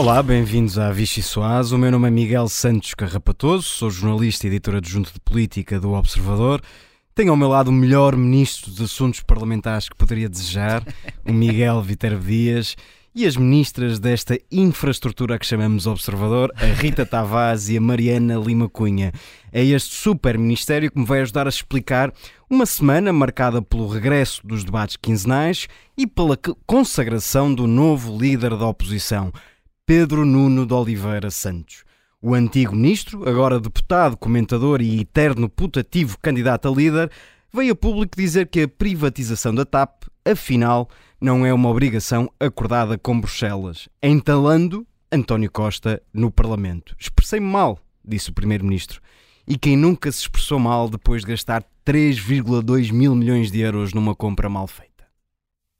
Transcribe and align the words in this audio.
Olá, 0.00 0.22
bem-vindos 0.22 0.78
à 0.78 0.90
Vichy 0.90 1.22
Soaz. 1.22 1.72
O 1.72 1.78
meu 1.78 1.90
nome 1.90 2.08
é 2.08 2.10
Miguel 2.10 2.48
Santos 2.48 2.94
Carrapatoso, 2.94 3.64
sou 3.64 3.90
jornalista 3.90 4.46
e 4.46 4.48
editor 4.48 4.76
adjunto 4.76 5.12
de 5.12 5.20
política 5.20 5.78
do 5.78 5.92
Observador. 5.92 6.62
Tenho 7.14 7.32
ao 7.32 7.36
meu 7.36 7.48
lado 7.48 7.68
o 7.68 7.72
melhor 7.72 8.16
ministro 8.16 8.70
dos 8.70 8.80
assuntos 8.80 9.20
parlamentares 9.20 9.90
que 9.90 9.94
poderia 9.94 10.26
desejar, 10.26 10.82
o 11.22 11.34
Miguel 11.34 11.82
Viterbo 11.84 12.24
Dias, 12.24 12.76
e 13.14 13.26
as 13.26 13.36
ministras 13.36 13.98
desta 13.98 14.38
infraestrutura 14.50 15.38
que 15.38 15.44
chamamos 15.44 15.86
Observador, 15.86 16.50
a 16.56 16.64
Rita 16.64 17.04
Tavares 17.04 17.68
e 17.68 17.76
a 17.76 17.80
Mariana 17.80 18.36
Lima 18.36 18.70
Cunha. 18.70 19.12
É 19.52 19.62
este 19.62 19.94
super 19.94 20.38
ministério 20.38 20.90
que 20.90 20.98
me 20.98 21.04
vai 21.04 21.20
ajudar 21.20 21.46
a 21.46 21.50
explicar 21.50 22.10
uma 22.48 22.64
semana 22.64 23.12
marcada 23.12 23.60
pelo 23.60 23.86
regresso 23.86 24.40
dos 24.46 24.64
debates 24.64 24.96
quinzenais 24.96 25.68
e 25.94 26.06
pela 26.06 26.38
consagração 26.66 27.52
do 27.52 27.66
novo 27.66 28.16
líder 28.16 28.56
da 28.56 28.66
oposição, 28.66 29.30
Pedro 29.90 30.24
Nuno 30.24 30.66
de 30.66 30.72
Oliveira 30.72 31.32
Santos. 31.32 31.82
O 32.22 32.32
antigo 32.32 32.76
ministro, 32.76 33.28
agora 33.28 33.58
deputado, 33.58 34.16
comentador 34.16 34.80
e 34.80 35.00
eterno 35.00 35.48
putativo 35.48 36.16
candidato 36.22 36.68
a 36.68 36.70
líder, 36.70 37.10
veio 37.52 37.72
a 37.72 37.74
público 37.74 38.16
dizer 38.16 38.46
que 38.46 38.62
a 38.62 38.68
privatização 38.68 39.52
da 39.52 39.64
TAP, 39.64 40.04
afinal, 40.24 40.88
não 41.20 41.44
é 41.44 41.52
uma 41.52 41.68
obrigação 41.68 42.30
acordada 42.38 42.96
com 42.96 43.20
Bruxelas, 43.20 43.88
entalando 44.00 44.86
António 45.10 45.50
Costa 45.50 46.00
no 46.14 46.30
Parlamento. 46.30 46.94
Expressei-me 46.96 47.48
mal, 47.48 47.76
disse 48.04 48.30
o 48.30 48.32
Primeiro-Ministro. 48.32 49.00
E 49.44 49.58
quem 49.58 49.76
nunca 49.76 50.12
se 50.12 50.20
expressou 50.20 50.60
mal 50.60 50.88
depois 50.88 51.22
de 51.22 51.32
gastar 51.32 51.64
3,2 51.84 52.92
mil 52.92 53.16
milhões 53.16 53.50
de 53.50 53.58
euros 53.58 53.92
numa 53.92 54.14
compra 54.14 54.48
mal 54.48 54.68
feita? 54.68 54.90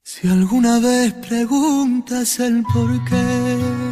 Se 0.03 0.27
alguma 0.27 0.81
vez 0.81 1.13
perguntas 1.29 2.41
el 2.41 2.65
porquê, 2.65 3.90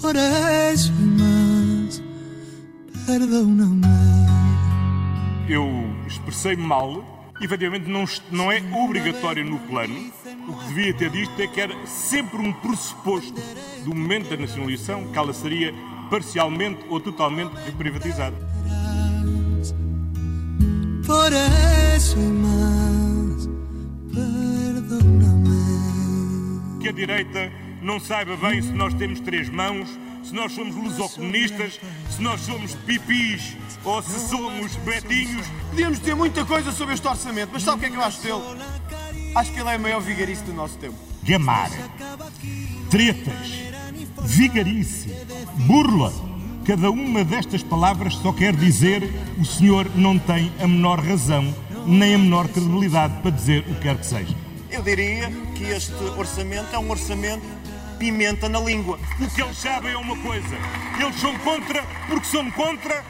por 0.00 0.16
eso 0.16 0.92
más, 0.92 2.02
perdóname. 3.06 3.86
Eu 5.48 5.66
expressei-me 6.06 6.62
mal 6.62 7.18
efetivamente 7.40 7.88
não, 7.88 8.04
não 8.30 8.50
é 8.50 8.60
obrigatório 8.74 9.44
no 9.44 9.58
plano. 9.60 10.12
O 10.48 10.52
que 10.54 10.68
devia 10.68 10.94
ter 10.94 11.10
dito 11.10 11.40
é 11.40 11.46
que 11.46 11.60
era 11.60 11.74
sempre 11.86 12.38
um 12.38 12.52
pressuposto 12.52 13.40
do 13.84 13.94
momento 13.94 14.30
da 14.30 14.36
nacionalização 14.36 15.06
que 15.12 15.18
ela 15.18 15.32
seria 15.32 15.72
parcialmente 16.10 16.84
ou 16.88 17.00
totalmente 17.00 17.52
privatizada. 17.72 18.36
Por 21.06 21.32
eso 21.32 22.18
más, 22.18 23.48
perdóname. 24.12 25.48
Que 26.80 26.88
a 26.88 26.92
direita 26.92 27.67
não 27.82 28.00
saiba 28.00 28.36
bem 28.36 28.60
se 28.62 28.72
nós 28.72 28.94
temos 28.94 29.20
três 29.20 29.48
mãos, 29.48 29.88
se 30.22 30.34
nós 30.34 30.52
somos 30.52 30.74
lusocomunistas, 30.74 31.80
se 32.10 32.20
nós 32.20 32.40
somos 32.40 32.74
pipis 32.74 33.56
ou 33.84 34.02
se 34.02 34.28
somos 34.28 34.74
betinhos. 34.76 35.46
Podíamos 35.70 35.98
ter 36.00 36.14
muita 36.14 36.44
coisa 36.44 36.72
sobre 36.72 36.94
este 36.94 37.06
orçamento, 37.06 37.50
mas 37.52 37.62
sabe 37.62 37.76
o 37.76 37.80
que 37.80 37.86
é 37.86 37.90
que 37.90 37.96
eu 37.96 38.02
acho 38.02 38.22
dele? 38.22 38.42
Acho 39.34 39.52
que 39.52 39.60
ele 39.60 39.68
é 39.70 39.76
o 39.76 39.80
maior 39.80 40.00
vigarice 40.00 40.42
do 40.42 40.52
nosso 40.52 40.76
tempo. 40.78 40.96
Gamar, 41.22 41.70
tretas, 42.90 43.48
vigarice, 44.24 45.14
burla. 45.66 46.12
Cada 46.64 46.90
uma 46.90 47.24
destas 47.24 47.62
palavras 47.62 48.14
só 48.14 48.32
quer 48.32 48.54
dizer 48.54 49.02
o 49.38 49.44
senhor 49.44 49.90
não 49.94 50.18
tem 50.18 50.52
a 50.60 50.66
menor 50.66 51.00
razão 51.00 51.54
nem 51.88 52.14
a 52.14 52.18
menor 52.18 52.48
credibilidade 52.48 53.14
para 53.22 53.30
dizer 53.30 53.60
o 53.60 53.74
que 53.74 53.80
quer 53.80 53.96
que 53.96 54.06
seja. 54.06 54.36
Eu 54.70 54.82
diria 54.82 55.32
que 55.54 55.64
este 55.64 55.94
orçamento 56.16 56.68
é 56.74 56.78
um 56.78 56.90
orçamento 56.90 57.42
pimenta 57.98 58.48
na 58.48 58.60
língua. 58.60 58.98
O 59.20 59.28
que 59.28 59.42
eles 59.42 59.58
sabem 59.58 59.92
é 59.92 59.96
uma 59.96 60.16
coisa: 60.18 60.56
eles 61.00 61.16
são 61.20 61.36
contra 61.38 61.82
porque 62.08 62.26
são 62.26 62.50
contra. 62.52 63.04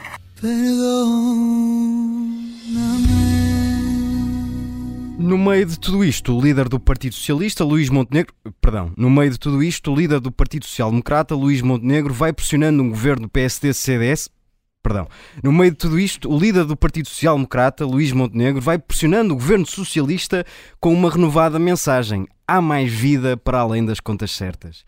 No 5.19 5.37
meio 5.37 5.65
de 5.65 5.77
tudo 5.77 6.03
isto, 6.03 6.35
o 6.35 6.41
líder 6.41 6.69
do 6.69 6.79
Partido 6.79 7.13
Socialista, 7.13 7.63
Luís 7.63 7.89
Montenegro, 7.89 8.33
perdão, 8.61 8.91
no 8.97 9.09
meio 9.09 9.29
de 9.31 9.37
tudo 9.37 9.61
isto, 9.61 9.91
o 9.91 9.95
líder 9.95 10.19
do 10.21 10.31
Partido 10.31 10.65
Social 10.65 10.89
Democrata, 10.89 11.35
Luís 11.35 11.61
Montenegro, 11.61 12.13
vai 12.13 12.31
pressionando 12.31 12.81
um 12.81 12.89
governo 12.89 13.27
PSD-CDS, 13.27 14.29
perdão, 14.81 15.07
no 15.43 15.51
meio 15.51 15.71
de 15.71 15.77
tudo 15.77 15.99
isto, 15.99 16.31
o 16.31 16.39
líder 16.39 16.63
do 16.63 16.75
Partido 16.75 17.09
Social 17.09 17.35
Democrata, 17.35 17.85
Luís 17.85 18.13
Montenegro, 18.13 18.61
vai 18.61 18.79
pressionando 18.79 19.33
o 19.33 19.37
governo 19.37 19.65
socialista 19.65 20.45
com 20.79 20.93
uma 20.93 21.11
renovada 21.11 21.59
mensagem: 21.59 22.25
há 22.49 22.61
mais 22.61 22.91
vida 22.91 23.37
para 23.37 23.59
além 23.59 23.85
das 23.85 23.99
contas 23.99 24.31
certas. 24.31 24.83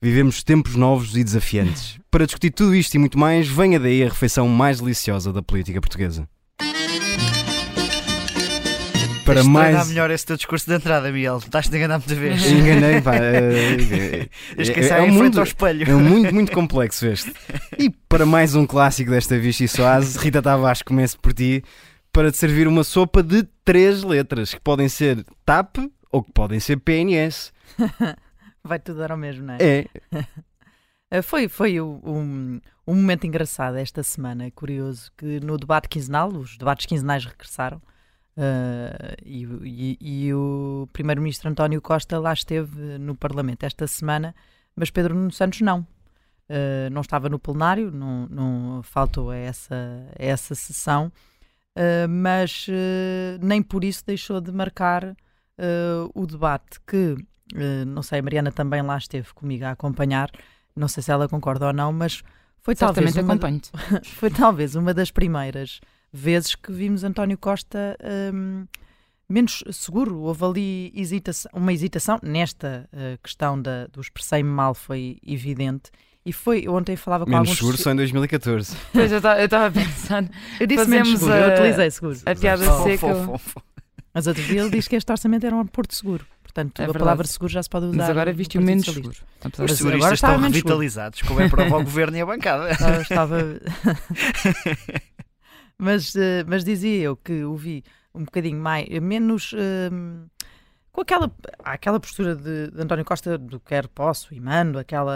Vivemos 0.00 0.42
tempos 0.42 0.74
novos 0.74 1.16
e 1.16 1.22
desafiantes. 1.22 1.98
Para 2.10 2.26
discutir 2.26 2.50
tudo 2.50 2.74
isto 2.74 2.94
e 2.94 2.98
muito 2.98 3.18
mais, 3.18 3.48
venha 3.48 3.78
daí 3.78 4.02
a 4.02 4.08
refeição 4.08 4.48
mais 4.48 4.80
deliciosa 4.80 5.32
da 5.32 5.42
política 5.42 5.80
portuguesa. 5.80 6.28
Para 9.24 9.36
Tens 9.36 9.46
mais. 9.46 9.88
melhor 9.88 10.10
esse 10.10 10.26
teu 10.26 10.36
discurso 10.36 10.66
de 10.66 10.76
entrada, 10.76 11.10
Miguel. 11.10 11.38
Estás-te 11.38 11.74
a 11.74 11.78
enganar 11.78 11.98
muita 11.98 12.14
vez. 12.14 12.44
Enganei, 12.52 13.00
pá. 13.00 13.16
É, 13.16 14.28
é, 14.58 14.88
é, 14.88 15.02
um 15.02 15.12
mundo, 15.12 15.38
ao 15.38 15.44
espelho. 15.44 15.90
É 15.90 15.94
um 15.94 16.00
muito, 16.00 16.34
muito 16.34 16.52
complexo 16.52 17.06
este. 17.06 17.32
E 17.78 17.88
para 18.08 18.26
mais 18.26 18.54
um 18.54 18.66
clássico 18.66 19.10
desta 19.10 19.38
Vichy 19.38 19.66
Soase, 19.66 20.18
Rita 20.18 20.42
Tavares, 20.42 20.82
começo 20.82 21.18
por 21.18 21.32
ti, 21.32 21.64
para 22.12 22.30
te 22.30 22.36
servir 22.36 22.68
uma 22.68 22.84
sopa 22.84 23.22
de 23.22 23.44
três 23.64 24.02
letras, 24.02 24.52
que 24.52 24.60
podem 24.60 24.90
ser 24.90 25.24
TAP 25.46 25.78
ou 26.14 26.22
que 26.22 26.30
podem 26.30 26.60
ser 26.60 26.78
PNS. 26.78 27.52
Vai 28.62 28.78
tudo 28.78 29.00
dar 29.00 29.10
ao 29.10 29.18
mesmo, 29.18 29.44
não 29.44 29.54
é? 29.54 29.58
É. 29.60 29.86
Eh, 31.10 31.20
foi 31.22 31.48
foi 31.48 31.80
um, 31.80 32.60
um 32.86 32.94
momento 32.94 33.26
engraçado 33.26 33.76
esta 33.76 34.00
semana, 34.04 34.48
curioso, 34.52 35.10
que 35.18 35.40
no 35.40 35.58
debate 35.58 35.88
quinzenal, 35.88 36.28
os 36.28 36.56
debates 36.56 36.86
quinzenais 36.86 37.24
regressaram, 37.24 37.78
uh, 37.78 39.16
e, 39.24 39.42
e, 39.64 39.98
e, 40.00 40.34
o 40.34 40.88
primeiro-ministro 40.92 41.50
António 41.50 41.82
Costa 41.82 42.16
lá 42.20 42.32
esteve 42.32 42.96
no 42.96 43.16
Parlamento 43.16 43.64
esta 43.64 43.88
semana, 43.88 44.32
mas 44.76 44.90
Pedro 44.90 45.16
Nuno 45.16 45.32
Santos 45.32 45.62
não. 45.62 45.80
Uh, 46.48 46.88
não 46.92 47.00
estava 47.00 47.28
no 47.28 47.40
plenário, 47.40 47.90
não, 47.90 48.28
não 48.28 48.82
faltou 48.84 49.30
a 49.30 49.36
essa, 49.36 49.74
a 50.16 50.24
essa 50.24 50.54
sessão, 50.54 51.10
uh, 51.76 52.08
mas 52.08 52.68
nem 53.40 53.60
por 53.60 53.82
isso 53.82 54.04
deixou 54.06 54.40
de 54.40 54.52
marcar 54.52 55.16
o 56.14 56.26
debate 56.26 56.80
que 56.86 57.16
eh, 57.54 57.84
não 57.84 58.02
sei, 58.02 58.20
a 58.20 58.22
Mariana 58.22 58.50
também 58.50 58.82
lá 58.82 58.96
esteve 58.96 59.32
comigo 59.34 59.64
a 59.64 59.70
acompanhar, 59.70 60.30
não 60.74 60.88
sei 60.88 61.02
se 61.02 61.10
ela 61.10 61.28
concorda 61.28 61.66
ou 61.66 61.72
não, 61.72 61.92
mas 61.92 62.22
foi 62.60 62.74
talvez, 62.74 63.14
uma, 63.16 63.38
foi 64.04 64.30
talvez 64.30 64.74
uma 64.74 64.94
das 64.94 65.10
primeiras 65.10 65.80
vezes 66.12 66.54
que 66.54 66.72
vimos 66.72 67.04
António 67.04 67.36
Costa 67.36 67.96
um, 68.32 68.66
menos 69.28 69.62
seguro. 69.70 70.20
Houve 70.20 70.44
ali 70.44 70.92
hesitação, 70.94 71.50
uma 71.54 71.72
hesitação 71.72 72.18
nesta 72.22 72.88
uh, 72.92 73.18
questão 73.22 73.60
da, 73.60 73.86
do 73.88 74.00
expressei-me 74.00 74.48
mal, 74.48 74.74
foi 74.74 75.18
evidente. 75.26 75.90
E 76.24 76.32
foi, 76.32 76.66
ontem 76.66 76.96
falava 76.96 77.26
com 77.26 77.30
menos 77.30 77.48
alguns... 77.48 77.58
seguro 77.58 77.76
só 77.76 77.92
em 77.92 77.96
2014. 77.96 78.74
Pois, 78.94 79.12
eu 79.12 79.18
estava 79.18 79.70
pensando. 79.70 80.30
Eu 80.58 80.66
disse 80.66 80.88
menos 80.88 81.10
seguro, 81.10 81.34
a, 81.34 81.38
eu 81.38 81.52
utilizei 81.52 81.90
seguro. 81.90 82.18
A 82.24 82.34
piada 82.34 82.64
seca. 82.82 83.06
Mas 84.14 84.32
dia 84.32 84.60
ele 84.60 84.70
disse 84.70 84.88
que 84.88 84.94
este 84.94 85.10
orçamento 85.10 85.44
era 85.44 85.56
um 85.56 85.66
porto 85.66 85.92
seguro. 85.92 86.24
Portanto, 86.40 86.80
é 86.80 86.84
a 86.84 86.92
palavra 86.92 87.26
seguro 87.26 87.52
já 87.52 87.60
se 87.60 87.68
pode 87.68 87.86
usar. 87.86 87.96
Mas 87.96 88.10
agora 88.10 88.32
viste 88.32 88.56
o 88.56 88.62
menos 88.62 88.84
seguro. 88.84 89.16
Os 89.58 89.76
seguristas 89.76 90.12
estão 90.12 90.38
revitalizados, 90.38 91.22
como 91.22 91.40
é 91.40 91.48
para 91.48 91.66
o 91.66 91.82
governo 91.82 92.16
e 92.16 92.20
a 92.20 92.26
bancada. 92.26 92.70
estava. 93.02 93.38
mas, 95.76 96.14
eh, 96.14 96.44
mas 96.46 96.62
dizia 96.62 97.02
eu 97.02 97.16
que 97.16 97.44
o 97.44 97.56
vi 97.56 97.82
um 98.14 98.24
bocadinho 98.24 98.58
mais, 98.58 98.88
menos. 99.00 99.52
Um, 99.52 100.26
com 100.92 101.00
aquela, 101.00 101.28
aquela 101.64 101.98
postura 101.98 102.36
de, 102.36 102.70
de, 102.70 102.80
António 102.80 103.04
Costa 103.04 103.36
do 103.36 103.58
quer 103.58 103.88
posso 103.88 104.32
e 104.32 104.38
mando, 104.38 104.78
aquela, 104.78 105.12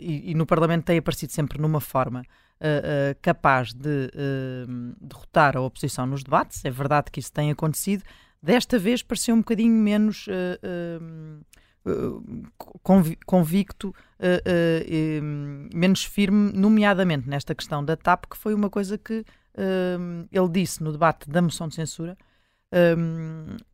e, 0.00 0.32
e 0.32 0.34
no 0.34 0.44
Parlamento 0.44 0.84
tem 0.84 0.98
aparecido 0.98 1.32
sempre 1.32 1.60
numa 1.60 1.80
forma 1.80 2.24
uh, 2.60 3.12
uh, 3.12 3.18
capaz 3.22 3.72
de 3.72 4.10
uh, 4.14 4.96
derrotar 5.00 5.56
a 5.56 5.60
oposição 5.60 6.06
nos 6.06 6.22
debates. 6.22 6.64
É 6.64 6.70
verdade 6.70 7.10
que 7.10 7.20
isso 7.20 7.32
tem 7.32 7.50
acontecido, 7.50 8.02
Desta 8.46 8.78
vez 8.78 9.02
pareceu 9.02 9.34
um 9.34 9.38
bocadinho 9.38 9.74
menos 9.74 10.28
uh, 10.28 11.42
uh, 11.84 12.42
convicto, 13.26 13.92
menos 15.74 16.04
firme, 16.04 16.52
nomeadamente 16.52 17.28
nesta 17.28 17.56
questão 17.56 17.84
da 17.84 17.96
TAP, 17.96 18.26
que 18.30 18.36
foi 18.36 18.54
uma 18.54 18.70
coisa 18.70 18.96
que 18.96 19.24
ele 20.30 20.48
disse 20.52 20.80
no 20.80 20.92
debate 20.92 21.28
da 21.28 21.42
moção 21.42 21.66
de 21.66 21.74
censura. 21.74 22.16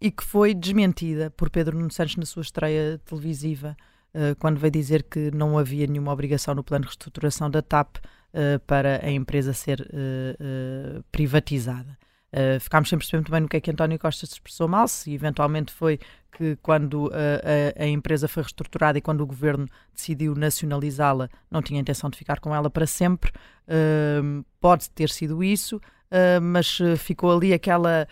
E 0.01 0.11
que 0.11 0.25
foi 0.25 0.55
desmentida 0.55 1.31
por 1.31 1.51
Pedro 1.51 1.77
Nuno 1.79 1.91
Santos 1.91 2.17
na 2.17 2.25
sua 2.25 2.43
estreia 2.43 2.99
televisiva, 3.05 3.77
uh, 4.15 4.37
quando 4.39 4.59
veio 4.59 4.71
dizer 4.71 5.03
que 5.05 5.31
não 5.31 5.59
havia 5.59 5.87
nenhuma 5.87 6.13
obrigação 6.13 6.55
no 6.55 6.65
plano 6.65 6.83
de 6.83 6.89
reestruturação 6.89 7.51
da 7.51 7.63
TAP 7.63 7.97
uh, 7.97 8.59
para 8.67 9.05
a 9.05 9.11
empresa 9.11 9.53
ser 9.53 9.81
uh, 9.81 11.03
privatizada. 11.11 11.99
Uh, 12.33 12.59
ficámos 12.59 12.89
sem 12.89 12.99
perceber 12.99 13.31
bem 13.31 13.41
no 13.43 13.49
que 13.49 13.59
é 13.59 13.61
que 13.61 13.71
António 13.71 13.99
Costa 13.99 14.25
se 14.25 14.33
expressou 14.33 14.67
mal, 14.67 14.89
se 14.89 15.13
eventualmente 15.13 15.71
foi 15.71 15.99
que 16.33 16.57
quando 16.63 17.11
a, 17.13 17.83
a, 17.83 17.85
a, 17.85 17.87
empresa 17.87 18.27
foi 18.27 18.43
reestruturada 18.43 18.97
e 18.97 19.03
quando 19.03 19.21
o 19.21 19.27
governo 19.27 19.69
decidiu 19.95 20.35
nacionalizá-la, 20.35 21.29
não 21.51 21.61
tinha 21.61 21.79
intenção 21.79 22.09
de 22.09 22.17
ficar 22.17 22.41
com 22.41 22.55
ela 22.55 22.71
para 22.71 22.87
sempre. 22.87 23.31
Uh, 23.69 24.43
pode 24.59 24.89
ter 24.91 25.11
sido 25.11 25.45
isso. 25.45 25.77
Uh, 26.13 26.43
mas 26.43 26.79
ficou 26.99 27.35
ali 27.35 27.55
aquela 27.55 28.07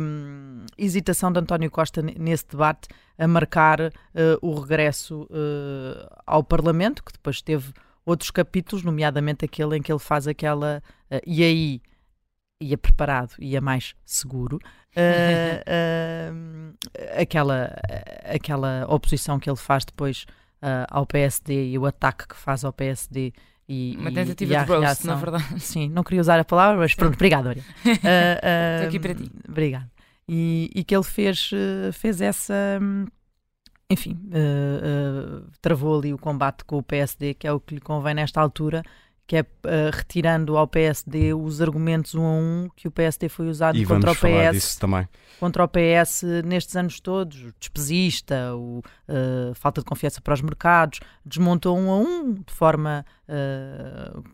um, 0.00 0.66
hesitação 0.76 1.30
de 1.30 1.38
António 1.38 1.70
Costa 1.70 2.02
nesse 2.02 2.48
debate 2.48 2.88
a 3.16 3.28
marcar 3.28 3.80
uh, 3.80 3.90
o 4.42 4.58
regresso 4.58 5.22
uh, 5.30 6.16
ao 6.26 6.42
Parlamento, 6.42 7.04
que 7.04 7.12
depois 7.12 7.40
teve 7.40 7.72
outros 8.04 8.32
capítulos, 8.32 8.84
nomeadamente 8.84 9.44
aquele 9.44 9.76
em 9.76 9.82
que 9.82 9.92
ele 9.92 10.00
faz 10.00 10.26
aquela. 10.26 10.82
e 11.24 11.44
aí 11.44 11.80
ia 12.60 12.78
preparado, 12.78 13.34
ia 13.38 13.60
mais 13.60 13.94
seguro, 14.04 14.56
uh, 14.56 14.60
uh, 16.70 17.20
aquela, 17.20 17.74
aquela 18.24 18.86
oposição 18.88 19.38
que 19.38 19.48
ele 19.48 19.56
faz 19.56 19.84
depois 19.84 20.24
uh, 20.62 20.86
ao 20.90 21.06
PSD 21.06 21.70
e 21.70 21.78
o 21.78 21.86
ataque 21.86 22.28
que 22.28 22.36
faz 22.36 22.64
ao 22.64 22.72
PSD. 22.72 23.32
E, 23.66 23.96
Uma 23.98 24.12
tentativa 24.12 24.52
e, 24.52 24.56
e 24.56 24.60
de 24.60 24.66
roast, 24.66 25.06
na 25.06 25.14
verdade. 25.14 25.60
Sim, 25.60 25.88
não 25.88 26.02
queria 26.02 26.20
usar 26.20 26.38
a 26.38 26.44
palavra, 26.44 26.78
mas 26.78 26.94
pronto, 26.94 27.14
obrigado, 27.16 27.46
Olha. 27.46 27.64
Estou 27.84 28.88
aqui 28.88 29.00
para 29.00 29.14
ti. 29.14 29.30
Obrigado. 29.48 29.90
E, 30.28 30.70
e 30.74 30.84
que 30.84 30.94
ele 30.94 31.04
fez, 31.04 31.50
fez 31.92 32.20
essa. 32.20 32.54
Enfim, 33.90 34.18
travou 35.60 35.98
ali 35.98 36.12
o 36.12 36.18
combate 36.18 36.64
com 36.64 36.78
o 36.78 36.82
PSD, 36.82 37.34
que 37.34 37.46
é 37.46 37.52
o 37.52 37.60
que 37.60 37.74
lhe 37.74 37.80
convém 37.80 38.14
nesta 38.14 38.40
altura, 38.40 38.82
que 39.26 39.36
é 39.36 39.40
uh, 39.42 39.90
retirando 39.92 40.56
ao 40.56 40.68
PSD 40.68 41.32
os 41.32 41.60
argumentos 41.60 42.14
um 42.14 42.24
a 42.24 42.32
um 42.32 42.68
que 42.76 42.86
o 42.86 42.90
PSD 42.90 43.28
foi 43.28 43.48
usado 43.48 43.78
e 43.78 43.86
contra 43.86 44.12
o 44.12 44.14
PS 44.14 44.78
contra 45.40 45.64
o 45.64 45.68
PS 45.68 46.22
nestes 46.44 46.76
anos 46.76 47.00
todos, 47.00 47.42
o 47.42 47.54
despesista, 47.58 48.54
o 48.54 48.78
uh, 49.08 49.54
falta 49.54 49.80
de 49.80 49.86
confiança 49.86 50.20
para 50.20 50.34
os 50.34 50.42
mercados, 50.42 51.00
desmontou 51.24 51.78
um 51.78 51.90
a 51.90 51.98
um 51.98 52.34
de 52.34 52.52
forma, 52.52 53.04
uh, 53.28 54.24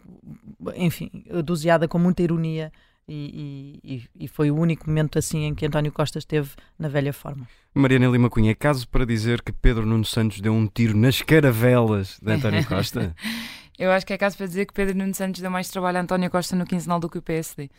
enfim, 0.75 1.11
doseada 1.45 1.87
com 1.87 1.99
muita 1.99 2.23
ironia. 2.23 2.73
E, 3.13 3.81
e, 3.83 4.25
e, 4.25 4.29
foi 4.29 4.53
o 4.53 4.57
único 4.57 4.87
momento 4.87 5.19
assim 5.19 5.43
em 5.43 5.53
que 5.53 5.67
António 5.67 5.91
Costa 5.91 6.21
esteve 6.21 6.51
na 6.79 6.87
velha 6.89 7.13
forma. 7.13 7.49
Mariana 7.75 8.07
Lima 8.07 8.31
Cunha, 8.31 8.53
é 8.53 8.55
caso 8.55 8.87
para 8.87 9.05
dizer 9.05 9.43
que 9.43 9.51
Pedro 9.51 9.85
Nuno 9.85 10.05
Santos 10.05 10.41
deu 10.41 10.53
um 10.53 10.69
tiro 10.69 10.97
nas 10.97 11.21
caravelas 11.21 12.21
de 12.23 12.31
António 12.31 12.65
Costa? 12.65 13.13
Eu 13.81 13.91
acho 13.91 14.05
que 14.05 14.13
é 14.13 14.19
caso 14.19 14.37
para 14.37 14.47
dizer 14.47 14.67
que 14.67 14.75
Pedro 14.75 14.95
Nuno 14.95 15.15
Santos 15.15 15.41
deu 15.41 15.51
mais 15.51 15.69
trabalho 15.69 15.97
a 15.97 16.01
António 16.03 16.29
Costa 16.29 16.55
no 16.55 16.67
quinzenal 16.67 17.01
do 17.01 17.09
que 17.09 17.17
o 17.17 17.23
PSD. 17.23 17.71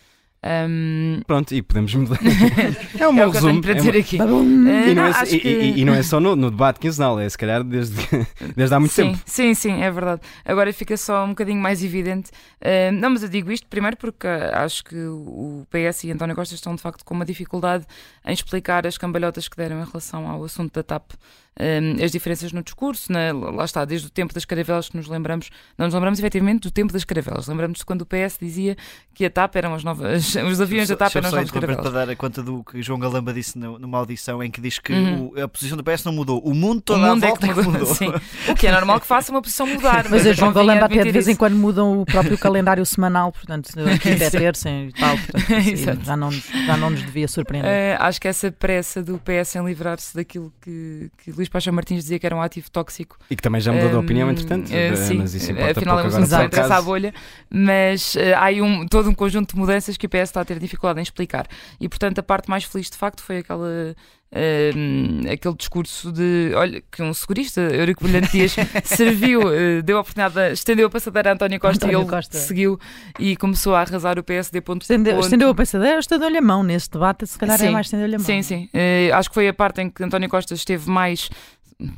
Um... 0.44 1.22
Pronto, 1.28 1.54
e 1.54 1.62
podemos 1.62 1.94
mudar. 1.94 2.18
é 3.00 3.08
um 3.08 3.20
é 3.20 3.26
bom 3.26 3.32
resumo. 3.32 3.62
para 3.62 3.76
dizer 3.76 3.96
é 3.96 4.00
aqui. 4.00 4.20
Uh, 4.20 4.42
e, 4.90 4.96
não 4.96 5.06
é, 5.06 5.12
e, 5.30 5.40
que... 5.40 5.48
e, 5.48 5.80
e, 5.82 5.86
não 5.86 5.94
é 5.94 6.02
só 6.02 6.20
no, 6.20 6.36
no, 6.36 6.50
debate 6.50 6.80
quinzenal, 6.80 7.20
é 7.20 7.30
se 7.30 7.38
calhar 7.38 7.64
desde, 7.64 7.96
desde 8.58 8.74
há 8.74 8.80
muito 8.80 8.92
sim, 8.92 9.12
tempo. 9.12 9.20
Sim, 9.28 9.54
sim, 9.54 9.84
é 9.84 9.92
verdade. 9.92 10.22
Agora 10.44 10.74
fica 10.74 10.98
só 10.98 11.24
um 11.24 11.30
bocadinho 11.30 11.62
mais 11.62 11.84
evidente. 11.84 12.32
Uh, 12.60 12.92
não, 12.92 13.12
mas 13.12 13.22
eu 13.22 13.30
digo 13.30 13.52
isto 13.52 13.68
primeiro 13.68 13.96
porque 13.96 14.26
acho 14.26 14.84
que 14.84 14.96
o 14.96 15.68
PS 15.70 16.06
e 16.06 16.12
António 16.12 16.36
Costa 16.36 16.56
estão 16.56 16.74
de 16.74 16.82
facto 16.82 17.06
com 17.06 17.14
uma 17.14 17.26
dificuldade 17.26 17.86
em 18.26 18.34
explicar 18.34 18.88
as 18.88 18.98
cambalhotas 18.98 19.48
que 19.48 19.56
deram 19.56 19.80
em 19.80 19.86
relação 19.86 20.28
ao 20.28 20.44
assunto 20.44 20.74
da 20.74 20.82
TAP 20.82 21.12
um, 21.60 22.04
as 22.04 22.12
diferenças 22.12 22.52
no 22.52 22.64
discurso, 22.64 23.12
né? 23.12 23.32
lá 23.34 23.66
está, 23.66 23.84
desde 23.84 24.08
o 24.08 24.10
tempo 24.10 24.34
das 24.34 24.46
caravelas 24.46 24.90
que 24.90 24.98
nos 24.98 25.08
lembramos, 25.08 25.50
não 25.78 25.86
nos 25.86 25.94
lembramos 25.94 26.18
efetivamente 26.18 26.62
do 26.62 26.72
tempo 26.72 26.94
das 26.94 27.04
caravelas, 27.04 27.48
lembramos 27.48 27.80
de 27.80 27.86
quando 27.86 28.02
o 28.02 28.06
PS 28.06 28.38
dizia 28.40 28.78
que 29.14 29.26
a 29.26 29.30
TAP 29.30 29.56
eram 29.58 29.74
as 29.74 29.84
novas, 29.84 30.36
os 30.36 30.62
aviões 30.62 30.88
da 30.88 30.96
TAP 30.96 31.16
eram 31.16 31.28
as 31.28 31.34
novas 31.34 31.52
caravelas. 31.52 31.90
para 31.90 32.06
dar 32.06 32.16
conta 32.16 32.42
do 32.42 32.64
que 32.64 32.82
João 32.82 33.00
Galamba 33.00 33.34
disse 33.34 33.58
numa 33.58 33.98
audição 33.98 34.42
em 34.42 34.50
que 34.50 34.62
diz 34.62 34.80
que 34.80 34.94
uhum. 34.94 35.32
o, 35.36 35.42
a 35.42 35.48
posição 35.48 35.78
do 35.78 35.84
PS 35.84 36.04
não 36.06 36.14
mudou, 36.14 36.40
o 36.40 36.54
mundo 36.54 36.82
toda 36.82 37.00
o 37.00 37.10
mundo 37.10 37.24
a 37.24 37.28
volta 37.28 37.46
é 37.46 37.50
que 37.50 37.56
mudou. 37.56 37.74
É 37.74 37.78
que 37.78 37.80
mudou. 37.80 37.96
Sim. 37.96 38.12
O 38.52 38.56
que 38.56 38.68
é 38.68 38.72
normal 38.72 39.00
que 39.00 39.08
faça 39.08 39.32
uma 39.32 39.42
posição 39.42 39.66
mudar. 39.68 40.04
Mas, 40.10 40.24
mas 40.24 40.28
a 40.28 40.34
João 40.34 40.52
Galamba 40.52 40.86
até 40.86 41.04
de 41.04 41.12
vez 41.12 41.28
em 41.28 41.36
quando 41.36 41.56
mudam 41.56 42.02
o 42.02 42.06
próprio 42.06 42.38
calendário 42.38 42.86
semanal, 42.86 43.32
portanto, 43.32 43.70
aqui 43.80 44.10
é 44.10 44.30
terça 44.30 44.70
e 44.70 44.92
tal, 44.92 45.18
portanto, 45.18 45.54
assim, 45.54 46.04
já, 46.04 46.18
não, 46.18 46.32
já 46.32 46.78
não 46.78 46.90
nos 46.90 47.02
devia 47.02 47.28
surpreender. 47.28 47.70
Uh, 47.70 48.04
acho 48.04 48.20
que 48.20 48.28
essa 48.28 48.52
pressa 48.52 49.02
do 49.04 49.20
PS 49.20 49.56
em 49.56 49.66
livrar-se 49.66 50.16
daquilo 50.16 50.52
que, 50.62 51.12
que 51.24 51.32
Luís 51.42 51.50
Paixão 51.50 51.74
Martins 51.74 52.04
dizia 52.04 52.20
que 52.20 52.26
era 52.26 52.36
um 52.36 52.42
ativo 52.42 52.70
tóxico. 52.70 53.18
E 53.30 53.36
que 53.36 53.42
também 53.42 53.60
já 53.60 53.74
mudou 53.74 53.88
um, 53.88 53.92
de 53.92 53.98
opinião, 53.98 54.30
entretanto. 54.30 54.68
Uh, 54.68 54.96
sim, 54.96 55.18
mas 55.18 55.34
isso 55.34 55.52
afinal 55.52 56.00
é 56.00 56.10
só 56.26 56.44
interessa 56.44 56.76
à 56.76 56.82
bolha. 56.82 57.14
Mas 57.50 58.16
uh, 58.16 58.20
há 58.38 58.46
aí 58.46 58.62
um, 58.62 58.86
todo 58.88 59.10
um 59.10 59.14
conjunto 59.14 59.54
de 59.54 59.60
mudanças 59.60 59.98
que 59.98 60.06
o 60.06 60.10
PS 60.10 60.30
está 60.30 60.42
a 60.42 60.46
ter 60.46 60.60
dificuldade 60.60 61.00
em 61.00 61.04
explicar. 61.04 61.48
E 61.80 61.90
portanto 61.90 62.20
a 62.20 62.24
parte 62.24 62.50
mais 62.50 62.64
feliz 62.64 62.90
de 62.90 62.98
facto 62.98 63.22
foi 63.22 63.40
aquela. 63.40 63.96
Uh, 64.34 65.30
aquele 65.30 65.56
discurso 65.56 66.10
de 66.10 66.54
olha 66.56 66.82
que 66.90 67.04
um 67.04 67.14
segurista, 67.14 67.60
Eurico 67.60 68.02
Brilhante 68.02 68.32
Dias, 68.32 68.56
serviu, 68.86 69.42
uh, 69.42 69.84
deu 69.84 69.98
a 69.98 70.02
oportunidade, 70.02 70.54
estendeu 70.54 70.88
a 70.88 70.90
passadeira 70.90 71.32
a 71.32 71.34
António 71.34 71.60
Costa 71.60 71.86
António 71.86 72.00
e 72.00 72.04
ele 72.04 72.10
Costa. 72.10 72.38
seguiu 72.38 72.80
e 73.20 73.36
começou 73.36 73.76
a 73.76 73.82
arrasar 73.82 74.18
o 74.18 74.24
PSD 74.24 74.62
ponto 74.62 74.84
estendeu, 74.84 75.16
ponto. 75.16 75.26
estendeu 75.26 75.50
a 75.50 75.56
passadeira, 75.56 76.00
estendeu-lhe 76.00 76.38
a 76.38 76.42
mão 76.42 76.64
nesse 76.64 76.90
debate, 76.90 77.28
se 77.28 77.38
calhar 77.38 77.56
é 77.56 77.60
sim, 77.60 77.68
é 77.68 77.72
mais 77.72 77.88
estendeu-lhe 77.88 78.16
a 78.16 78.20
mão. 78.20 78.26
Sim, 78.26 78.42
sim. 78.42 78.70
Uh, 78.74 79.14
acho 79.16 79.28
que 79.28 79.36
foi 79.36 79.50
a 79.50 79.54
parte 79.54 79.82
em 79.82 79.90
que 79.90 80.02
António 80.02 80.30
Costa 80.30 80.54
esteve 80.54 80.90
mais 80.90 81.30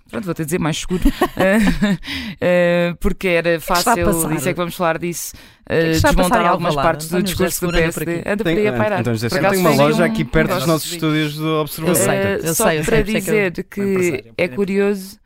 pronto, 0.10 0.26
vou-te 0.26 0.46
dizer 0.46 0.60
mais 0.60 0.78
seguro, 0.78 1.02
uh, 1.08 2.96
porque 3.00 3.28
era 3.28 3.60
fácil, 3.60 4.34
isso 4.34 4.50
é 4.50 4.54
que 4.54 4.58
vamos 4.58 4.76
falar 4.76 4.98
disso, 4.98 5.34
uh, 5.70 6.02
desmontar 6.02 6.46
algumas 6.46 6.76
partes 6.76 7.10
do 7.10 7.22
discurso 7.22 7.68
do 7.68 7.74
PSD. 7.74 8.24
Anda 8.26 8.44
por 8.44 8.48
aí 8.48 8.68
a 8.68 8.74
pairar. 8.74 9.00
Então, 9.02 9.14
José, 9.14 9.30
tem 9.30 9.60
uma 9.60 9.76
loja 9.76 10.06
aqui 10.06 10.24
perto 10.24 10.56
dos 10.56 10.66
nossos 10.66 10.92
estúdios 10.92 11.36
do 11.36 11.62
Observador. 11.62 12.02
Eu 12.02 12.06
sei, 12.06 12.50
eu 12.50 12.56
só 12.56 12.68
sei, 12.70 12.80
eu 12.80 12.84
para 12.84 12.96
sei, 12.96 13.04
dizer 13.04 13.52
que, 13.52 13.64
que 13.64 14.34
é 14.38 14.48
curioso 14.48 15.24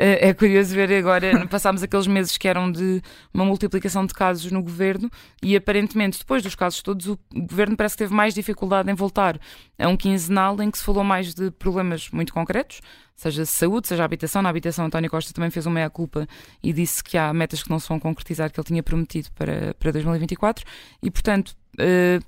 é 0.00 0.32
curioso 0.32 0.74
ver 0.74 0.90
agora, 0.94 1.46
passámos 1.48 1.82
aqueles 1.82 2.06
meses 2.06 2.38
que 2.38 2.48
eram 2.48 2.72
de 2.72 3.02
uma 3.34 3.44
multiplicação 3.44 4.06
de 4.06 4.14
casos 4.14 4.50
no 4.50 4.62
governo 4.62 5.10
e 5.42 5.54
aparentemente, 5.54 6.18
depois 6.18 6.42
dos 6.42 6.54
casos 6.54 6.80
todos, 6.80 7.06
o 7.06 7.18
governo 7.34 7.76
parece 7.76 7.96
que 7.96 8.04
teve 8.04 8.14
mais 8.14 8.32
dificuldade 8.32 8.90
em 8.90 8.94
voltar 8.94 9.38
a 9.78 9.88
um 9.88 9.96
quinzenal 9.96 10.60
em 10.62 10.70
que 10.70 10.78
se 10.78 10.84
falou 10.84 11.04
mais 11.04 11.34
de 11.34 11.50
problemas 11.50 12.08
muito 12.10 12.32
concretos, 12.32 12.80
seja 13.20 13.44
saúde, 13.44 13.88
seja 13.88 14.02
habitação. 14.02 14.40
Na 14.40 14.48
habitação, 14.48 14.86
António 14.86 15.10
Costa 15.10 15.32
também 15.34 15.50
fez 15.50 15.66
uma 15.66 15.74
meia-culpa 15.74 16.26
e 16.62 16.72
disse 16.72 17.04
que 17.04 17.18
há 17.18 17.32
metas 17.34 17.62
que 17.62 17.68
não 17.68 17.78
se 17.78 17.88
vão 17.88 18.00
concretizar 18.00 18.50
que 18.50 18.58
ele 18.58 18.66
tinha 18.66 18.82
prometido 18.82 19.30
para, 19.32 19.74
para 19.74 19.92
2024 19.92 20.64
e, 21.02 21.10
portanto. 21.10 21.54
Uh, 21.78 22.24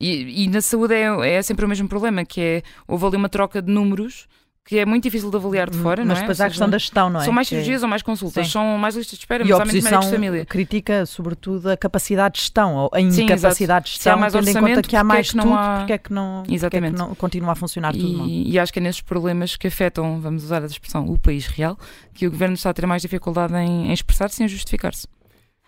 e, 0.00 0.44
e, 0.44 0.48
na 0.48 0.60
saúde 0.60 0.92
é, 0.92 1.36
é 1.36 1.42
sempre 1.42 1.64
o 1.64 1.68
mesmo 1.68 1.88
problema, 1.88 2.24
que 2.24 2.40
é 2.40 2.62
houve 2.86 3.06
ali 3.06 3.16
uma 3.16 3.28
troca 3.28 3.62
de 3.62 3.72
números 3.72 4.26
que 4.66 4.78
é 4.78 4.86
muito 4.86 5.02
difícil 5.02 5.30
de 5.30 5.36
avaliar 5.36 5.68
de 5.68 5.76
fora, 5.76 6.02
Mas 6.02 6.08
não 6.08 6.16
é? 6.16 6.20
depois 6.20 6.40
há 6.40 6.46
a 6.46 6.48
questão 6.48 6.70
da 6.70 6.78
gestão, 6.78 7.10
não 7.10 7.20
é? 7.20 7.24
São 7.24 7.34
mais 7.34 7.46
que... 7.46 7.54
cirurgias 7.54 7.82
ou 7.82 7.88
mais 7.88 8.02
consultas, 8.02 8.46
Sim. 8.46 8.52
são 8.52 8.78
mais 8.78 8.96
listas 8.96 9.18
de 9.18 9.22
espera, 9.22 9.44
e 9.44 9.48
mas 9.48 9.60
há 9.60 9.64
menos 9.64 9.84
médicos 9.84 10.06
de 10.06 10.12
família. 10.12 10.46
critica, 10.46 11.04
sobretudo, 11.04 11.70
a 11.70 11.76
capacidade 11.76 12.36
de 12.36 12.40
gestão, 12.40 12.74
ou 12.74 12.90
a 12.92 13.00
incapacidade 13.00 13.88
Sim, 13.88 13.90
de 13.90 13.96
gestão, 13.96 14.18
mais 14.18 14.32
tendo 14.32 14.48
em 14.48 14.54
conta 14.54 14.82
que 14.82 14.96
há 14.96 15.04
mais 15.04 15.28
é 15.28 15.30
que 15.30 15.36
não 15.36 15.44
tudo, 15.44 15.54
há... 15.54 15.76
porque 15.78 15.92
é 15.92 15.98
que 15.98 16.12
não, 16.12 16.42
Exatamente. 16.48 16.94
É 16.94 16.96
que 16.96 16.98
não 16.98 17.14
continua 17.14 17.52
a 17.52 17.54
funcionar 17.54 17.92
tudo 17.92 18.18
mal. 18.18 18.26
E 18.26 18.58
acho 18.58 18.72
que 18.72 18.78
é 18.78 18.82
nesses 18.82 19.02
problemas 19.02 19.54
que 19.54 19.66
afetam, 19.66 20.18
vamos 20.18 20.44
usar 20.44 20.62
a 20.62 20.66
expressão, 20.66 21.04
o 21.10 21.18
país 21.18 21.46
real, 21.46 21.78
que 22.14 22.26
o 22.26 22.30
Governo 22.30 22.54
está 22.54 22.70
a 22.70 22.74
ter 22.74 22.86
mais 22.86 23.02
dificuldade 23.02 23.54
em, 23.54 23.88
em 23.88 23.92
expressar-se 23.92 24.42
e 24.42 24.46
em 24.46 24.48
justificar-se. 24.48 25.06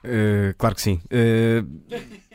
Uh, 0.06 0.54
claro 0.56 0.74
que 0.74 0.80
sim. 0.80 1.00
Uh... 1.10 1.66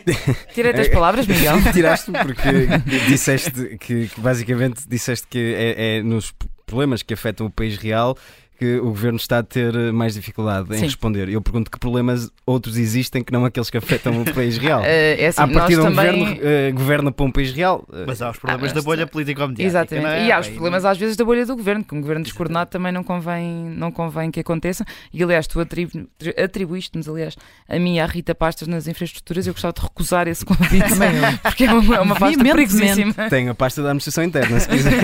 Tirei 0.53 0.71
as 0.73 0.87
palavras, 0.89 1.27
Miguel. 1.27 1.55
Tiraste-me 1.73 2.19
porque 2.19 2.67
disseste 3.07 3.77
que, 3.77 4.07
que, 4.07 4.21
basicamente 4.21 4.83
disseste 4.87 5.27
que 5.27 5.53
é, 5.55 5.97
é 5.97 6.03
nos 6.03 6.33
problemas 6.71 7.03
que 7.03 7.13
afetam 7.13 7.47
o 7.47 7.49
país 7.51 7.75
real 7.75 8.17
que 8.61 8.77
o 8.77 8.89
governo 8.89 9.17
está 9.17 9.39
a 9.39 9.43
ter 9.43 9.73
mais 9.91 10.13
dificuldade 10.13 10.71
em 10.75 10.77
Sim. 10.77 10.85
responder. 10.85 11.27
Eu 11.29 11.41
pergunto 11.41 11.71
que 11.71 11.79
problemas 11.79 12.29
outros 12.45 12.77
existem 12.77 13.23
que 13.23 13.33
não 13.33 13.43
aqueles 13.43 13.71
que 13.71 13.77
afetam 13.77 14.21
o 14.21 14.33
país 14.35 14.55
real. 14.59 14.81
Uh, 14.81 14.85
é 15.17 15.25
assim, 15.25 15.41
a 15.41 15.47
partir 15.47 15.73
de 15.73 15.79
um 15.79 15.85
também... 15.85 16.19
governo 16.19 16.35
uh, 16.35 16.73
governa 16.75 17.11
para 17.11 17.25
um 17.25 17.31
país 17.31 17.51
real. 17.51 17.83
Uh, 17.89 18.03
Mas 18.05 18.21
há 18.21 18.29
os 18.29 18.37
problemas 18.37 18.69
ah, 18.69 18.75
da 18.75 18.81
bolha 18.83 19.07
político-mediática. 19.07 19.67
Exatamente. 19.67 20.05
É? 20.05 20.27
E 20.27 20.31
há 20.31 20.39
os 20.39 20.47
problemas 20.47 20.85
às 20.85 20.95
vezes 20.95 21.17
da 21.17 21.25
bolha 21.25 21.43
do 21.43 21.55
governo, 21.55 21.83
que 21.83 21.95
um 21.95 22.01
governo 22.01 22.23
descoordenado 22.23 22.69
também 22.69 22.91
não 22.91 23.03
convém, 23.03 23.51
não 23.75 23.91
convém 23.91 24.29
que 24.29 24.39
aconteça. 24.39 24.85
E 25.11 25.23
aliás, 25.23 25.47
tu 25.47 25.59
atribu 25.59 26.07
atribuíste-nos, 26.37 27.09
aliás, 27.09 27.35
a 27.67 27.79
mim 27.79 27.95
e 27.95 27.99
à 27.99 28.05
Rita 28.05 28.35
Pastas 28.35 28.67
nas 28.67 28.87
infraestruturas. 28.87 29.47
Eu 29.47 29.53
gostava 29.53 29.73
de 29.73 29.81
recusar 29.81 30.27
esse 30.27 30.45
convite, 30.45 30.85
porque 31.41 31.63
é 31.63 31.73
uma, 31.73 31.95
é 31.95 31.99
uma 31.99 32.15
pasta 32.15 32.43
perigosíssima. 32.43 33.13
Tenho 33.27 33.49
a 33.49 33.55
pasta 33.55 33.81
da 33.81 33.87
administração 33.87 34.23
interna, 34.23 34.59
se 34.59 34.69
quiser. 34.69 35.01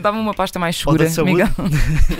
Dá-me 0.00 0.18
uma 0.18 0.32
pasta 0.32 0.58
mais 0.58 0.78
segura, 0.78 1.06
Miguel. 1.22 1.48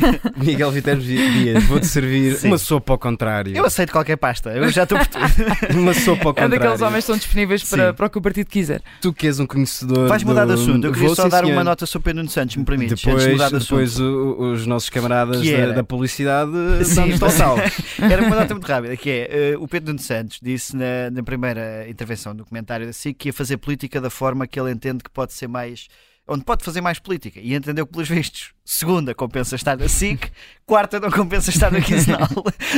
Miguel 0.37 0.71
Viterbo 0.71 1.03
Dias, 1.03 1.65
vou-te 1.65 1.87
servir 1.87 2.37
Sim. 2.37 2.49
uma 2.49 2.59
sopa 2.59 2.93
ao 2.93 2.99
contrário. 2.99 3.57
Eu 3.57 3.65
aceito 3.65 3.93
qualquer 3.93 4.17
pasta, 4.17 4.51
eu 4.51 4.69
já 4.71 4.85
estou 4.85 4.99
por 4.99 5.07
tudo. 5.07 5.25
uma 5.79 5.95
sopa 5.95 6.29
ao 6.29 6.35
contrário. 6.35 6.55
É 6.55 6.59
daqueles 6.59 6.81
homens 6.81 6.95
que 6.95 6.99
estão 6.99 7.17
disponíveis 7.17 7.65
para, 7.65 7.95
para 7.95 8.07
o 8.07 8.11
que 8.11 8.19
o 8.19 8.23
partido 8.23 8.47
quiser. 8.47 8.83
Tu 9.01 9.13
que 9.13 9.27
és 9.27 9.39
um 9.41 9.47
conhecedor. 9.47 10.09
Vais 10.09 10.23
mudar 10.23 10.45
do... 10.45 10.55
de 10.55 10.61
assunto. 10.61 10.87
Eu 10.87 10.93
queria 10.93 11.09
vou, 11.09 11.17
só 11.17 11.29
dar 11.29 11.45
senhor. 11.45 11.53
uma 11.55 11.65
nota 11.65 11.87
sobre 11.87 12.13
Pedro 12.13 12.29
Santos, 12.31 12.57
me 12.57 12.65
permites. 12.65 13.01
Depois, 13.01 13.23
de 13.25 13.31
mudar 13.31 13.51
de 13.51 13.59
depois 13.59 14.01
o, 14.01 14.53
os 14.53 14.67
nossos 14.67 14.91
camaradas 14.91 15.43
da, 15.43 15.73
da, 15.73 15.85
publicidade 15.85 16.53
dão-nos 16.95 17.19
total. 17.19 17.57
Era 17.99 18.23
uma 18.23 18.37
nota 18.37 18.55
muito 18.55 18.67
rápida, 18.67 18.97
que 18.97 19.11
é 19.11 19.57
uh, 19.57 19.63
o 19.63 19.69
Pedro 19.69 19.99
Santos 19.99 20.39
disse 20.43 20.77
na, 20.77 21.11
na 21.11 21.23
primeira 21.23 21.89
intervenção 21.89 22.35
do 22.35 22.45
comentário 22.45 22.87
da 22.87 22.93
SIC 22.93 23.17
que 23.19 23.29
ia 23.29 23.33
fazer 23.33 23.57
política 23.57 24.01
da 24.01 24.11
forma 24.11 24.47
que 24.47 24.59
ele 24.59 24.71
entende 24.71 25.03
que 25.03 25.11
pode 25.11 25.33
ser 25.33 25.49
mais 25.49 25.89
onde 26.29 26.45
pode 26.45 26.65
fazer 26.65 26.81
mais 26.81 26.99
política. 26.99 27.41
E 27.43 27.55
entendeu 27.55 27.87
que, 27.87 27.93
pelos 27.93 28.09
vistos, 28.09 28.53
segunda 28.65 29.15
compensa 29.15 29.57
estar 29.57 29.77
na 29.77 29.89
SIC, 29.89 30.31
quarta 30.65 30.99
não 31.01 31.11
compensa 31.11 31.51
estar 31.51 31.71
na 31.73 31.81
quinzenal. 31.81 32.29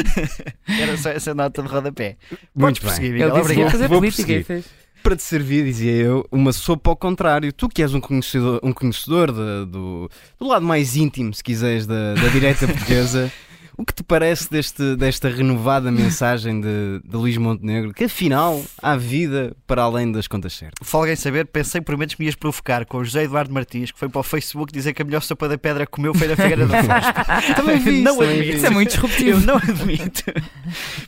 Era 0.67 0.97
só 0.97 1.11
essa 1.11 1.35
nota 1.35 1.63
de 1.63 1.69
rodapé. 1.69 2.17
Muito 2.55 2.59
Podes 2.59 2.79
bem. 2.81 2.89
prosseguir, 2.89 3.11
Ele 3.15 3.25
Miguel. 3.25 3.35
disse 3.35 3.43
que 3.55 3.61
ia 3.61 3.67
Obrigado. 3.67 3.71
fazer 3.73 3.89
Vou 3.89 3.99
política 3.99 4.33
e 4.33 4.43
fez. 4.45 4.65
Para 5.03 5.17
te 5.17 5.23
servir, 5.23 5.65
dizia 5.65 5.93
eu, 5.93 6.27
uma 6.33 6.51
sopa 6.53 6.89
ao 6.91 6.97
contrário. 6.97 7.53
Tu 7.53 7.69
que 7.69 7.83
és 7.83 7.93
um 7.93 8.01
conhecedor, 8.01 8.59
um 8.63 8.73
conhecedor 8.73 9.31
de- 9.33 9.67
do, 9.71 10.11
do 10.39 10.49
lado 10.49 10.65
mais 10.65 10.97
íntimo, 10.97 11.35
se 11.35 11.45
quiseres, 11.45 11.87
da, 11.87 12.15
da 12.15 12.29
direita 12.29 12.67
portuguesa, 12.67 13.31
o 13.77 13.85
que 13.85 13.93
te 13.95 14.03
parece 14.03 14.51
deste, 14.51 14.97
desta 14.97 15.29
renovada 15.29 15.91
mensagem 15.93 16.61
de, 16.61 17.01
de 17.05 17.17
Luís 17.17 17.37
Montenegro? 17.37 17.93
Que 17.93 18.05
afinal 18.05 18.63
há 18.83 18.97
vida 18.97 19.57
para 19.67 19.83
além 19.83 20.11
das 20.13 20.27
contas 20.27 20.53
certas. 20.55 20.87
Se 20.87 20.95
alguém 20.97 21.17
saber, 21.17 21.47
pensei 21.47 21.81
por 21.81 21.93
momentos 21.93 22.15
que 22.15 22.23
me 22.23 22.27
ias 22.27 22.35
provocar 22.35 22.85
com 22.85 22.99
o 22.99 23.05
José 23.05 23.25
Eduardo 23.25 23.53
Martins, 23.53 23.91
que 23.91 23.99
foi 23.99 24.09
para 24.09 24.21
o 24.21 24.23
Facebook 24.23 24.73
dizer 24.73 24.93
que 24.93 25.03
a 25.03 25.05
melhor 25.05 25.23
sopa 25.23 25.49
da 25.49 25.59
pedra 25.59 25.87
que 25.87 25.93
comeu 25.93 26.15
foi 26.15 26.29
na 26.29 26.37
Figueira 26.37 26.67
da 26.67 26.83
Foz. 26.83 27.55
Também 27.57 27.79
vi 27.79 27.91
isso, 28.01 28.05
não 28.05 28.17
também 28.19 28.31
admito. 28.31 28.51
vi 28.53 28.57
Isso 28.57 28.67
é 28.67 28.71
muito 28.71 28.89
Eu 28.89 29.03
disruptivo. 29.03 29.47
não 29.47 29.57
admito. 29.57 30.23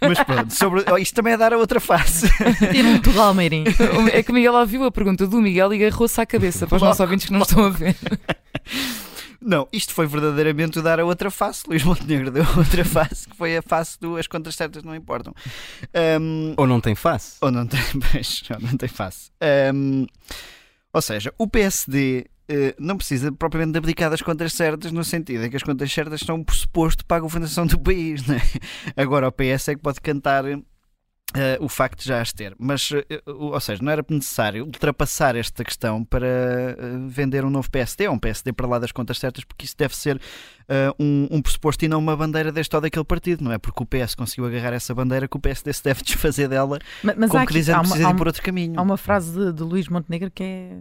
Mas 0.00 0.22
pronto, 0.24 0.54
sobre... 0.54 0.84
oh, 0.90 0.98
isto 0.98 1.14
também 1.14 1.32
é 1.32 1.36
dar 1.36 1.52
a 1.52 1.58
outra 1.58 1.80
face. 1.80 2.26
Tira 2.72 2.88
um 2.88 2.94
Portugal 2.98 3.34
Meirim. 3.34 3.64
É 4.12 4.22
que 4.22 4.30
o 4.30 4.34
Miguel 4.34 4.54
ouviu 4.54 4.84
a 4.84 4.90
pergunta 4.90 5.26
do 5.26 5.40
Miguel 5.40 5.72
e 5.74 5.84
agarrou-se 5.84 6.20
à 6.20 6.26
cabeça 6.26 6.66
para 6.66 6.76
os 6.76 6.82
nossos 6.82 7.00
ouvintes 7.00 7.26
que 7.26 7.32
não 7.32 7.42
estão 7.42 7.64
a 7.64 7.70
ver. 7.70 7.96
Não, 9.40 9.68
isto 9.72 9.92
foi 9.92 10.06
verdadeiramente 10.06 10.78
o 10.78 10.82
dar 10.82 10.98
a 11.00 11.04
outra 11.04 11.30
face. 11.30 11.62
Luís 11.68 11.82
Montenegro 11.82 12.30
deu 12.30 12.44
a 12.44 12.58
outra 12.58 12.84
face, 12.86 13.28
que 13.28 13.36
foi 13.36 13.56
a 13.56 13.62
face 13.62 13.98
do 14.00 14.16
as 14.16 14.26
contas 14.26 14.54
certas 14.54 14.82
não 14.82 14.94
importam. 14.94 15.34
Ahm, 15.94 16.54
Ou 16.56 16.66
não 16.66 16.80
tem 16.80 16.94
face? 16.94 17.36
Ou 17.40 17.50
não 17.50 17.66
tem, 17.66 17.80
pois, 18.12 18.42
ou 18.50 18.60
não 18.60 18.76
tem 18.76 18.88
face. 18.88 19.30
Ahm, 19.40 20.06
ou 20.92 21.02
seja, 21.02 21.32
o 21.38 21.46
PSD 21.46 22.26
eh, 22.48 22.74
não 22.78 22.96
precisa 22.96 23.32
propriamente 23.32 23.72
de 23.72 23.78
abdicar 23.78 24.08
das 24.08 24.22
contas 24.22 24.52
certas, 24.52 24.92
no 24.92 25.04
sentido 25.04 25.44
em 25.44 25.50
que 25.50 25.56
as 25.56 25.62
contas 25.62 25.92
certas 25.92 26.20
são 26.20 26.36
um 26.36 26.44
pressuposto 26.44 27.04
para 27.04 27.18
a 27.18 27.20
governação 27.20 27.66
do 27.66 27.78
país. 27.78 28.22
Né? 28.26 28.40
Agora 28.96 29.28
o 29.28 29.32
PS 29.32 29.68
é 29.68 29.74
que 29.74 29.82
pode 29.82 30.00
cantar. 30.00 30.44
Eh, 31.36 31.58
o 31.60 31.68
facto 31.68 32.00
de 32.00 32.08
já 32.08 32.20
as 32.20 32.32
ter, 32.32 32.54
mas, 32.58 32.90
eh, 32.92 33.22
ou 33.26 33.60
seja, 33.60 33.82
não 33.82 33.92
era 33.92 34.04
necessário 34.08 34.64
ultrapassar 34.64 35.36
esta 35.36 35.62
questão 35.62 36.02
para 36.02 36.26
eh, 36.26 36.76
vender 37.08 37.44
um 37.44 37.50
novo 37.50 37.70
PSD 37.70 38.08
ou 38.08 38.14
um 38.14 38.18
PSD 38.18 38.52
para 38.52 38.66
lá 38.66 38.78
das 38.78 38.90
contas 38.90 39.18
certas, 39.18 39.44
porque 39.44 39.66
isso 39.66 39.76
deve 39.76 39.94
ser 39.94 40.20
um, 40.98 41.28
um 41.30 41.42
pressuposto 41.42 41.84
e 41.84 41.88
não 41.88 41.98
uma 41.98 42.16
bandeira 42.16 42.50
deste 42.50 42.74
ou 42.74 42.80
daquele 42.80 43.04
partido, 43.04 43.44
não 43.44 43.52
é? 43.52 43.58
Porque 43.58 43.82
o 43.82 43.86
PS 43.86 44.14
conseguiu 44.14 44.46
agarrar 44.46 44.72
essa 44.72 44.94
bandeira 44.94 45.28
que 45.28 45.36
o 45.36 45.40
PSD 45.40 45.72
se 45.72 45.84
deve 45.84 46.02
desfazer 46.04 46.48
dela 46.48 46.78
Mas, 47.02 47.16
mas 47.16 47.30
como 47.30 47.46
que 47.46 47.52
dizendo 47.52 47.76
uma, 47.76 47.82
precisa 47.82 48.06
há, 48.06 48.08
ir 48.08 48.12
uma, 48.12 48.16
por 48.16 48.26
outro 48.26 48.42
caminho. 48.42 48.78
há 48.78 48.82
uma 48.82 48.96
frase 48.96 49.32
de, 49.32 49.52
de 49.52 49.62
Luís 49.62 49.88
Montenegro 49.88 50.30
que 50.30 50.42
é, 50.42 50.78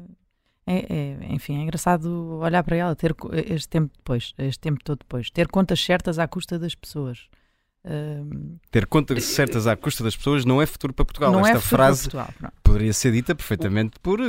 é, 0.65 0.85
é, 0.89 1.33
enfim, 1.33 1.59
é 1.59 1.61
engraçado 1.61 2.39
olhar 2.39 2.63
para 2.63 2.75
ela, 2.75 2.95
ter 2.95 3.15
este 3.45 3.69
tempo 3.69 3.91
depois, 3.95 4.33
este 4.37 4.59
tempo 4.59 4.83
todo 4.83 4.99
depois, 4.99 5.29
ter 5.29 5.47
contas 5.47 5.79
certas 5.79 6.17
à 6.17 6.27
custa 6.27 6.57
das 6.57 6.73
pessoas. 6.73 7.27
Ter 8.71 8.85
contas 8.87 9.23
certas 9.23 9.67
à 9.67 9.75
custa 9.75 10.03
das 10.03 10.15
pessoas 10.15 10.43
não 10.45 10.61
é 10.61 10.65
futuro 10.65 10.93
para 10.93 11.05
Portugal. 11.05 11.31
não 11.31 11.39
Esta 11.41 11.51
é 11.51 11.61
futuro 11.61 11.69
para 11.77 11.85
frase 11.85 12.01
Portugal, 12.09 12.29
poderia 12.63 12.93
ser 12.93 13.11
dita 13.11 13.35
perfeitamente 13.35 13.99
por, 14.01 14.19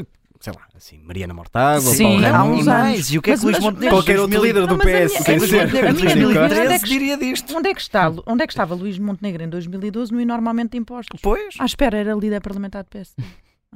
sei 0.41 0.53
lá, 0.53 0.63
assim, 0.77 0.99
Mariana 1.05 1.33
Mortágua, 1.35 1.81
Sim, 1.93 2.21
Paulo 2.21 2.61
e 2.61 2.65
mais, 2.65 3.11
e 3.11 3.19
o 3.19 3.23
que 3.23 3.31
é 3.31 3.37
que 3.37 3.45
Luís 3.45 3.59
Montenegro 3.59 3.97
Qualquer 3.97 4.21
outro 4.21 4.39
2000 4.41 4.45
líder 4.45 4.61
do 4.67 4.77
Não, 4.77 4.77
mas 4.77 4.87
a 4.87 4.91
PS, 4.91 5.13
minha- 5.13 5.23
sem 5.25 5.41
ser. 5.41 5.65
Montenegro 5.67 5.87
a 5.89 5.91
em 5.91 5.95
minha 5.95 6.15
dúvida 6.17 6.41
2013 6.49 6.85
que- 6.85 6.89
diria 6.91 7.17
disto. 7.17 7.57
Onde 7.57 7.69
é, 7.71 7.75
que 7.75 7.81
está, 7.81 8.13
onde 8.27 8.43
é 8.43 8.47
que 8.47 8.53
estava 8.53 8.75
Luís 8.75 8.99
Montenegro 8.99 9.43
em 9.43 9.49
2012 9.49 10.13
no 10.13 10.21
enormemente 10.21 10.73
de 10.73 10.79
impostos? 10.79 11.21
Pois. 11.23 11.55
À 11.59 11.65
espera, 11.65 11.97
era 11.97 12.15
líder 12.15 12.41
parlamentar 12.41 12.85
do 12.85 12.89
PS. 12.91 13.15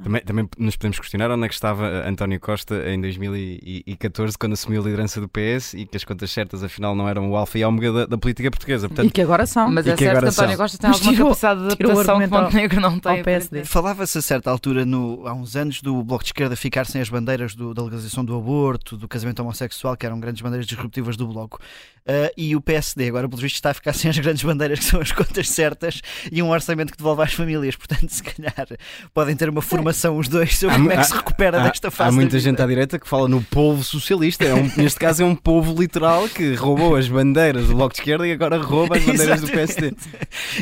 Também, 0.03 0.21
também 0.21 0.49
nos 0.57 0.75
podemos 0.75 0.99
questionar 0.99 1.29
onde 1.31 1.45
é 1.45 1.47
que 1.47 1.53
estava 1.53 1.85
eh, 1.87 2.09
António 2.09 2.39
Costa 2.39 2.89
em 2.89 2.99
2014, 2.99 4.37
quando 4.37 4.53
assumiu 4.53 4.81
a 4.81 4.85
liderança 4.85 5.21
do 5.21 5.27
PS 5.29 5.73
e 5.75 5.85
que 5.85 5.95
as 5.97 6.03
contas 6.03 6.31
certas 6.31 6.63
afinal 6.63 6.95
não 6.95 7.07
eram 7.07 7.29
o 7.29 7.35
alfa 7.35 7.57
e 7.59 7.63
ômega 7.65 7.91
da, 7.91 8.05
da 8.05 8.17
política 8.17 8.49
portuguesa. 8.49 8.87
E 8.87 8.89
Portanto, 8.89 9.11
que 9.13 9.21
agora 9.21 9.45
são. 9.45 9.69
Mas 9.71 9.85
E 9.85 9.91
é 9.91 9.93
que 9.95 9.99
certo 10.03 10.11
que 10.11 10.17
agora 10.17 10.29
António 10.31 10.49
são. 10.57 10.63
Costa 10.65 10.77
tem 10.77 10.89
Mas 10.89 10.97
alguma 10.97 11.13
tirou- 11.13 11.27
capacidade 11.29 11.59
de 11.59 11.65
adaptação 11.65 12.19
que 12.19 12.27
Montenegro 12.27 12.81
não 12.81 12.99
tem. 12.99 13.17
ao 13.19 13.23
PSD. 13.23 13.65
Falava-se 13.65 14.17
a 14.17 14.21
certa 14.21 14.49
altura, 14.49 14.85
no- 14.85 15.27
há 15.27 15.33
uns 15.33 15.55
anos, 15.55 15.81
do 15.81 16.03
Bloco 16.03 16.23
de 16.23 16.29
Esquerda 16.29 16.55
ficar 16.55 16.85
sem 16.85 17.01
as 17.01 17.09
bandeiras 17.09 17.53
do- 17.55 17.73
da 17.73 17.83
legalização 17.83 18.25
do 18.25 18.35
aborto, 18.35 18.97
do 18.97 19.07
casamento 19.07 19.39
homossexual, 19.41 19.95
que 19.95 20.05
eram 20.05 20.19
grandes 20.19 20.41
bandeiras 20.41 20.65
disruptivas 20.65 21.15
do 21.15 21.27
Bloco. 21.27 21.59
Ah, 22.07 22.31
e 22.35 22.55
o 22.55 22.61
PSD, 22.61 23.07
agora, 23.09 23.29
pelo 23.29 23.39
visto, 23.39 23.55
está 23.55 23.69
a 23.69 23.73
ficar 23.75 23.93
sem 23.93 24.09
as 24.09 24.17
grandes 24.17 24.41
bandeiras, 24.43 24.79
que 24.79 24.85
são 24.85 24.99
as 24.99 25.11
contas 25.11 25.47
certas, 25.49 26.01
e 26.31 26.41
um 26.41 26.49
orçamento 26.49 26.91
que 26.91 26.97
devolve 26.97 27.21
às 27.21 27.33
famílias. 27.33 27.75
Portanto, 27.75 28.09
se 28.09 28.23
calhar, 28.23 28.67
podem 29.13 29.35
ter 29.35 29.47
uma 29.49 29.61
formação 29.61 29.90
os 30.17 30.27
dois 30.27 30.57
sobre 30.57 30.75
Há 30.75 30.77
como 30.79 30.91
é 30.91 30.97
que 30.97 31.03
se 31.05 31.13
recupera 31.13 31.61
há, 31.61 31.67
desta 31.67 31.91
fase. 31.91 32.09
há 32.09 32.11
muita 32.11 32.29
vida. 32.37 32.39
gente 32.39 32.61
à 32.61 32.65
direita 32.65 32.99
que 32.99 33.07
fala 33.07 33.27
no 33.27 33.41
povo 33.41 33.83
socialista. 33.83 34.43
É 34.45 34.53
um- 34.53 34.71
neste 34.77 34.99
caso 34.99 35.21
é 35.23 35.25
um 35.25 35.35
povo 35.35 35.79
literal 35.79 36.27
que 36.29 36.53
roubou 36.55 36.95
as 36.95 37.07
bandeiras 37.07 37.67
do 37.67 37.75
Bloco 37.75 37.93
de 37.93 37.99
Esquerda 38.01 38.27
e 38.27 38.31
agora 38.31 38.57
rouba 38.57 38.97
as 38.97 39.03
bandeiras 39.03 39.41
do 39.41 39.47
PSD. 39.47 39.93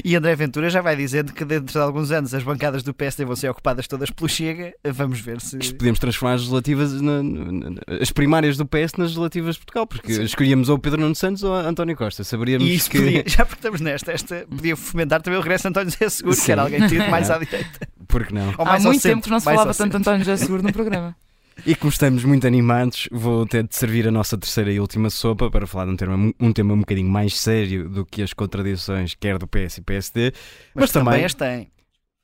E 0.03 0.15
André 0.15 0.35
Ventura 0.35 0.69
já 0.69 0.81
vai 0.81 0.95
dizendo 0.95 1.33
que 1.33 1.43
dentro 1.45 1.71
de 1.73 1.77
alguns 1.79 2.11
anos 2.11 2.33
as 2.33 2.43
bancadas 2.43 2.83
do 2.83 2.93
PSD 2.93 3.25
vão 3.25 3.35
ser 3.35 3.49
ocupadas 3.49 3.87
todas 3.87 4.09
pelo 4.09 4.27
Chega. 4.29 4.73
Vamos 4.85 5.19
ver 5.19 5.39
se. 5.41 5.57
Isto 5.57 5.75
podemos 5.75 5.99
transformar 5.99 6.35
as 6.35 6.41
legislativas, 6.41 7.01
na- 7.01 7.23
na- 7.23 7.69
na- 7.69 7.81
as 8.01 8.11
primárias 8.11 8.57
do 8.57 8.65
PS 8.65 8.93
nas 8.97 9.07
legislativas 9.09 9.55
de 9.55 9.61
Portugal, 9.61 9.87
porque 9.87 10.11
escolhíamos 10.11 10.69
ou 10.69 10.77
Pedro 10.79 10.99
Nuno 11.01 11.15
Santos 11.15 11.43
ou 11.43 11.53
António 11.53 11.95
Costa. 11.95 12.23
Saberíamos 12.23 12.67
E 12.67 12.73
isso 12.75 12.89
que. 12.89 12.99
podia, 12.99 13.23
já 13.27 13.45
porque 13.45 13.59
estamos 13.59 13.81
nesta, 13.81 14.11
esta 14.11 14.45
podia 14.49 14.75
fomentar 14.75 15.21
também 15.21 15.37
o 15.39 15.41
regresso 15.41 15.63
de 15.63 15.69
António 15.69 15.91
José 15.91 16.09
Seguro, 16.09 16.35
que 16.35 16.41
Sim. 16.41 16.51
era 16.51 16.61
alguém 16.63 16.87
tido 16.87 17.07
mais 17.09 17.29
à 17.31 17.37
direita. 17.37 17.87
Porque 18.07 18.33
não? 18.33 18.47
Ou 18.57 18.65
Há 18.65 18.65
mais 18.65 18.85
ao 18.85 18.91
muito 18.91 19.01
centro, 19.03 19.08
tempo 19.09 19.23
que 19.23 19.29
não 19.29 19.39
se 19.39 19.45
falava 19.45 19.73
tanto. 19.73 19.97
António 19.97 20.19
José 20.19 20.37
Seguro 20.37 20.63
no 20.63 20.71
programa. 20.73 21.15
E 21.65 21.75
como 21.75 21.89
estamos 21.91 22.23
muito 22.23 22.47
animados, 22.47 23.09
vou 23.11 23.45
ter 23.45 23.67
de 23.67 23.75
servir 23.75 24.07
a 24.07 24.11
nossa 24.11 24.37
terceira 24.37 24.71
e 24.71 24.79
última 24.79 25.09
sopa 25.09 25.51
para 25.51 25.67
falar 25.67 25.87
de 25.87 25.91
um 25.91 25.97
tema, 25.97 26.33
um 26.39 26.53
tema 26.53 26.73
um 26.73 26.79
bocadinho 26.79 27.09
mais 27.09 27.37
sério 27.37 27.89
do 27.89 28.05
que 28.05 28.21
as 28.21 28.31
contradições, 28.31 29.13
quer 29.13 29.37
do 29.37 29.45
PS 29.45 29.79
e 29.79 29.81
PSD. 29.81 30.31
Mas, 30.73 30.83
Mas 30.83 30.91
também 30.91 31.11
também- 31.11 31.25
as 31.25 31.33
tem. 31.33 31.71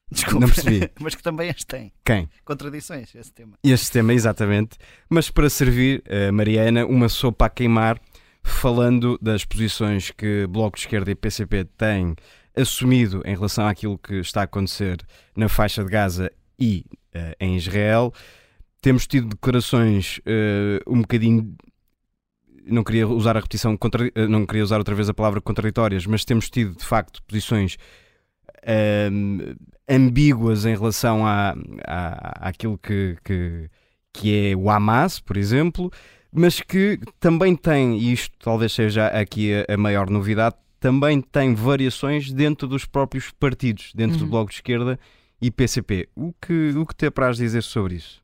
Desculpa. 0.09 0.39
Não 0.39 0.47
percebi. 0.47 0.89
Mas 1.01 1.15
que 1.15 1.21
também 1.23 1.49
as 1.49 1.63
tem. 1.65 1.91
Quem? 2.05 2.29
Contradições, 2.45 3.13
esse 3.13 3.33
tema. 3.33 3.57
Este 3.61 3.91
tema, 3.91 4.13
exatamente. 4.13 4.77
Mas 5.09 5.29
para 5.29 5.49
servir, 5.49 6.01
a 6.09 6.31
Mariana, 6.31 6.85
uma 6.85 7.09
sopa 7.09 7.47
a 7.47 7.49
queimar, 7.49 7.99
falando 8.41 9.17
das 9.21 9.43
posições 9.43 10.11
que 10.11 10.47
Bloco 10.47 10.77
de 10.77 10.83
Esquerda 10.83 11.11
e 11.11 11.15
PCP 11.15 11.65
têm 11.77 12.15
assumido 12.55 13.21
em 13.25 13.35
relação 13.35 13.67
àquilo 13.67 13.97
que 13.97 14.15
está 14.15 14.41
a 14.41 14.43
acontecer 14.45 14.97
na 15.35 15.49
faixa 15.49 15.83
de 15.83 15.89
Gaza 15.91 16.31
e 16.59 16.85
eh, 17.13 17.35
em 17.39 17.55
Israel. 17.55 18.13
Temos 18.81 19.07
tido 19.07 19.29
declarações 19.29 20.19
eh, 20.25 20.79
um 20.87 21.01
bocadinho. 21.01 21.55
Não 22.67 22.83
queria 22.83 23.07
usar 23.07 23.35
a 23.37 23.39
repetição, 23.39 23.75
contra- 23.77 24.11
eh, 24.13 24.27
não 24.27 24.45
queria 24.45 24.63
usar 24.63 24.77
outra 24.77 24.95
vez 24.95 25.07
a 25.09 25.13
palavra 25.13 25.39
contraditórias, 25.41 26.05
mas 26.05 26.25
temos 26.25 26.49
tido 26.49 26.75
de 26.75 26.83
facto 26.85 27.21
posições 27.23 27.77
ahm, 28.65 29.55
ambíguas 29.87 30.65
em 30.65 30.75
relação 30.75 31.25
à, 31.25 31.55
à, 31.85 32.49
àquilo 32.49 32.77
que, 32.77 33.17
que, 33.23 33.69
que 34.13 34.49
é 34.51 34.55
o 34.55 34.69
Hamas, 34.69 35.19
por 35.19 35.37
exemplo, 35.37 35.91
mas 36.31 36.59
que 36.59 36.99
também 37.19 37.55
tem, 37.55 37.97
e 37.99 38.11
isto 38.13 38.35
talvez 38.39 38.73
seja 38.73 39.07
aqui 39.07 39.51
a, 39.53 39.73
a 39.73 39.77
maior 39.77 40.09
novidade, 40.09 40.55
também 40.79 41.21
tem 41.21 41.53
variações 41.55 42.31
dentro 42.31 42.67
dos 42.67 42.85
próprios 42.85 43.31
partidos, 43.31 43.91
dentro 43.95 44.17
do 44.17 44.23
Uhum. 44.25 44.29
Bloco 44.31 44.49
de 44.49 44.55
Esquerda 44.57 44.99
e 45.45 45.51
PCP. 45.51 46.09
O 46.15 46.33
que, 46.33 46.69
o 46.75 46.85
que 46.85 46.95
te 46.95 47.05
apraz 47.05 47.37
dizer 47.37 47.61
sobre 47.61 47.95
isso? 47.95 48.19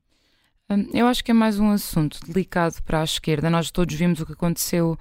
Hum, 0.70 0.90
Eu 0.94 1.06
acho 1.06 1.24
que 1.24 1.30
é 1.30 1.34
mais 1.34 1.60
um 1.60 1.70
assunto 1.70 2.20
delicado 2.26 2.82
para 2.84 3.02
a 3.02 3.04
esquerda. 3.04 3.50
Nós 3.50 3.70
todos 3.70 3.94
vimos 3.94 4.20
o 4.22 4.26
que 4.26 4.34
aconteceu 4.34 4.98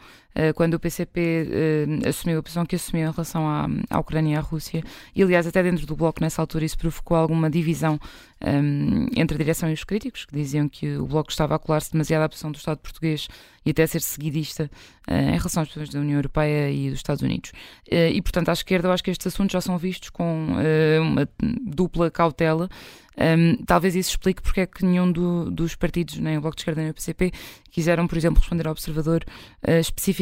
quando 0.54 0.74
o 0.74 0.80
PCP 0.80 1.48
eh, 2.02 2.08
assumiu 2.08 2.38
a 2.38 2.42
posição 2.42 2.64
que 2.66 2.76
assumiu 2.76 3.08
em 3.08 3.10
relação 3.10 3.48
à, 3.48 3.66
à 3.90 3.98
Ucrânia 3.98 4.34
e 4.34 4.36
à 4.36 4.40
Rússia. 4.40 4.82
E, 5.14 5.22
aliás, 5.22 5.46
até 5.46 5.62
dentro 5.62 5.86
do 5.86 5.96
Bloco, 5.96 6.20
nessa 6.20 6.40
altura, 6.42 6.64
isso 6.64 6.78
provocou 6.78 7.16
alguma 7.16 7.50
divisão 7.50 7.98
hum, 8.44 9.06
entre 9.16 9.34
a 9.34 9.38
direção 9.38 9.70
e 9.70 9.72
os 9.72 9.84
críticos, 9.84 10.24
que 10.24 10.34
diziam 10.34 10.68
que 10.68 10.96
o 10.96 11.06
Bloco 11.06 11.30
estava 11.30 11.54
a 11.54 11.58
colar-se 11.58 11.92
demasiado 11.92 12.22
à 12.22 12.28
posição 12.28 12.50
do 12.52 12.56
Estado 12.56 12.78
português 12.78 13.28
e 13.64 13.70
até 13.70 13.82
a 13.82 13.86
ser 13.86 14.00
seguidista 14.00 14.70
eh, 15.06 15.20
em 15.30 15.36
relação 15.36 15.62
às 15.62 15.68
pessoas 15.68 15.90
da 15.90 16.00
União 16.00 16.16
Europeia 16.16 16.70
e 16.70 16.88
dos 16.90 16.98
Estados 17.00 17.22
Unidos. 17.22 17.52
Eh, 17.90 18.10
e, 18.12 18.22
portanto, 18.22 18.48
à 18.48 18.52
esquerda, 18.52 18.88
eu 18.88 18.92
acho 18.92 19.04
que 19.04 19.10
estes 19.10 19.26
assuntos 19.26 19.52
já 19.52 19.60
são 19.60 19.76
vistos 19.76 20.10
com 20.10 20.56
eh, 20.58 20.98
uma 21.00 21.28
dupla 21.62 22.10
cautela. 22.10 22.68
Um, 23.18 23.56
talvez 23.66 23.94
isso 23.94 24.10
explique 24.10 24.40
porque 24.40 24.60
é 24.62 24.66
que 24.66 24.82
nenhum 24.82 25.12
do- 25.12 25.50
dos 25.50 25.74
partidos, 25.74 26.16
nem 26.18 26.38
o 26.38 26.40
Bloco 26.40 26.56
de 26.56 26.62
Esquerda 26.62 26.80
nem 26.80 26.90
o 26.90 26.94
PCP, 26.94 27.30
quiseram, 27.70 28.06
por 28.06 28.16
exemplo, 28.16 28.40
responder 28.40 28.66
ao 28.66 28.72
Observador 28.72 29.22
uh, 29.62 29.80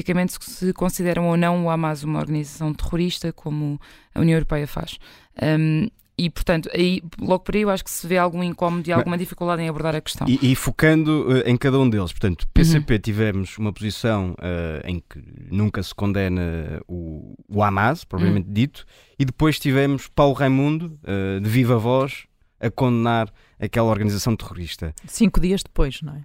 especificamente 0.08 0.32
se 0.40 0.72
consideram 0.72 1.28
ou 1.28 1.36
não 1.36 1.64
o 1.64 1.70
Hamas 1.70 2.02
uma 2.02 2.18
organização 2.18 2.72
terrorista, 2.72 3.32
como 3.32 3.80
a 4.14 4.20
União 4.20 4.36
Europeia 4.36 4.66
faz. 4.66 4.98
Um, 5.42 5.88
e, 6.20 6.28
portanto, 6.28 6.68
aí, 6.74 7.00
logo 7.20 7.44
por 7.44 7.54
aí, 7.54 7.62
eu 7.62 7.70
acho 7.70 7.84
que 7.84 7.90
se 7.90 8.04
vê 8.04 8.18
algum 8.18 8.42
incómodo 8.42 8.88
e 8.88 8.92
alguma 8.92 9.16
dificuldade 9.16 9.62
em 9.62 9.68
abordar 9.68 9.94
a 9.94 10.00
questão. 10.00 10.26
E, 10.28 10.50
e 10.50 10.56
focando 10.56 11.26
eh, 11.30 11.48
em 11.48 11.56
cada 11.56 11.78
um 11.78 11.88
deles, 11.88 12.10
portanto, 12.10 12.44
PCP 12.52 12.98
tivemos 12.98 13.56
uma 13.56 13.72
posição 13.72 14.34
eh, 14.42 14.82
em 14.84 15.00
que 15.08 15.22
nunca 15.48 15.80
se 15.80 15.94
condena 15.94 16.82
o, 16.88 17.36
o 17.48 17.62
Hamas, 17.62 18.02
propriamente 18.02 18.48
dito, 18.50 18.84
e 19.16 19.24
depois 19.24 19.60
tivemos 19.60 20.08
Paulo 20.08 20.34
Raimundo, 20.34 20.98
eh, 21.04 21.38
de 21.38 21.48
viva 21.48 21.78
voz, 21.78 22.26
a 22.58 22.68
condenar 22.68 23.32
aquela 23.60 23.88
organização 23.88 24.34
terrorista. 24.34 24.92
Cinco 25.06 25.38
dias 25.38 25.62
depois, 25.62 26.02
não 26.02 26.14
é? 26.14 26.24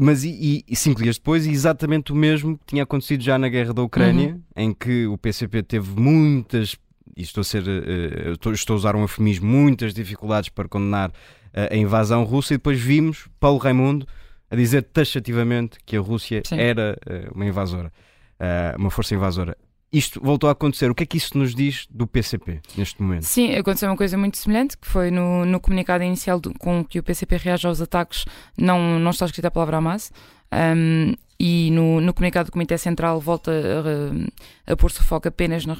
Mas 0.00 0.24
e, 0.24 0.64
e 0.66 0.74
cinco 0.76 1.02
dias 1.02 1.16
depois, 1.16 1.46
exatamente 1.46 2.12
o 2.12 2.16
mesmo 2.16 2.56
que 2.58 2.64
tinha 2.66 2.82
acontecido 2.82 3.22
já 3.22 3.38
na 3.38 3.48
guerra 3.48 3.72
da 3.74 3.82
Ucrânia, 3.82 4.34
Uhum. 4.34 4.42
em 4.56 4.72
que 4.74 5.06
o 5.06 5.18
PCP 5.18 5.62
teve 5.62 6.00
muitas, 6.00 6.76
e 7.16 7.22
estou 7.22 7.42
a, 7.42 7.44
ser, 7.44 7.64
eh, 7.68 8.32
estou, 8.32 8.52
estou 8.52 8.74
a 8.74 8.76
usar 8.78 8.96
um 8.96 9.02
eufemismo, 9.02 9.46
muitas 9.46 9.92
dificuldades 9.92 10.48
para 10.48 10.68
condenar 10.68 11.12
eh, 11.52 11.68
a 11.72 11.76
invasão 11.76 12.24
russa, 12.24 12.54
e 12.54 12.56
depois 12.56 12.80
vimos 12.80 13.28
Paulo 13.38 13.58
Raimundo 13.58 14.06
a 14.50 14.56
dizer 14.56 14.82
taxativamente 14.82 15.78
que 15.84 15.96
a 15.96 16.00
Rússia 16.00 16.42
Sim. 16.46 16.58
era 16.58 16.96
eh, 17.06 17.28
uma 17.34 17.44
invasora, 17.46 17.92
uma 18.78 18.90
força 18.90 19.14
invasora. 19.14 19.56
Isto 19.92 20.20
voltou 20.22 20.48
a 20.48 20.52
acontecer. 20.52 20.88
O 20.90 20.94
que 20.94 21.02
é 21.02 21.06
que 21.06 21.16
isso 21.16 21.36
nos 21.36 21.52
diz 21.54 21.86
do 21.90 22.06
PCP 22.06 22.60
neste 22.76 23.02
momento? 23.02 23.24
Sim, 23.24 23.54
aconteceu 23.56 23.88
uma 23.90 23.96
coisa 23.96 24.16
muito 24.16 24.36
semelhante, 24.38 24.76
que 24.78 24.86
foi 24.86 25.10
no, 25.10 25.44
no 25.44 25.58
comunicado 25.58 26.04
inicial 26.04 26.38
do- 26.38 26.54
com 26.58 26.84
que 26.84 26.98
o 26.98 27.02
PCP 27.02 27.36
reage 27.38 27.66
aos 27.66 27.80
ataques, 27.80 28.24
não, 28.56 29.00
não 29.00 29.10
está 29.10 29.26
escrita 29.26 29.48
a 29.48 29.50
palavra 29.50 29.78
Hamas. 29.78 30.12
Um, 30.52 31.14
e 31.38 31.70
no, 31.72 32.00
no 32.00 32.12
comunicado 32.12 32.50
do 32.50 32.52
Comitê 32.52 32.76
Central 32.76 33.18
volta 33.20 33.50
a, 33.50 34.72
a 34.72 34.76
pôr-se 34.76 35.02
foco 35.02 35.26
apenas 35.26 35.64
na, 35.64 35.76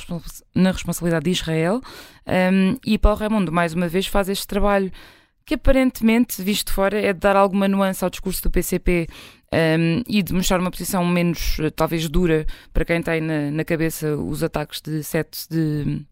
na 0.54 0.72
responsabilidade 0.72 1.24
de 1.26 1.30
Israel. 1.32 1.80
Um, 2.26 2.76
e 2.84 2.96
Paulo 2.98 3.18
Raimundo, 3.18 3.52
mais 3.52 3.74
uma 3.74 3.86
vez, 3.86 4.06
faz 4.06 4.28
este 4.28 4.46
trabalho 4.46 4.90
que 5.44 5.54
aparentemente, 5.54 6.42
visto 6.42 6.72
fora, 6.72 7.00
é 7.00 7.12
de 7.12 7.18
dar 7.18 7.34
alguma 7.36 7.66
nuance 7.66 8.02
ao 8.04 8.10
discurso 8.10 8.42
do 8.42 8.50
PCP 8.50 9.08
um, 9.52 10.02
e 10.06 10.22
de 10.22 10.32
mostrar 10.32 10.60
uma 10.60 10.70
posição 10.70 11.04
menos, 11.04 11.58
eh, 11.58 11.70
talvez, 11.70 12.08
dura 12.08 12.46
para 12.72 12.84
quem 12.84 13.02
tem 13.02 13.20
na, 13.20 13.50
na 13.50 13.64
cabeça 13.64 14.16
os 14.16 14.42
ataques 14.44 14.80
de 14.80 15.02
7 15.02 15.48
de, 15.50 16.06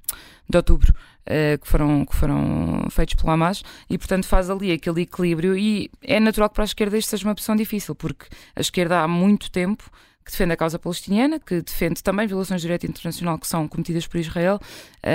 de 0.49 0.57
outubro 0.57 0.92
eh, 1.25 1.57
que, 1.59 1.68
foram, 1.68 2.04
que 2.04 2.16
foram 2.16 2.88
feitos 2.90 3.14
pelo 3.14 3.30
Hamas 3.30 3.62
e, 3.88 3.97
portanto, 3.97 4.26
faz 4.26 4.50
ali 4.50 4.73
aquele 4.73 5.02
equilíbrio. 5.02 5.57
E 5.57 5.90
é 6.02 6.18
natural 6.18 6.49
que 6.49 6.57
para 6.57 6.64
a 6.64 6.66
esquerda 6.66 6.99
isto 6.99 7.11
seja 7.11 7.28
uma 7.28 7.35
posição 7.35 7.54
difícil, 7.54 7.95
porque 7.95 8.26
a 8.57 8.61
esquerda 8.61 9.00
há 9.00 9.09
muito 9.09 9.50
tempo 9.50 9.88
que 10.29 10.33
defende 10.33 10.53
a 10.53 10.57
causa 10.59 10.79
palestiniana, 10.79 11.41
que 11.41 11.63
defende 11.63 12.03
também 12.03 12.27
violações 12.27 12.61
de 12.61 12.67
direito 12.67 12.87
internacional 12.87 13.39
que 13.39 13.49
são 13.49 13.67
cometidas 13.67 14.07
por 14.07 14.19
Israel 14.19 14.61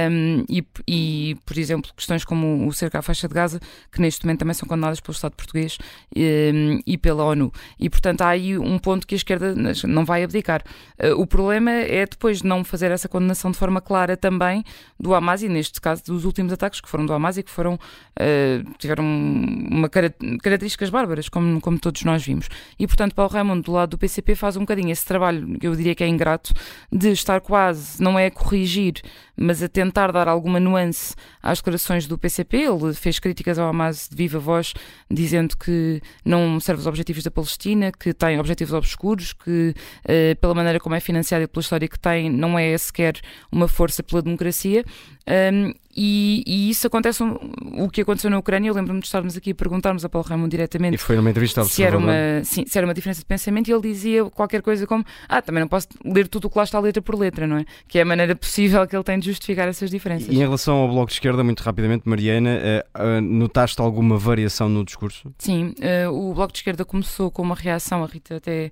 um, 0.09 0.43
e, 0.49 0.65
e, 0.87 1.37
por 1.45 1.55
exemplo, 1.55 1.91
questões 1.95 2.25
como 2.25 2.67
o 2.67 2.73
cerco 2.73 2.97
à 2.97 3.01
faixa 3.03 3.27
de 3.27 3.33
Gaza, 3.33 3.59
que 3.91 4.01
neste 4.01 4.25
momento 4.25 4.39
também 4.39 4.55
são 4.55 4.67
condenadas 4.67 4.99
pelo 4.99 5.13
Estado 5.13 5.35
português 5.35 5.77
um, 6.17 6.79
e 6.87 6.97
pela 6.97 7.23
ONU. 7.25 7.53
E, 7.79 7.91
portanto, 7.91 8.21
há 8.21 8.29
aí 8.29 8.57
um 8.57 8.79
ponto 8.79 9.05
que 9.05 9.13
a 9.13 9.17
esquerda 9.17 9.53
não 9.85 10.03
vai 10.03 10.23
abdicar. 10.23 10.63
Uh, 10.97 11.21
o 11.21 11.27
problema 11.27 11.69
é 11.69 12.07
depois 12.07 12.41
não 12.41 12.63
fazer 12.63 12.89
essa 12.89 13.07
condenação 13.07 13.51
de 13.51 13.57
forma 13.57 13.79
clara 13.79 14.17
também 14.17 14.63
do 14.99 15.13
Hamas 15.13 15.43
e, 15.43 15.49
neste 15.49 15.79
caso, 15.79 16.03
dos 16.05 16.25
últimos 16.25 16.51
ataques 16.51 16.81
que 16.81 16.89
foram 16.89 17.05
do 17.05 17.13
Hamas 17.13 17.37
e 17.37 17.43
que 17.43 17.51
foram, 17.51 17.75
uh, 17.75 18.73
tiveram 18.79 19.03
uma 19.05 19.87
cara, 19.89 20.09
características 20.41 20.89
bárbaras, 20.89 21.29
como, 21.29 21.61
como 21.61 21.77
todos 21.77 22.03
nós 22.03 22.25
vimos. 22.25 22.49
E, 22.79 22.87
portanto, 22.87 23.13
Paulo 23.13 23.31
Raimundo, 23.31 23.61
do 23.61 23.71
lado 23.73 23.91
do 23.91 23.97
PCP, 23.99 24.33
faz 24.33 24.57
um 24.57 24.61
bocadinho 24.61 24.91
trabalho, 25.05 25.57
eu 25.61 25.75
diria 25.75 25.95
que 25.95 26.03
é 26.03 26.07
ingrato, 26.07 26.53
de 26.91 27.11
estar 27.11 27.41
quase, 27.41 28.01
não 28.01 28.17
é 28.17 28.27
a 28.27 28.31
corrigir, 28.31 29.01
mas 29.35 29.63
a 29.63 29.67
tentar 29.67 30.11
dar 30.11 30.27
alguma 30.27 30.59
nuance 30.59 31.15
às 31.41 31.59
declarações 31.59 32.07
do 32.07 32.17
PCP. 32.17 32.57
Ele 32.57 32.93
fez 32.93 33.19
críticas 33.19 33.57
ao 33.59 33.69
Hamas 33.69 34.07
de 34.09 34.15
viva 34.15 34.39
voz, 34.39 34.73
dizendo 35.09 35.57
que 35.57 36.01
não 36.23 36.59
serve 36.59 36.81
os 36.81 36.87
objetivos 36.87 37.23
da 37.23 37.31
Palestina, 37.31 37.91
que 37.91 38.13
tem 38.13 38.39
objetivos 38.39 38.73
obscuros, 38.73 39.33
que 39.33 39.73
eh, 40.05 40.35
pela 40.35 40.53
maneira 40.53 40.79
como 40.79 40.95
é 40.95 40.99
financiada 40.99 41.43
e 41.43 41.47
pela 41.47 41.61
história 41.61 41.87
que 41.87 41.99
tem, 41.99 42.29
não 42.29 42.57
é 42.57 42.77
sequer 42.77 43.19
uma 43.51 43.67
força 43.67 44.03
pela 44.03 44.21
democracia. 44.21 44.83
Um, 45.25 45.73
e, 45.95 46.43
e 46.45 46.69
isso 46.69 46.87
acontece, 46.87 47.23
o 47.23 47.87
que 47.89 48.01
aconteceu 48.01 48.29
na 48.29 48.39
Ucrânia, 48.39 48.69
eu 48.69 48.73
lembro-me 48.73 48.99
de 48.99 49.05
estarmos 49.05 49.37
aqui 49.37 49.51
a 49.51 49.55
perguntarmos 49.55 50.03
a 50.03 50.09
Paulo 50.09 50.27
Raimundo 50.27 50.49
diretamente 50.49 50.95
E 50.95 50.97
foi 50.97 51.15
numa 51.15 51.29
entrevista 51.29 51.63
se 51.65 51.83
era, 51.83 51.97
uma, 51.97 52.43
sim, 52.43 52.65
se 52.65 52.77
era 52.77 52.85
uma 52.85 52.95
diferença 52.95 53.19
de 53.19 53.25
pensamento 53.25 53.67
e 53.69 53.71
ele 53.71 53.81
dizia 53.81 54.25
qualquer 54.25 54.63
coisa 54.63 54.87
como 54.87 55.05
ah, 55.29 55.41
também 55.41 55.61
não 55.61 55.67
posso 55.67 55.87
ler 56.03 56.27
tudo 56.27 56.45
o 56.45 56.49
que 56.49 56.57
lá 56.57 56.63
está 56.63 56.79
letra 56.79 57.01
por 57.01 57.15
letra, 57.15 57.45
não 57.45 57.57
é? 57.57 57.65
Que 57.87 57.99
é 57.99 58.01
a 58.01 58.05
maneira 58.05 58.35
possível 58.35 58.85
que 58.87 58.95
ele 58.95 59.03
tem 59.03 59.19
justificar 59.25 59.67
essas 59.67 59.89
diferenças. 59.89 60.27
E 60.29 60.35
em 60.35 60.39
relação 60.39 60.75
ao 60.77 60.87
Bloco 60.87 61.07
de 61.07 61.13
Esquerda, 61.13 61.43
muito 61.43 61.61
rapidamente, 61.61 62.07
Mariana, 62.07 62.49
eh, 62.51 62.85
eh, 62.93 63.21
notaste 63.21 63.81
alguma 63.81 64.17
variação 64.17 64.69
no 64.69 64.83
discurso? 64.83 65.33
Sim, 65.37 65.73
eh, 65.81 66.07
o 66.07 66.33
Bloco 66.33 66.53
de 66.53 66.59
Esquerda 66.59 66.85
começou 66.85 67.31
com 67.31 67.41
uma 67.41 67.55
reação, 67.55 68.03
a 68.03 68.07
Rita 68.07 68.37
até 68.37 68.71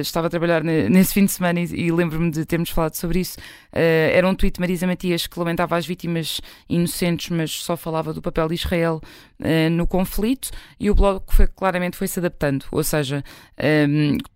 estava 0.00 0.26
a 0.26 0.30
trabalhar 0.30 0.62
ne- 0.62 0.90
nesse 0.90 1.14
fim 1.14 1.24
de 1.24 1.32
semana 1.32 1.58
e, 1.58 1.90
lembro-me 1.90 2.30
de 2.30 2.44
termos 2.44 2.68
falado 2.68 2.94
sobre 2.96 3.20
isso. 3.20 3.38
Era 3.72 4.28
um 4.28 4.34
tweet 4.34 4.56
de 4.56 4.60
Marisa 4.60 4.86
Matias 4.86 5.26
que 5.26 5.38
lamentava 5.38 5.74
as 5.76 5.86
vítimas 5.86 6.40
inocentes, 6.68 7.30
mas 7.30 7.50
só 7.50 7.74
falava 7.74 8.12
do 8.12 8.20
papel 8.20 8.46
de 8.48 8.54
Israel 8.56 9.00
no 9.72 9.86
conflito 9.86 10.50
e 10.78 10.90
o 10.90 10.94
Bloco 10.94 11.34
foi, 11.34 11.46
claramente 11.46 11.96
foi 11.96 12.06
se 12.06 12.18
adaptando, 12.18 12.66
ou 12.70 12.84
seja, 12.84 13.24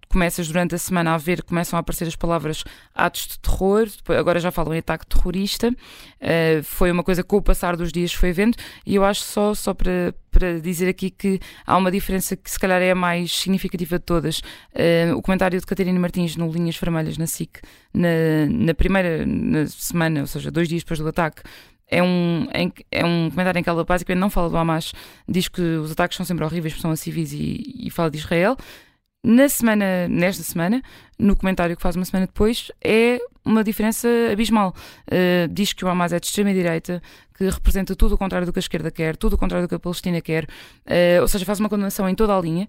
começas 0.09 0.49
durante 0.49 0.75
a 0.75 0.79
semana 0.79 1.14
a 1.14 1.18
ver, 1.18 1.42
começam 1.42 1.77
a 1.77 1.81
aparecer 1.81 2.07
as 2.07 2.16
palavras 2.16 2.64
atos 2.94 3.27
de 3.29 3.38
terror, 3.38 3.88
agora 4.09 4.40
já 4.40 4.51
falam 4.51 4.75
em 4.75 4.79
ataque 4.79 5.07
terrorista, 5.07 5.73
Uh, 6.18 6.62
foi 6.64 6.90
uma 6.90 7.05
coisa 7.05 7.23
que 7.23 7.29
com 7.29 7.37
o 7.37 7.42
passar 7.42 7.77
dos 7.77 7.92
dias 7.92 8.12
foi 8.12 8.33
vendo 8.33 8.57
e 8.85 8.97
eu 8.97 9.05
acho 9.05 9.23
só, 9.23 9.55
só 9.55 9.73
para, 9.73 10.12
para 10.33 10.59
dizer 10.61 10.88
aqui 10.88 11.11
que 11.11 11.38
há 11.64 11.77
uma 11.77 11.92
diferença 11.92 12.35
que 12.35 12.51
se 12.51 12.59
calhar 12.59 12.83
é 12.83 12.90
a 12.90 12.94
mais 12.94 13.33
significativa 13.33 14.01
de 14.01 14.05
todas. 14.05 14.40
Uh, 14.75 15.14
o 15.16 15.23
comentário 15.23 15.61
de 15.61 15.64
Catarina 15.64 15.99
Martins 15.99 16.35
no 16.35 16.51
Linhas 16.51 16.77
Vermelhas 16.77 17.16
na 17.16 17.29
SIC 17.29 17.61
na, 17.94 18.09
na 18.51 18.75
primeira 18.75 19.25
na 19.25 19.66
semana, 19.66 20.23
ou 20.23 20.27
seja, 20.27 20.51
dois 20.51 20.68
dias 20.68 20.83
depois 20.83 20.99
do 20.99 21.07
ataque, 21.07 21.42
é 21.90 22.03
um, 22.03 22.49
é 22.90 23.05
um 23.05 23.31
comentário 23.31 23.61
em 23.61 23.62
que 23.62 23.71
ela 23.71 23.85
basicamente 23.85 24.21
não 24.21 24.29
fala 24.29 24.51
do 24.51 24.57
Hamas, 24.57 24.92
diz 25.27 25.47
que 25.47 25.62
os 25.62 25.92
ataques 25.92 26.16
são 26.16 26.27
sempre 26.27 26.44
horríveis, 26.44 26.75
porque 26.75 26.83
são 26.83 26.90
a 26.90 26.97
civis 26.97 27.33
e, 27.33 27.87
e 27.87 27.90
fala 27.90 28.11
de 28.11 28.18
Israel. 28.18 28.57
Na 29.30 29.46
semana, 29.46 30.08
nesta 30.08 30.42
semana, 30.42 30.82
no 31.18 31.36
comentário 31.36 31.76
que 31.76 31.82
faz 31.82 31.94
uma 31.94 32.04
semana 32.06 32.26
depois, 32.26 32.72
é 32.82 33.18
uma 33.44 33.62
diferença 33.62 34.08
abismal. 34.32 34.74
Uh, 35.06 35.46
diz 35.50 35.74
que 35.74 35.84
o 35.84 35.88
Hamas 35.88 36.14
é 36.14 36.18
de 36.18 36.24
extrema-direita, 36.24 37.02
que 37.36 37.44
representa 37.50 37.94
tudo 37.94 38.14
o 38.14 38.18
contrário 38.18 38.46
do 38.46 38.54
que 38.54 38.58
a 38.58 38.60
esquerda 38.60 38.90
quer, 38.90 39.18
tudo 39.18 39.34
o 39.34 39.38
contrário 39.38 39.66
do 39.66 39.68
que 39.68 39.74
a 39.74 39.78
Palestina 39.78 40.18
quer, 40.22 40.44
uh, 40.44 41.20
ou 41.20 41.28
seja, 41.28 41.44
faz 41.44 41.60
uma 41.60 41.68
condenação 41.68 42.08
em 42.08 42.14
toda 42.14 42.34
a 42.34 42.40
linha, 42.40 42.66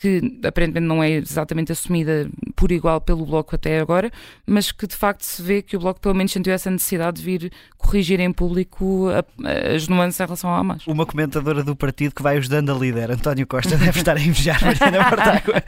que 0.00 0.38
aparentemente 0.44 0.86
não 0.86 1.02
é 1.02 1.10
exatamente 1.10 1.72
assumida 1.72 2.28
por 2.54 2.70
igual 2.70 3.00
pelo 3.00 3.26
Bloco 3.26 3.54
até 3.56 3.80
agora, 3.80 4.10
mas 4.46 4.70
que 4.70 4.86
de 4.86 4.94
facto 4.96 5.22
se 5.22 5.42
vê 5.42 5.60
que 5.60 5.76
o 5.76 5.80
Bloco 5.80 6.00
pelo 6.00 6.14
menos 6.14 6.30
sentiu 6.32 6.52
essa 6.52 6.70
necessidade 6.70 7.20
de 7.20 7.24
vir 7.24 7.52
corrigir 7.76 8.20
em 8.20 8.32
público 8.32 9.08
a- 9.10 9.74
as 9.74 9.88
nuances 9.88 10.20
em 10.20 10.24
relação 10.24 10.50
ao 10.50 10.56
Hamas. 10.60 10.86
Uma 10.86 11.04
comentadora 11.04 11.64
do 11.64 11.74
partido 11.74 12.14
que 12.14 12.22
vai 12.22 12.36
ajudando 12.36 12.70
a 12.70 12.74
líder, 12.78 13.10
António 13.10 13.46
Costa, 13.46 13.76
deve 13.76 13.98
estar 13.98 14.16
a 14.16 14.20
invejar 14.20 14.62
Mariana 14.64 15.02
Mortágua. 15.02 15.62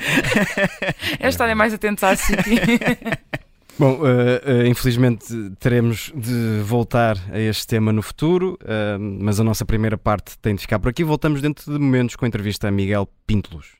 É 1.19 1.29
estarem 1.29 1.55
mais 1.55 1.75
atentos 1.75 2.05
à 2.05 2.14
City. 2.14 2.57
Bom, 3.79 4.01
eh, 4.07 4.43
eh, 4.45 4.66
infelizmente 4.69 5.25
teremos 5.59 6.12
de 6.14 6.61
voltar 6.62 7.16
a 7.33 7.38
este 7.38 7.66
tema 7.66 7.93
no 7.93 8.03
futuro, 8.03 8.59
eh, 8.62 8.99
mas 8.99 9.40
a 9.40 9.45
nossa 9.45 9.64
primeira 9.64 9.97
parte 9.97 10.38
tem 10.38 10.55
de 10.55 10.61
ficar 10.61 10.79
por 10.79 10.90
aqui. 10.90 11.03
Voltamos 11.03 11.40
dentro 11.40 11.73
de 11.73 11.79
momentos 11.79 12.14
com 12.14 12.27
a 12.27 12.29
entrevista 12.29 12.69
a 12.69 12.71
Miguel 12.71 13.09
Pintelos. 13.27 13.80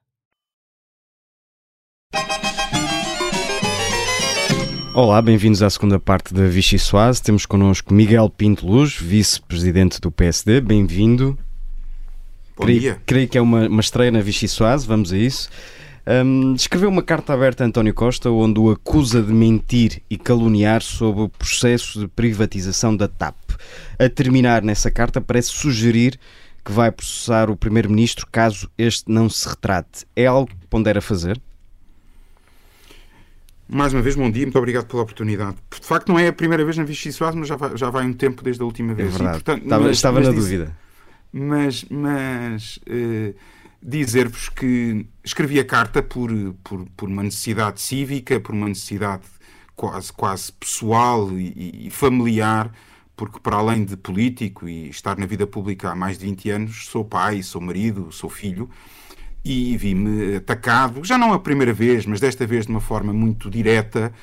Olá, 4.93 5.21
bem-vindos 5.21 5.63
à 5.63 5.69
segunda 5.69 5.97
parte 5.97 6.33
da 6.33 6.47
Vichy 6.47 6.77
Soase. 6.77 7.23
Temos 7.23 7.45
connosco 7.45 7.93
Miguel 7.93 8.29
Pinto 8.29 8.67
Luz, 8.67 8.97
vice-presidente 8.97 10.01
do 10.01 10.11
PSD. 10.11 10.59
Bem-vindo. 10.59 11.39
Bom 12.57 12.65
creio, 12.65 12.79
dia. 12.81 13.01
creio 13.05 13.27
que 13.29 13.37
é 13.37 13.41
uma, 13.41 13.69
uma 13.69 13.79
estreia 13.79 14.11
na 14.11 14.19
Vichy 14.19 14.49
Soase, 14.49 14.85
vamos 14.85 15.13
a 15.13 15.17
isso. 15.17 15.49
Hum, 16.05 16.55
escreveu 16.55 16.89
uma 16.89 17.01
carta 17.01 17.33
aberta 17.33 17.63
a 17.63 17.67
António 17.67 17.93
Costa 17.93 18.29
onde 18.29 18.59
o 18.59 18.69
acusa 18.69 19.23
de 19.23 19.31
mentir 19.31 20.01
e 20.09 20.17
caluniar 20.17 20.81
sobre 20.81 21.21
o 21.21 21.29
processo 21.29 22.01
de 22.01 22.07
privatização 22.09 22.93
da 22.93 23.07
TAP. 23.07 23.37
A 23.97 24.09
terminar 24.09 24.61
nessa 24.61 24.91
carta 24.91 25.21
parece 25.21 25.51
sugerir 25.51 26.19
que 26.65 26.71
vai 26.71 26.91
processar 26.91 27.49
o 27.49 27.55
Primeiro-Ministro 27.55 28.27
caso 28.29 28.69
este 28.77 29.09
não 29.09 29.29
se 29.29 29.47
retrate. 29.47 30.05
É 30.17 30.25
algo 30.25 30.49
que 30.49 30.67
pondera 30.67 31.01
fazer? 31.01 31.39
Mais 33.73 33.93
uma 33.93 34.01
vez, 34.01 34.15
bom 34.15 34.29
dia, 34.29 34.43
muito 34.45 34.57
obrigado 34.57 34.85
pela 34.85 35.01
oportunidade. 35.03 35.55
De 35.79 35.85
facto, 35.87 36.09
não 36.09 36.19
é 36.19 36.27
a 36.27 36.33
primeira 36.33 36.63
vez 36.65 36.77
na 36.77 36.83
Vichy 36.83 37.11
Soares, 37.13 37.35
mas 37.37 37.47
já 37.47 37.55
vai, 37.55 37.77
já 37.77 37.89
vai 37.89 38.05
um 38.05 38.11
tempo 38.13 38.43
desde 38.43 38.61
a 38.61 38.65
última 38.65 38.91
É 38.91 38.95
vez. 38.95 39.09
E, 39.09 39.17
verdade. 39.17 39.43
portanto, 39.43 39.63
estava 39.63 39.83
mas- 39.85 39.95
estava 39.97 40.19
mas 40.19 40.27
na 40.27 40.33
disse- 40.33 40.43
dúvida. 40.57 40.77
Mas, 41.33 41.85
mas 41.89 42.79
eh, 42.85 43.33
dizer-vos 43.81 44.49
que 44.49 45.05
escrevi 45.23 45.57
a 45.59 45.63
carta 45.63 46.03
por, 46.03 46.29
por, 46.61 46.85
por 46.97 47.07
uma 47.07 47.23
necessidade 47.23 47.79
cívica, 47.79 48.37
por 48.41 48.53
uma 48.53 48.67
necessidade 48.67 49.23
quase, 49.73 50.11
quase 50.11 50.51
pessoal 50.51 51.31
e, 51.31 51.87
e 51.87 51.89
familiar, 51.89 52.69
porque 53.15 53.39
para 53.39 53.55
além 53.55 53.85
de 53.85 53.95
político 53.95 54.67
e 54.67 54.89
estar 54.89 55.17
na 55.17 55.25
vida 55.25 55.47
pública 55.47 55.91
há 55.91 55.95
mais 55.95 56.17
de 56.19 56.25
20 56.25 56.49
anos, 56.49 56.87
sou 56.87 57.05
pai, 57.05 57.41
sou 57.41 57.61
marido, 57.61 58.11
sou 58.11 58.29
filho 58.29 58.69
e 59.43 59.75
vi-me 59.77 60.35
atacado, 60.35 61.03
já 61.03 61.17
não 61.17 61.33
a 61.33 61.39
primeira 61.39 61.73
vez, 61.73 62.05
mas 62.05 62.19
desta 62.19 62.45
vez 62.45 62.65
de 62.65 62.71
uma 62.71 62.81
forma 62.81 63.11
muito 63.11 63.49
direta, 63.49 64.13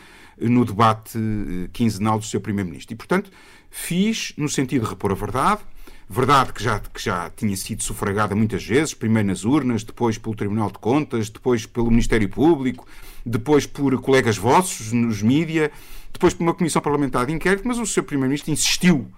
no 0.40 0.64
debate 0.64 1.18
eh, 1.18 1.68
quinzenal 1.72 2.18
do 2.18 2.24
seu 2.24 2.40
Primeiro-Ministro. 2.40 2.94
E, 2.94 2.96
portanto, 2.96 3.30
fiz 3.70 4.32
no 4.36 4.48
sentido 4.48 4.84
de 4.84 4.90
repor 4.90 5.10
a 5.10 5.14
verdade, 5.14 5.60
verdade 6.08 6.52
que 6.52 6.62
já, 6.62 6.78
que 6.78 7.02
já 7.02 7.30
tinha 7.30 7.56
sido 7.56 7.82
sufragada 7.82 8.34
muitas 8.34 8.64
vezes, 8.64 8.94
primeiro 8.94 9.28
nas 9.28 9.44
urnas, 9.44 9.82
depois 9.82 10.16
pelo 10.16 10.34
Tribunal 10.34 10.70
de 10.70 10.78
Contas, 10.78 11.28
depois 11.28 11.66
pelo 11.66 11.90
Ministério 11.90 12.28
Público, 12.28 12.86
depois 13.26 13.66
por 13.66 14.00
colegas 14.00 14.36
vossos 14.36 14.92
nos 14.92 15.20
mídia, 15.22 15.70
depois 16.12 16.32
por 16.32 16.44
uma 16.44 16.54
comissão 16.54 16.80
parlamentar 16.80 17.26
de 17.26 17.32
inquérito, 17.32 17.66
mas 17.66 17.78
o 17.78 17.86
seu 17.86 18.02
Primeiro-Ministro 18.02 18.52
insistiu 18.52 19.08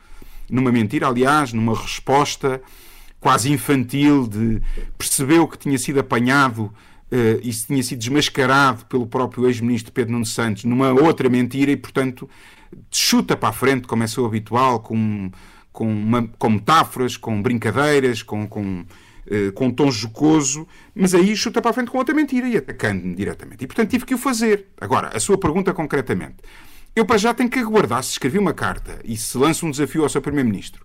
numa 0.51 0.73
mentira, 0.73 1.07
aliás, 1.07 1.53
numa 1.53 1.79
resposta 1.79 2.61
quase 3.21 3.53
infantil 3.53 4.27
de 4.27 4.61
percebeu 4.97 5.47
que 5.47 5.59
tinha 5.59 5.79
sido 5.79 6.01
apanhado 6.01 6.73
e 7.43 7.53
se 7.53 7.67
tinha 7.67 7.83
sido 7.83 7.99
desmascarado 7.99 8.87
pelo 8.87 9.05
próprio 9.07 9.47
ex-ministro 9.47 9.93
Pedro 9.93 10.13
Nuno 10.13 10.25
Santos 10.25 10.65
numa 10.65 10.91
outra 10.93 11.29
mentira 11.29 11.71
e, 11.73 11.77
portanto, 11.77 12.29
chuta 12.91 13.37
para 13.37 13.49
a 13.49 13.53
frente, 13.53 13.87
como 13.89 14.03
é 14.05 14.07
seu 14.07 14.25
habitual, 14.25 14.79
com, 14.81 15.31
com, 15.73 15.87
uma- 15.93 16.29
com 16.39 16.51
metáforas, 16.51 17.17
com 17.17 17.43
brincadeiras, 17.43 18.23
com, 18.23 18.47
com, 18.47 18.85
eh, 19.27 19.51
com 19.51 19.67
um 19.67 19.71
tom 19.73 19.91
jocoso, 19.91 20.69
mas 20.95 21.13
aí 21.13 21.37
chuta 21.37 21.61
para 21.61 21.73
a 21.73 21.75
frente 21.75 21.91
com 21.91 21.99
outra 21.99 22.15
mentira 22.15 22.47
e 22.49 22.57
atacando-me 22.57 23.13
diretamente. 23.15 23.65
E, 23.65 23.67
portanto, 23.67 23.91
tive 23.91 24.05
que 24.07 24.15
o 24.15 24.19
fazer. 24.19 24.69
Agora, 24.81 25.11
a 25.13 25.19
sua 25.19 25.37
pergunta 25.37 25.75
concretamente. 25.75 26.37
Eu, 26.95 27.05
para 27.05 27.19
já, 27.19 27.35
tenho 27.35 27.51
que 27.51 27.59
aguardar 27.59 28.03
se 28.05 28.13
escrevi 28.13 28.39
uma 28.39 28.55
carta 28.55 29.01
e 29.05 29.17
se 29.17 29.37
lança 29.37 29.67
um 29.67 29.71
desafio 29.73 30.05
ao 30.05 30.09
seu 30.09 30.23
Primeiro-Ministro. 30.23 30.85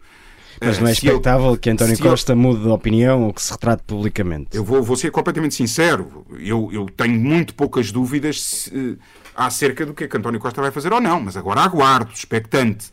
Mas 0.62 0.80
não 0.80 0.88
é 0.88 0.92
expectável 0.92 1.58
que 1.58 1.70
António 1.70 1.98
Costa 2.00 2.36
mude 2.36 2.62
de 2.62 2.70
opinião 2.70 3.24
ou 3.24 3.34
que 3.34 3.42
se 3.42 3.52
retrate 3.52 3.84
publicamente. 3.84 4.56
eu 4.56 4.64
vou, 4.64 4.82
vou 4.82 4.96
ser 4.96 5.12
completamente 5.12 5.56
sincero. 5.56 6.26
Eu, 6.40 6.70
eu 6.72 6.86
tenho 6.86 7.20
muito 7.20 7.54
poucas 7.54 7.92
dúvidas 7.92 8.42
se, 8.42 8.72
eh, 8.76 8.98
acerca 9.36 9.86
do 9.86 9.94
que 9.94 10.06
é 10.06 10.08
que 10.08 10.18
António 10.18 10.40
Costa 10.40 10.62
vai 10.62 10.72
fazer 10.72 10.94
ou 10.94 11.02
não, 11.02 11.20
mas 11.20 11.36
agora 11.36 11.62
aguardo, 11.62 12.12
expectante. 12.14 12.90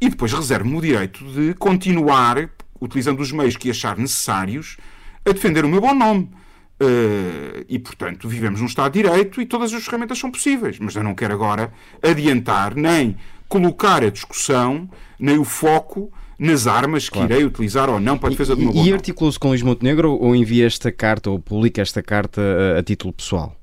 E 0.00 0.08
depois 0.08 0.32
reservo-me 0.32 0.76
o 0.76 0.80
direito 0.80 1.24
de 1.32 1.54
continuar, 1.54 2.48
utilizando 2.80 3.20
os 3.20 3.30
meios 3.30 3.56
que 3.56 3.70
achar 3.70 3.96
necessários, 3.96 4.76
a 5.24 5.32
defender 5.32 5.64
o 5.64 5.68
meu 5.68 5.80
bom 5.80 5.94
nome. 5.94 6.30
Eh, 6.80 7.64
e, 7.68 7.78
portanto, 7.78 8.28
vivemos 8.28 8.60
num 8.60 8.66
Estado 8.66 8.92
de 8.92 9.02
Direito 9.02 9.40
e 9.40 9.46
todas 9.46 9.72
as 9.72 9.84
ferramentas 9.84 10.18
são 10.18 10.30
possíveis. 10.30 10.78
Mas 10.80 10.96
eu 10.96 11.02
não 11.02 11.14
quero 11.14 11.34
agora 11.34 11.72
adiantar 12.02 12.74
nem 12.74 13.16
colocar 13.48 14.02
a 14.02 14.10
discussão, 14.10 14.88
nem 15.18 15.38
o 15.38 15.44
foco 15.44 16.10
nas 16.42 16.66
armas 16.66 17.08
que 17.08 17.20
irei 17.20 17.44
utilizar 17.44 17.88
ou 17.88 18.00
não 18.00 18.18
para 18.18 18.28
a 18.28 18.30
defesa 18.32 18.56
do 18.56 18.62
meu 18.62 18.72
E, 18.74 18.88
e 18.88 18.92
articulou-se 18.92 19.38
com 19.38 19.48
Luís 19.48 19.62
Montenegro 19.62 20.10
ou 20.10 20.34
envia 20.34 20.66
esta 20.66 20.90
carta 20.90 21.30
ou 21.30 21.38
publica 21.38 21.80
esta 21.80 22.02
carta 22.02 22.40
a, 22.40 22.80
a 22.80 22.82
título 22.82 23.12
pessoal? 23.12 23.56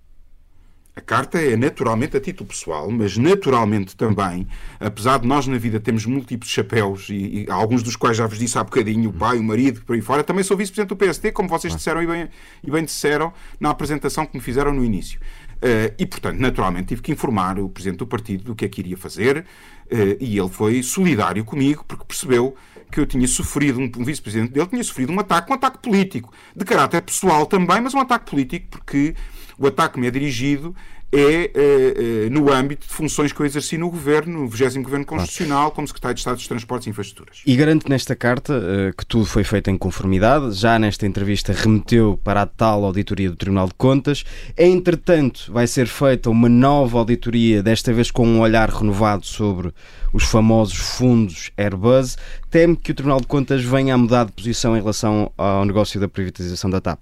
A 0.96 1.02
carta 1.02 1.42
é 1.42 1.56
naturalmente 1.56 2.18
a 2.18 2.20
título 2.20 2.50
pessoal, 2.50 2.90
mas 2.92 3.18
naturalmente 3.18 3.96
também, 3.96 4.48
apesar 4.80 5.20
de 5.20 5.28
nós 5.28 5.48
na 5.48 5.58
vida 5.58 5.80
termos 5.80 6.06
múltiplos 6.06 6.52
chapéus, 6.52 7.08
e, 7.10 7.46
e 7.46 7.46
alguns 7.50 7.84
dos 7.84 7.96
quais 7.96 8.18
já 8.18 8.28
vos 8.28 8.38
disse 8.38 8.58
há 8.58 8.64
bocadinho, 8.64 9.10
o 9.10 9.14
pai, 9.14 9.38
o 9.38 9.44
marido, 9.44 9.82
por 9.86 9.96
aí 9.96 10.02
fora, 10.02 10.24
também 10.26 10.44
sou 10.44 10.58
vice-presidente 10.58 10.90
do 10.90 10.98
PSD, 10.98 11.32
como 11.32 11.48
vocês 11.48 11.74
disseram 11.74 12.04
e 12.04 12.08
bem, 12.08 12.28
e 12.62 12.72
bem 12.72 12.84
disseram 12.84 13.32
na 13.60 13.70
apresentação 13.70 14.26
que 14.26 14.36
me 14.36 14.42
fizeram 14.44 14.74
no 14.74 14.84
início. 14.84 15.20
Eh, 15.62 15.94
e, 15.98 16.06
portanto, 16.06 16.40
naturalmente 16.40 16.88
tive 16.88 17.02
que 17.02 17.12
informar 17.12 17.60
o 17.60 17.68
presidente 17.70 18.00
do 18.00 18.08
partido 18.08 18.44
do 18.46 18.56
que 18.56 18.66
é 18.66 18.70
que 18.70 18.80
iria 18.80 18.98
fazer, 18.98 19.46
eh, 19.90 20.18
e 20.20 20.38
ele 20.38 20.50
foi 20.50 20.82
solidário 20.82 21.44
comigo, 21.44 21.84
porque 21.86 22.06
percebeu 22.06 22.56
que 22.92 23.00
eu 23.00 23.06
tinha 23.06 23.28
sofrido, 23.28 23.80
um, 23.80 23.92
um 23.98 24.06
vice-presidente 24.06 24.54
dele 24.54 24.68
tinha 24.68 24.84
sofrido 24.84 25.12
um 25.12 25.20
ataque, 25.20 25.52
um 25.52 25.56
ataque 25.56 25.80
político, 25.80 26.34
de 26.56 26.64
caráter 26.64 27.02
pessoal 27.02 27.46
também, 27.46 27.82
mas 27.82 27.94
um 27.94 28.00
ataque 28.00 28.30
político, 28.30 28.68
porque 28.70 29.16
o 29.58 29.68
ataque 29.68 29.96
que 29.96 30.00
me 30.00 30.08
é 30.08 30.12
dirigido 30.12 30.74
é 31.12 31.20
eh, 31.20 31.52
eh, 31.56 32.30
no 32.30 32.52
âmbito 32.52 32.88
de 32.88 32.94
funções 32.94 33.34
que 33.34 33.40
eu 33.40 33.46
exerci 33.46 33.78
no 33.78 33.90
governo, 33.90 34.42
no 34.42 34.48
20 34.48 34.82
Governo 34.82 35.06
Constitucional, 35.06 35.72
como 35.72 35.88
Secretário 35.88 36.16
de 36.16 36.20
Estado 36.20 36.36
dos 36.36 36.48
Transportes 36.48 36.88
e 36.88 36.90
Infraestruturas. 36.92 37.42
E 37.46 37.56
garante 37.56 37.90
nesta 37.90 38.16
carta 38.16 38.54
eh, 38.54 38.94
que 38.96 39.06
tudo 39.06 39.26
foi 39.26 39.44
feito 39.44 39.70
em 39.70 39.78
conformidade. 39.78 40.54
Já 40.54 40.78
nesta 40.78 41.08
entrevista 41.08 41.52
remeteu 41.52 42.20
para 42.24 42.44
a 42.44 42.46
tal 42.46 42.86
auditoria 42.86 43.30
do 43.30 43.36
Tribunal 43.36 43.68
de 43.68 43.74
Contas. 43.74 44.24
Entretanto, 44.58 45.52
vai 45.52 45.66
ser 45.66 45.88
feita 45.88 46.30
uma 46.30 46.50
nova 46.50 47.00
auditoria, 47.00 47.64
desta 47.64 47.92
vez 47.92 48.12
com 48.12 48.28
um 48.28 48.40
olhar 48.42 48.70
renovado 48.70 49.26
sobre 49.26 49.74
os 50.14 50.24
famosos 50.24 50.78
fundos 50.78 51.52
Airbus. 51.58 52.18
Teme 52.52 52.76
que 52.76 52.92
o 52.92 52.96
Tribunal 52.96 53.20
de 53.20 53.28
Contas 53.28 53.64
venha 53.64 53.96
a 53.96 53.98
mudar 53.98 54.26
de 54.26 54.32
posição 54.32 54.76
em 54.78 54.80
relação 54.80 55.32
ao 55.38 55.66
negócio 55.66 56.00
da 56.00 56.08
privatização 56.08 56.70
da 56.70 56.80
TAP? 56.80 57.00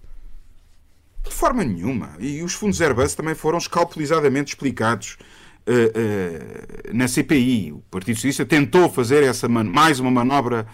De 1.28 1.34
forma 1.36 1.64
nenhuma. 1.64 2.12
E 2.20 2.42
os 2.42 2.54
fundos 2.54 2.82
Airbus 2.82 3.14
também 3.16 3.36
foram 3.36 3.58
escalpelizadamente 3.58 4.54
explicados 4.54 5.18
eh, 5.66 5.92
eh, 5.94 6.94
na 6.94 7.08
CPI. 7.08 7.72
O 7.74 7.80
Partido 7.92 8.16
Socialista 8.16 8.46
tentou 8.46 8.90
fazer 8.90 9.24
essa 9.24 9.48
mais 9.48 10.00
uma 10.00 10.10
manobra 10.10 10.66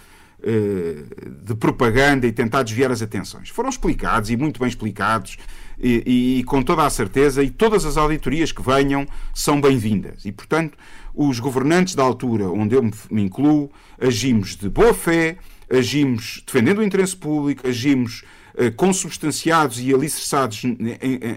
eh, 0.41 1.03
de 1.45 1.55
propaganda 1.55 2.25
e 2.27 2.31
tentar 2.31 2.63
desviar 2.63 2.91
as 2.91 3.01
atenções. 3.01 3.49
Foram 3.49 3.69
explicados 3.69 4.29
e 4.29 4.37
muito 4.37 4.59
bem 4.59 4.69
explicados 4.69 5.37
e, 5.79 6.39
e 6.39 6.43
com 6.45 6.61
toda 6.61 6.85
a 6.85 6.89
certeza 6.89 7.43
e 7.43 7.49
todas 7.49 7.83
as 7.85 7.97
auditorias 7.97 8.51
que 8.51 8.61
venham 8.61 9.05
são 9.33 9.59
bem-vindas. 9.59 10.23
E, 10.25 10.31
portanto, 10.31 10.77
os 11.13 11.39
governantes 11.39 11.95
da 11.95 12.03
altura 12.03 12.47
onde 12.49 12.75
eu 12.75 12.83
me- 12.83 12.93
incluo 13.11 13.71
agimos 13.99 14.55
de 14.55 14.69
boa 14.69 14.93
fé, 14.93 15.37
agimos 15.69 16.43
defendendo 16.45 16.77
o 16.79 16.83
interesse 16.83 17.15
público, 17.17 17.67
agimos 17.67 18.23
consubstanciados 18.75 19.79
e 19.79 19.93
alicerçados 19.93 20.61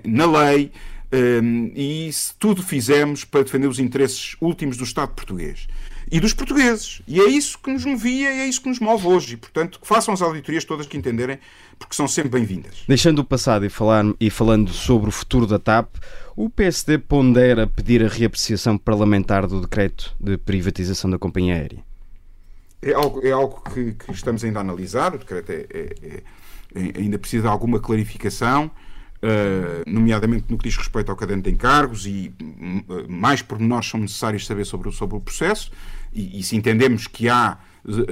na 0.04 0.26
lei 0.26 0.70
eh, 1.10 1.40
e 1.74 2.08
isso 2.08 2.34
tudo 2.38 2.62
fizemos 2.62 3.24
para 3.24 3.44
defender 3.44 3.68
os 3.68 3.78
interesses 3.78 4.36
últimos 4.40 4.76
do 4.76 4.84
Estado 4.84 5.14
português 5.14 5.66
e 6.10 6.20
dos 6.20 6.32
portugueses. 6.32 7.02
E 7.06 7.20
é 7.20 7.26
isso 7.26 7.58
que 7.58 7.70
nos 7.70 7.84
movia 7.84 8.32
e 8.32 8.40
é 8.40 8.46
isso 8.46 8.60
que 8.62 8.68
nos 8.68 8.78
move 8.78 9.06
hoje. 9.06 9.34
E, 9.34 9.36
portanto, 9.36 9.80
que 9.80 9.86
façam 9.86 10.14
as 10.14 10.22
auditorias 10.22 10.64
todas 10.64 10.86
que 10.86 10.96
entenderem, 10.96 11.38
porque 11.78 11.94
são 11.94 12.06
sempre 12.06 12.30
bem-vindas. 12.30 12.84
Deixando 12.86 13.20
o 13.20 13.24
passado 13.24 13.64
e, 13.64 13.68
falar, 13.68 14.04
e 14.20 14.30
falando 14.30 14.72
sobre 14.72 15.08
o 15.08 15.12
futuro 15.12 15.46
da 15.46 15.58
TAP, 15.58 15.96
o 16.36 16.48
PSD 16.48 16.98
pondera 16.98 17.66
pedir 17.66 18.04
a 18.04 18.08
reapreciação 18.08 18.78
parlamentar 18.78 19.46
do 19.46 19.60
decreto 19.60 20.14
de 20.20 20.36
privatização 20.36 21.10
da 21.10 21.18
companhia 21.18 21.54
aérea. 21.54 21.84
É 22.82 22.92
algo, 22.92 23.26
é 23.26 23.32
algo 23.32 23.62
que, 23.72 23.92
que 23.94 24.12
estamos 24.12 24.44
ainda 24.44 24.60
a 24.60 24.62
analisar. 24.62 25.14
O 25.14 25.18
decreto 25.18 25.50
é- 25.50 25.66
é- 25.72 25.94
é- 26.02 26.22
ainda 26.74 27.18
precisa 27.18 27.42
de 27.42 27.48
alguma 27.48 27.78
clarificação, 27.80 28.70
eh, 29.22 29.82
nomeadamente 29.86 30.44
no 30.48 30.58
que 30.58 30.64
diz 30.68 30.76
respeito 30.76 31.10
ao 31.10 31.16
caderno 31.16 31.42
de 31.42 31.50
encargos, 31.50 32.06
e 32.06 32.32
hum, 32.42 32.82
eh, 32.88 33.04
mais 33.08 33.40
pormenores 33.42 33.88
são 33.88 34.00
necessários 34.00 34.46
saber 34.46 34.64
sobre, 34.66 34.88
o- 34.88 34.92
sobre 34.92 35.16
o 35.16 35.20
processo. 35.20 35.70
E, 36.12 36.38
e 36.38 36.42
se 36.42 36.56
entendemos 36.56 37.06
que 37.06 37.28
há 37.28 37.58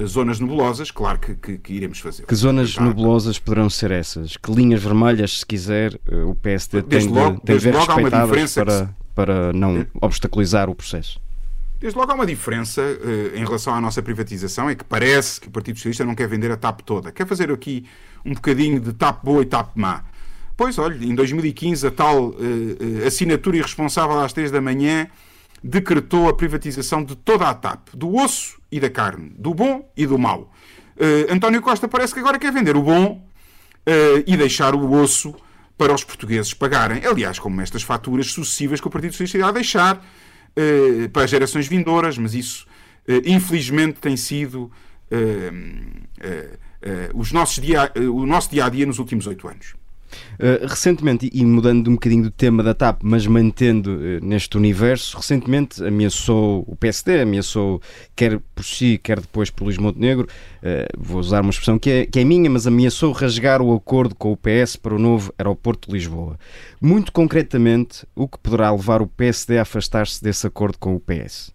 zonas 0.06 0.38
nebulosas, 0.40 0.90
claro 0.90 1.18
que, 1.18 1.34
que- 1.34 1.58
que 1.58 1.72
iremos 1.72 1.98
fazer. 1.98 2.24
Que 2.26 2.34
zonas 2.34 2.70
Já- 2.70 2.82
nebulosas 2.82 3.38
poderão 3.38 3.68
ser 3.68 3.90
essas? 3.90 4.36
Que 4.36 4.52
linhas 4.52 4.82
vermelhas, 4.82 5.40
se 5.40 5.46
quiser, 5.46 5.98
eh, 6.08 6.16
o 6.22 6.34
PSD 6.34 6.82
Desde 6.82 7.08
tem 7.08 7.14
de, 7.14 7.20
logo- 7.20 7.40
tem 7.40 7.56
de 7.56 7.62
desde 7.62 7.70
ver 7.70 7.76
logo 7.78 7.92
há 7.92 7.96
uma 7.96 8.10
diferença 8.10 8.60
que 8.60 8.66
para, 8.66 8.94
para 9.14 9.52
não 9.52 9.86
obstaculizar 10.00 10.70
o 10.70 10.74
processo? 10.74 11.20
Desde 11.80 11.98
logo 11.98 12.10
há 12.12 12.14
uma 12.14 12.24
diferença 12.26 12.80
eh, 12.80 13.32
em 13.38 13.44
relação 13.44 13.74
à 13.74 13.80
nossa 13.80 14.00
privatização, 14.00 14.70
é 14.70 14.74
que 14.74 14.84
parece 14.84 15.40
que 15.40 15.48
o 15.48 15.50
Partido 15.50 15.76
Socialista 15.76 16.04
não 16.04 16.14
quer 16.14 16.28
vender 16.28 16.50
a 16.50 16.56
TAP 16.56 16.80
toda. 16.82 17.10
Quer 17.12 17.26
fazer 17.26 17.50
aqui 17.50 17.84
um 18.24 18.34
bocadinho 18.34 18.80
de 18.80 18.92
TAP 18.92 19.24
boa 19.24 19.42
e 19.42 19.46
TAP 19.46 19.76
má. 19.76 20.04
Pois, 20.56 20.78
olha, 20.78 21.04
em 21.04 21.14
2015 21.14 21.86
a 21.86 21.90
tal 21.90 22.34
eh, 22.38 23.06
assinatura 23.06 23.56
irresponsável 23.56 24.20
às 24.20 24.32
3 24.32 24.52
da 24.52 24.60
manhã 24.60 25.08
decretou 25.62 26.28
a 26.28 26.34
privatização 26.34 27.02
de 27.02 27.16
toda 27.16 27.48
a 27.48 27.54
TAP, 27.54 27.88
do 27.92 28.14
osso 28.16 28.60
e 28.70 28.78
da 28.78 28.88
carne, 28.88 29.32
do 29.36 29.52
bom 29.52 29.90
e 29.96 30.06
do 30.06 30.16
mau. 30.16 30.52
Eh, 30.96 31.26
António 31.28 31.60
Costa 31.60 31.88
parece 31.88 32.14
que 32.14 32.20
agora 32.20 32.38
quer 32.38 32.52
vender 32.52 32.76
o 32.76 32.82
bom 32.82 33.26
eh, 33.84 34.22
e 34.26 34.36
deixar 34.36 34.76
o 34.76 34.92
osso 34.92 35.34
para 35.76 35.92
os 35.92 36.04
portugueses 36.04 36.54
pagarem. 36.54 37.04
Aliás, 37.04 37.40
como 37.40 37.60
estas 37.60 37.82
faturas 37.82 38.30
sucessivas 38.30 38.80
que 38.80 38.86
o 38.86 38.90
Partido 38.90 39.10
Socialista 39.10 39.38
irá 39.38 39.50
deixar 39.50 40.04
para 41.12 41.24
as 41.24 41.30
gerações 41.30 41.66
vindouras, 41.66 42.16
mas 42.16 42.32
isso, 42.32 42.64
infelizmente, 43.24 43.98
tem 43.98 44.16
sido 44.16 44.70
os 47.14 47.32
nossos 47.32 47.62
dia, 47.62 47.90
eh, 47.94 48.00
o 48.00 48.26
nosso 48.26 48.50
dia 48.50 48.64
a 48.64 48.68
dia 48.68 48.86
nos 48.86 48.98
últimos 48.98 49.26
oito 49.26 49.48
anos. 49.48 49.74
Uh, 50.34 50.64
recentemente, 50.64 51.28
e 51.32 51.44
mudando 51.44 51.88
um 51.88 51.94
bocadinho 51.94 52.22
do 52.22 52.30
tema 52.30 52.62
da 52.62 52.72
TAP, 52.72 53.00
mas 53.02 53.26
mantendo 53.26 53.98
neste 54.22 54.56
universo, 54.56 55.16
recentemente 55.16 55.82
ameaçou 55.84 56.64
o 56.68 56.76
PSD, 56.76 57.22
ameaçou 57.22 57.82
quer 58.14 58.38
por 58.54 58.64
si, 58.64 59.00
quer 59.02 59.20
depois 59.20 59.50
por 59.50 59.64
Luís 59.64 59.76
Montenegro, 59.76 60.28
vou 60.96 61.18
usar 61.18 61.40
uma 61.40 61.50
expressão 61.50 61.80
que 61.80 61.90
é, 61.90 62.06
que 62.06 62.20
é 62.20 62.24
minha, 62.24 62.48
mas 62.48 62.64
ameaçou 62.64 63.10
rasgar 63.10 63.60
o 63.60 63.74
acordo 63.74 64.14
com 64.14 64.30
o 64.30 64.36
PS 64.36 64.76
para 64.76 64.94
o 64.94 65.00
novo 65.00 65.34
aeroporto 65.36 65.88
de 65.88 65.94
Lisboa. 65.94 66.38
Muito 66.80 67.10
concretamente, 67.10 68.06
o 68.14 68.28
que 68.28 68.38
poderá 68.38 68.70
levar 68.70 69.02
o 69.02 69.08
PSD 69.08 69.58
a 69.58 69.62
afastar-se 69.62 70.22
desse 70.22 70.46
acordo 70.46 70.78
com 70.78 70.94
o 70.94 71.00
PS? 71.00 71.52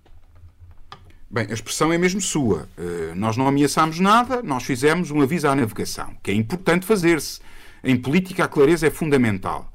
Bem, 1.31 1.45
a 1.47 1.53
expressão 1.53 1.93
é 1.93 1.97
mesmo 1.97 2.19
sua. 2.19 2.67
nós 3.15 3.37
não 3.37 3.47
ameaçámos 3.47 3.99
nada, 3.99 4.41
nós 4.41 4.63
fizemos 4.63 5.11
um 5.11 5.21
aviso 5.21 5.47
à 5.47 5.55
navegação, 5.55 6.15
que 6.23 6.31
é 6.31 6.33
importante 6.33 6.87
fazer-se 6.87 7.39
em 7.83 7.95
política, 7.95 8.45
a 8.45 8.47
clareza 8.47 8.87
é 8.87 8.89
fundamental. 8.89 9.71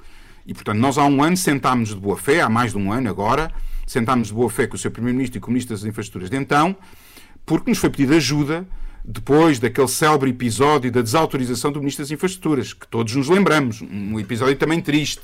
E, 0.46 0.52
portanto, 0.52 0.78
nós 0.78 0.98
há 0.98 1.04
um 1.04 1.22
ano 1.22 1.36
sentámos 1.36 1.90
de 1.90 1.96
boa 1.96 2.16
fé, 2.16 2.40
há 2.40 2.48
mais 2.48 2.72
de 2.72 2.78
um 2.78 2.92
ano 2.92 3.08
agora, 3.08 3.52
sentámos 3.86 4.28
de 4.28 4.34
boa 4.34 4.50
fé 4.50 4.66
com 4.66 4.74
o 4.74 4.78
Sr. 4.78 4.90
Primeiro-Ministro 4.90 5.38
e 5.38 5.40
com 5.40 5.48
o 5.48 5.50
Ministro 5.52 5.76
das 5.76 5.84
Infraestruturas 5.84 6.28
de 6.28 6.36
então, 6.36 6.76
porque 7.46 7.70
nos 7.70 7.78
foi 7.78 7.88
pedida 7.88 8.16
ajuda 8.16 8.66
depois 9.04 9.58
daquele 9.58 9.88
célebre 9.88 10.30
episódio 10.30 10.90
da 10.90 11.02
desautorização 11.02 11.70
do 11.70 11.78
Ministro 11.78 12.04
das 12.04 12.10
Infraestruturas, 12.10 12.72
que 12.72 12.86
todos 12.88 13.14
nos 13.14 13.28
lembramos, 13.28 13.80
um 13.80 14.18
episódio 14.18 14.56
também 14.56 14.80
triste 14.80 15.22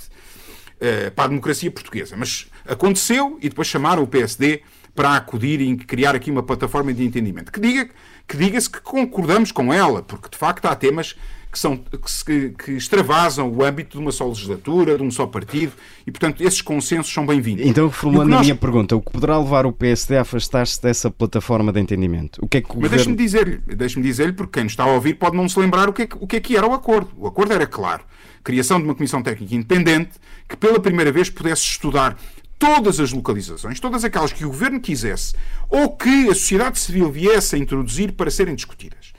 uh, 0.77 1.11
para 1.11 1.25
a 1.25 1.29
democracia 1.29 1.71
portuguesa. 1.71 2.14
Mas 2.16 2.47
aconteceu 2.66 3.38
e 3.43 3.49
depois 3.49 3.66
chamaram 3.66 4.03
o 4.03 4.07
PSD 4.07 4.62
para 4.94 5.16
acudir 5.16 5.61
e 5.61 5.76
criar 5.76 6.14
aqui 6.14 6.31
uma 6.31 6.42
plataforma 6.42 6.92
de 6.92 7.05
entendimento. 7.05 7.53
Que 7.53 7.61
diga 7.61 7.88
que 8.31 8.37
diga-se 8.37 8.70
que 8.70 8.81
concordamos 8.81 9.50
com 9.50 9.74
ela, 9.74 10.03
porque 10.03 10.29
de 10.29 10.38
facto 10.38 10.66
há 10.66 10.76
temas 10.76 11.16
que, 11.50 11.59
são, 11.59 11.76
que, 11.76 12.50
que, 12.50 12.72
extravasam 12.72 13.50
o 13.50 13.64
âmbito 13.64 13.98
de 13.98 14.03
uma 14.03 14.12
só 14.12 14.29
legislatura, 14.29 14.96
de 14.96 15.03
um 15.03 15.11
só 15.11 15.26
partido, 15.26 15.72
e, 16.07 16.12
portanto, 16.12 16.40
esses 16.40 16.62
consensos 16.62 17.12
são 17.12 17.26
bem-vindos. 17.26 17.66
Então, 17.66 17.88
reformulando 17.88 18.31
nós... 18.31 18.40
a 18.40 18.42
minha 18.44 18.55
pergunta, 18.55 18.94
o 18.94 19.03
que 19.03 19.11
poderá 19.11 19.37
levar 19.37 19.66
o 19.66 19.72
PSD 19.72 20.16
a 20.16 20.20
afastar-se 20.20 20.81
dessa 20.81 21.11
plataforma 21.11 21.72
de 21.72 21.81
entendimento? 21.81 22.38
O 22.40 22.46
que 22.46 22.59
é 22.59 22.61
que 22.61 22.70
o 22.70 22.74
Mas 22.74 22.90
governo... 22.90 22.96
deixe-me 22.96 23.16
dizer-lhe, 23.16 23.59
deixe 23.74 24.00
dizer 24.00 24.33
porque 24.37 24.53
quem 24.53 24.64
nos 24.64 24.72
está 24.74 24.85
a 24.85 24.92
ouvir 24.92 25.14
pode 25.14 25.37
não 25.37 25.48
se 25.48 25.59
lembrar 25.59 25.88
o 25.88 25.92
que, 25.92 26.03
é 26.03 26.07
que, 26.07 26.16
o 26.20 26.26
que 26.26 26.37
é 26.37 26.40
que 26.40 26.57
era 26.57 26.66
o 26.66 26.72
acordo. 26.72 27.11
O 27.16 27.26
acordo 27.26 27.53
era 27.53 27.66
claro. 27.66 28.05
Criação 28.44 28.79
de 28.79 28.85
uma 28.85 28.94
comissão 28.94 29.20
técnica 29.20 29.53
independente 29.53 30.11
que, 30.48 30.57
pela 30.57 30.79
primeira 30.79 31.11
vez, 31.11 31.29
pudesse 31.29 31.62
estudar 31.62 32.16
todas 32.61 33.01
as 33.01 33.11
localizações, 33.11 33.81
todas 33.81 34.05
aquelas 34.05 34.35
que 34.35 34.44
o 34.44 34.49
governo 34.49 34.79
quisesse 34.79 35.35
ou 35.68 35.96
que 35.96 36.29
a 36.29 36.35
sociedade 36.35 36.79
civil 36.79 37.11
viesse 37.11 37.57
a 37.57 37.59
introduzir 37.59 38.12
para 38.12 38.31
serem 38.31 38.55
discutidas. 38.55 39.14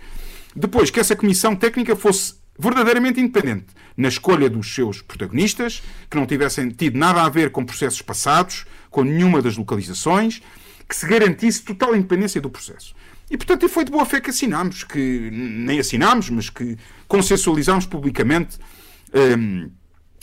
Depois, 0.56 0.92
que 0.92 1.00
essa 1.00 1.16
comissão 1.16 1.56
técnica 1.56 1.96
fosse 1.96 2.36
verdadeiramente 2.58 3.20
independente 3.20 3.74
na 3.98 4.10
escolha 4.10 4.48
dos 4.48 4.74
seus 4.74 5.02
protagonistas, 5.02 5.82
que 6.08 6.16
não 6.16 6.28
tivessem 6.28 6.70
tido 6.70 7.00
nada 7.00 7.24
a 7.24 7.30
ver 7.30 7.50
com 7.50 7.66
processos 7.66 8.02
passados, 8.02 8.66
com 8.92 9.04
nenhuma 9.04 9.42
das 9.42 9.58
localizações, 9.58 10.42
que 10.88 10.96
se 10.96 11.08
garantisse 11.08 11.64
total 11.64 11.96
independência 11.96 12.40
do 12.40 12.50
processo. 12.50 12.94
E, 13.30 13.38
portanto, 13.38 13.68
foi 13.68 13.84
de 13.84 13.92
boa 13.92 14.06
fé 14.06 14.22
que 14.22 14.30
assinámos, 14.30 14.84
que 14.84 15.30
nem 15.32 15.80
assinámos, 15.80 16.30
mas 16.30 16.50
que 16.50 16.78
consensualizámos 17.08 17.88
publicamente 17.88 18.60
hum, 19.38 19.72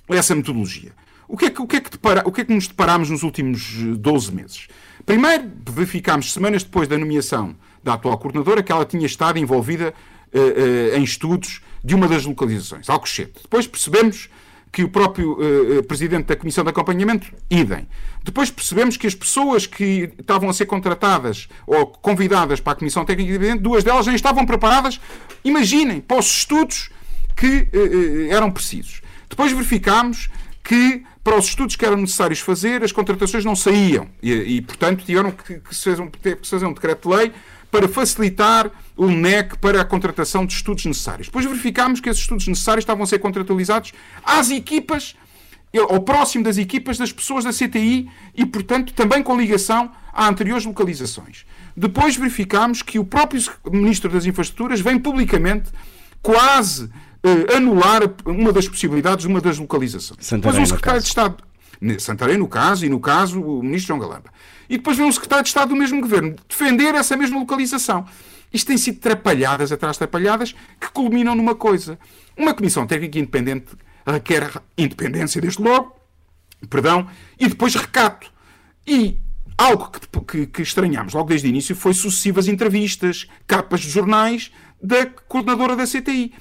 essa 0.08 0.36
metodologia. 0.36 0.92
O 1.28 1.36
que, 1.36 1.44
é 1.44 1.50
que, 1.50 1.60
o, 1.60 1.66
que 1.66 1.76
é 1.76 1.80
que 1.80 1.90
depara, 1.90 2.22
o 2.26 2.32
que 2.32 2.40
é 2.40 2.44
que 2.44 2.54
nos 2.54 2.66
deparámos 2.66 3.10
nos 3.10 3.22
últimos 3.22 3.74
12 3.98 4.32
meses? 4.34 4.66
Primeiro, 5.04 5.50
verificámos, 5.70 6.32
semanas 6.32 6.62
depois 6.62 6.88
da 6.88 6.96
nomeação 6.96 7.54
da 7.84 7.94
atual 7.94 8.16
coordenadora, 8.18 8.62
que 8.62 8.72
ela 8.72 8.84
tinha 8.84 9.06
estado 9.06 9.38
envolvida 9.38 9.92
uh, 10.32 10.38
uh, 10.38 10.96
em 10.96 11.04
estudos 11.04 11.60
de 11.84 11.94
uma 11.94 12.08
das 12.08 12.24
localizações, 12.24 12.88
Alcochete. 12.88 13.42
Depois 13.42 13.66
percebemos 13.66 14.30
que 14.72 14.82
o 14.82 14.88
próprio 14.88 15.32
uh, 15.32 15.82
presidente 15.82 16.26
da 16.26 16.36
Comissão 16.36 16.64
de 16.64 16.70
Acompanhamento, 16.70 17.32
idem. 17.50 17.86
Depois 18.22 18.50
percebemos 18.50 18.96
que 18.96 19.06
as 19.06 19.14
pessoas 19.14 19.66
que 19.66 20.10
estavam 20.18 20.48
a 20.48 20.52
ser 20.52 20.66
contratadas 20.66 21.48
ou 21.66 21.86
convidadas 21.86 22.60
para 22.60 22.72
a 22.72 22.76
Comissão 22.76 23.04
Técnica 23.04 23.30
Independente, 23.30 23.62
duas 23.62 23.84
delas 23.84 24.06
nem 24.06 24.14
estavam 24.14 24.44
preparadas, 24.44 25.00
imaginem, 25.44 26.00
para 26.00 26.18
os 26.18 26.26
estudos 26.26 26.90
que 27.36 27.68
uh, 27.72 28.30
eram 28.32 28.50
precisos. 28.50 29.02
Depois 29.28 29.52
verificámos 29.52 30.28
que 30.62 31.02
para 31.28 31.38
os 31.38 31.44
estudos 31.44 31.76
que 31.76 31.84
eram 31.84 31.98
necessários 31.98 32.40
fazer, 32.40 32.82
as 32.82 32.90
contratações 32.90 33.44
não 33.44 33.54
saíam 33.54 34.08
e, 34.22 34.32
e 34.32 34.62
portanto, 34.62 35.04
tiveram 35.04 35.30
que, 35.30 35.60
que, 35.60 35.76
se 35.76 35.84
fazer 35.84 36.00
um, 36.00 36.10
que 36.10 36.38
se 36.42 36.50
fazer 36.50 36.64
um 36.64 36.72
decreto-lei 36.72 37.32
para 37.70 37.86
facilitar 37.86 38.70
o 38.96 39.08
NEC 39.08 39.58
para 39.58 39.82
a 39.82 39.84
contratação 39.84 40.46
de 40.46 40.54
estudos 40.54 40.86
necessários. 40.86 41.26
Depois 41.26 41.44
verificámos 41.44 42.00
que 42.00 42.08
esses 42.08 42.22
estudos 42.22 42.48
necessários 42.48 42.82
estavam 42.82 43.04
a 43.04 43.06
ser 43.06 43.18
contratualizados 43.18 43.92
às 44.24 44.50
equipas, 44.50 45.14
ao 45.90 46.00
próximo 46.00 46.44
das 46.44 46.56
equipas 46.56 46.96
das 46.96 47.12
pessoas 47.12 47.44
da 47.44 47.52
CTI 47.52 48.08
e, 48.34 48.46
portanto, 48.46 48.94
também 48.94 49.22
com 49.22 49.38
ligação 49.38 49.92
a 50.10 50.26
anteriores 50.26 50.64
localizações. 50.64 51.44
Depois 51.76 52.16
verificámos 52.16 52.80
que 52.80 52.98
o 52.98 53.04
próprio 53.04 53.42
Ministro 53.70 54.10
das 54.10 54.24
Infraestruturas 54.24 54.80
vem 54.80 54.98
publicamente 54.98 55.70
quase 56.22 56.88
anular 57.54 58.02
uma 58.24 58.52
das 58.52 58.68
possibilidades, 58.68 59.24
uma 59.24 59.40
das 59.40 59.58
localizações. 59.58 60.18
Santarém, 60.24 60.40
depois 60.40 60.58
um 60.58 60.66
secretário 60.66 61.00
de 61.00 61.08
Estado, 61.08 61.36
Santarém 61.98 62.36
no 62.36 62.48
caso, 62.48 62.84
e 62.84 62.88
no 62.88 62.98
caso 62.98 63.40
o 63.40 63.62
Ministro 63.62 63.88
João 63.88 64.00
Galamba. 64.00 64.32
E 64.68 64.76
depois 64.76 64.96
vem 64.96 65.06
um 65.06 65.12
secretário 65.12 65.44
de 65.44 65.48
Estado 65.48 65.68
do 65.68 65.76
mesmo 65.76 66.00
governo 66.00 66.34
defender 66.48 66.94
essa 66.94 67.16
mesma 67.16 67.38
localização. 67.38 68.04
Isto 68.52 68.68
tem 68.68 68.76
sido 68.76 68.98
trapalhadas 68.98 69.70
atrás 69.70 69.94
de 69.94 69.98
trapalhadas 69.98 70.54
que 70.80 70.90
culminam 70.92 71.34
numa 71.34 71.54
coisa. 71.54 71.98
Uma 72.36 72.54
comissão 72.54 72.86
técnica 72.86 73.18
independente 73.18 73.76
requer 74.06 74.50
independência, 74.76 75.40
desde 75.40 75.62
logo, 75.62 75.94
perdão, 76.68 77.06
e 77.38 77.46
depois 77.46 77.74
recato. 77.74 78.30
E 78.86 79.18
algo 79.56 79.90
que, 79.90 80.20
que, 80.20 80.46
que 80.46 80.62
estranhámos 80.62 81.14
logo 81.14 81.28
desde 81.28 81.46
o 81.46 81.50
início 81.50 81.76
foi 81.76 81.92
sucessivas 81.92 82.48
entrevistas, 82.48 83.28
capas 83.46 83.80
de 83.80 83.90
jornais 83.90 84.50
da 84.82 85.06
coordenadora 85.06 85.76
da 85.76 85.84
CTI. 85.84 86.32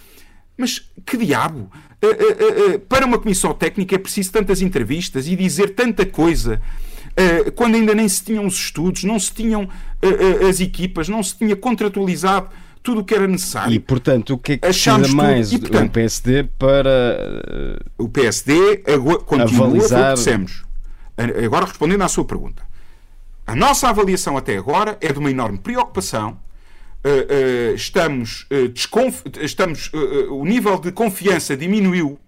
Mas 0.57 0.81
que 1.05 1.17
diabo? 1.17 1.69
Uh, 2.03 2.75
uh, 2.75 2.79
para 2.79 3.05
uma 3.05 3.17
comissão 3.17 3.53
técnica 3.53 3.95
é 3.95 3.97
preciso 3.97 4.31
tantas 4.31 4.61
entrevistas 4.61 5.27
e 5.27 5.35
dizer 5.35 5.75
tanta 5.75 6.05
coisa 6.05 6.61
quando 7.55 7.73
ainda 7.73 7.95
nem 7.95 8.07
se 8.07 8.23
tinham 8.23 8.45
os 8.45 8.53
estudos, 8.53 9.03
não 9.03 9.19
se 9.19 9.33
tinham 9.33 9.67
as 10.47 10.59
equipas, 10.59 11.09
não 11.09 11.23
se 11.23 11.35
tinha 11.35 11.55
contratualizado 11.55 12.47
tudo 12.83 13.01
o 13.01 13.03
que 13.03 13.15
era 13.15 13.27
necessário. 13.27 13.73
E, 13.73 13.79
portanto, 13.79 14.35
o 14.35 14.37
que 14.37 14.51
é 14.51 14.57
que 14.57 14.61
precisa 14.61 15.07
mais 15.15 15.51
e, 15.51 15.57
portanto, 15.57 15.89
o 15.89 15.93
PSD 15.93 16.43
para... 16.43 17.79
O 17.97 18.07
PSD 18.07 18.83
continua, 19.25 19.65
avalizar... 19.65 19.99
o 19.99 20.09
que 20.09 20.13
dissemos. 20.13 20.63
Agora, 21.43 21.65
respondendo 21.65 22.03
à 22.03 22.07
sua 22.07 22.23
pergunta. 22.23 22.61
A 23.47 23.55
nossa 23.55 23.89
avaliação 23.89 24.37
até 24.37 24.55
agora 24.55 24.97
é 25.01 25.11
de 25.11 25.17
uma 25.17 25.31
enorme 25.31 25.57
preocupação 25.57 26.37
estamos, 27.75 28.47
uh, 28.51 29.41
estamos 29.41 29.91
o 30.29 30.43
nível 30.45 30.79
de 30.79 30.91
confiança 30.91 31.55
diminuiu 31.55 32.19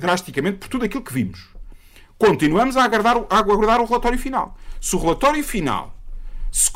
drasticamente 0.00 0.58
por 0.58 0.68
tudo 0.68 0.84
aquilo 0.84 1.02
que 1.02 1.12
vimos. 1.12 1.48
Continuamos 2.18 2.76
a 2.76 2.84
aguardar, 2.84 3.26
a 3.28 3.38
aguardar 3.38 3.80
o 3.80 3.84
relatório 3.84 4.18
final. 4.18 4.56
Se 4.80 4.96
o 4.96 4.98
relatório 4.98 5.44
final 5.44 5.94
se 6.50 6.70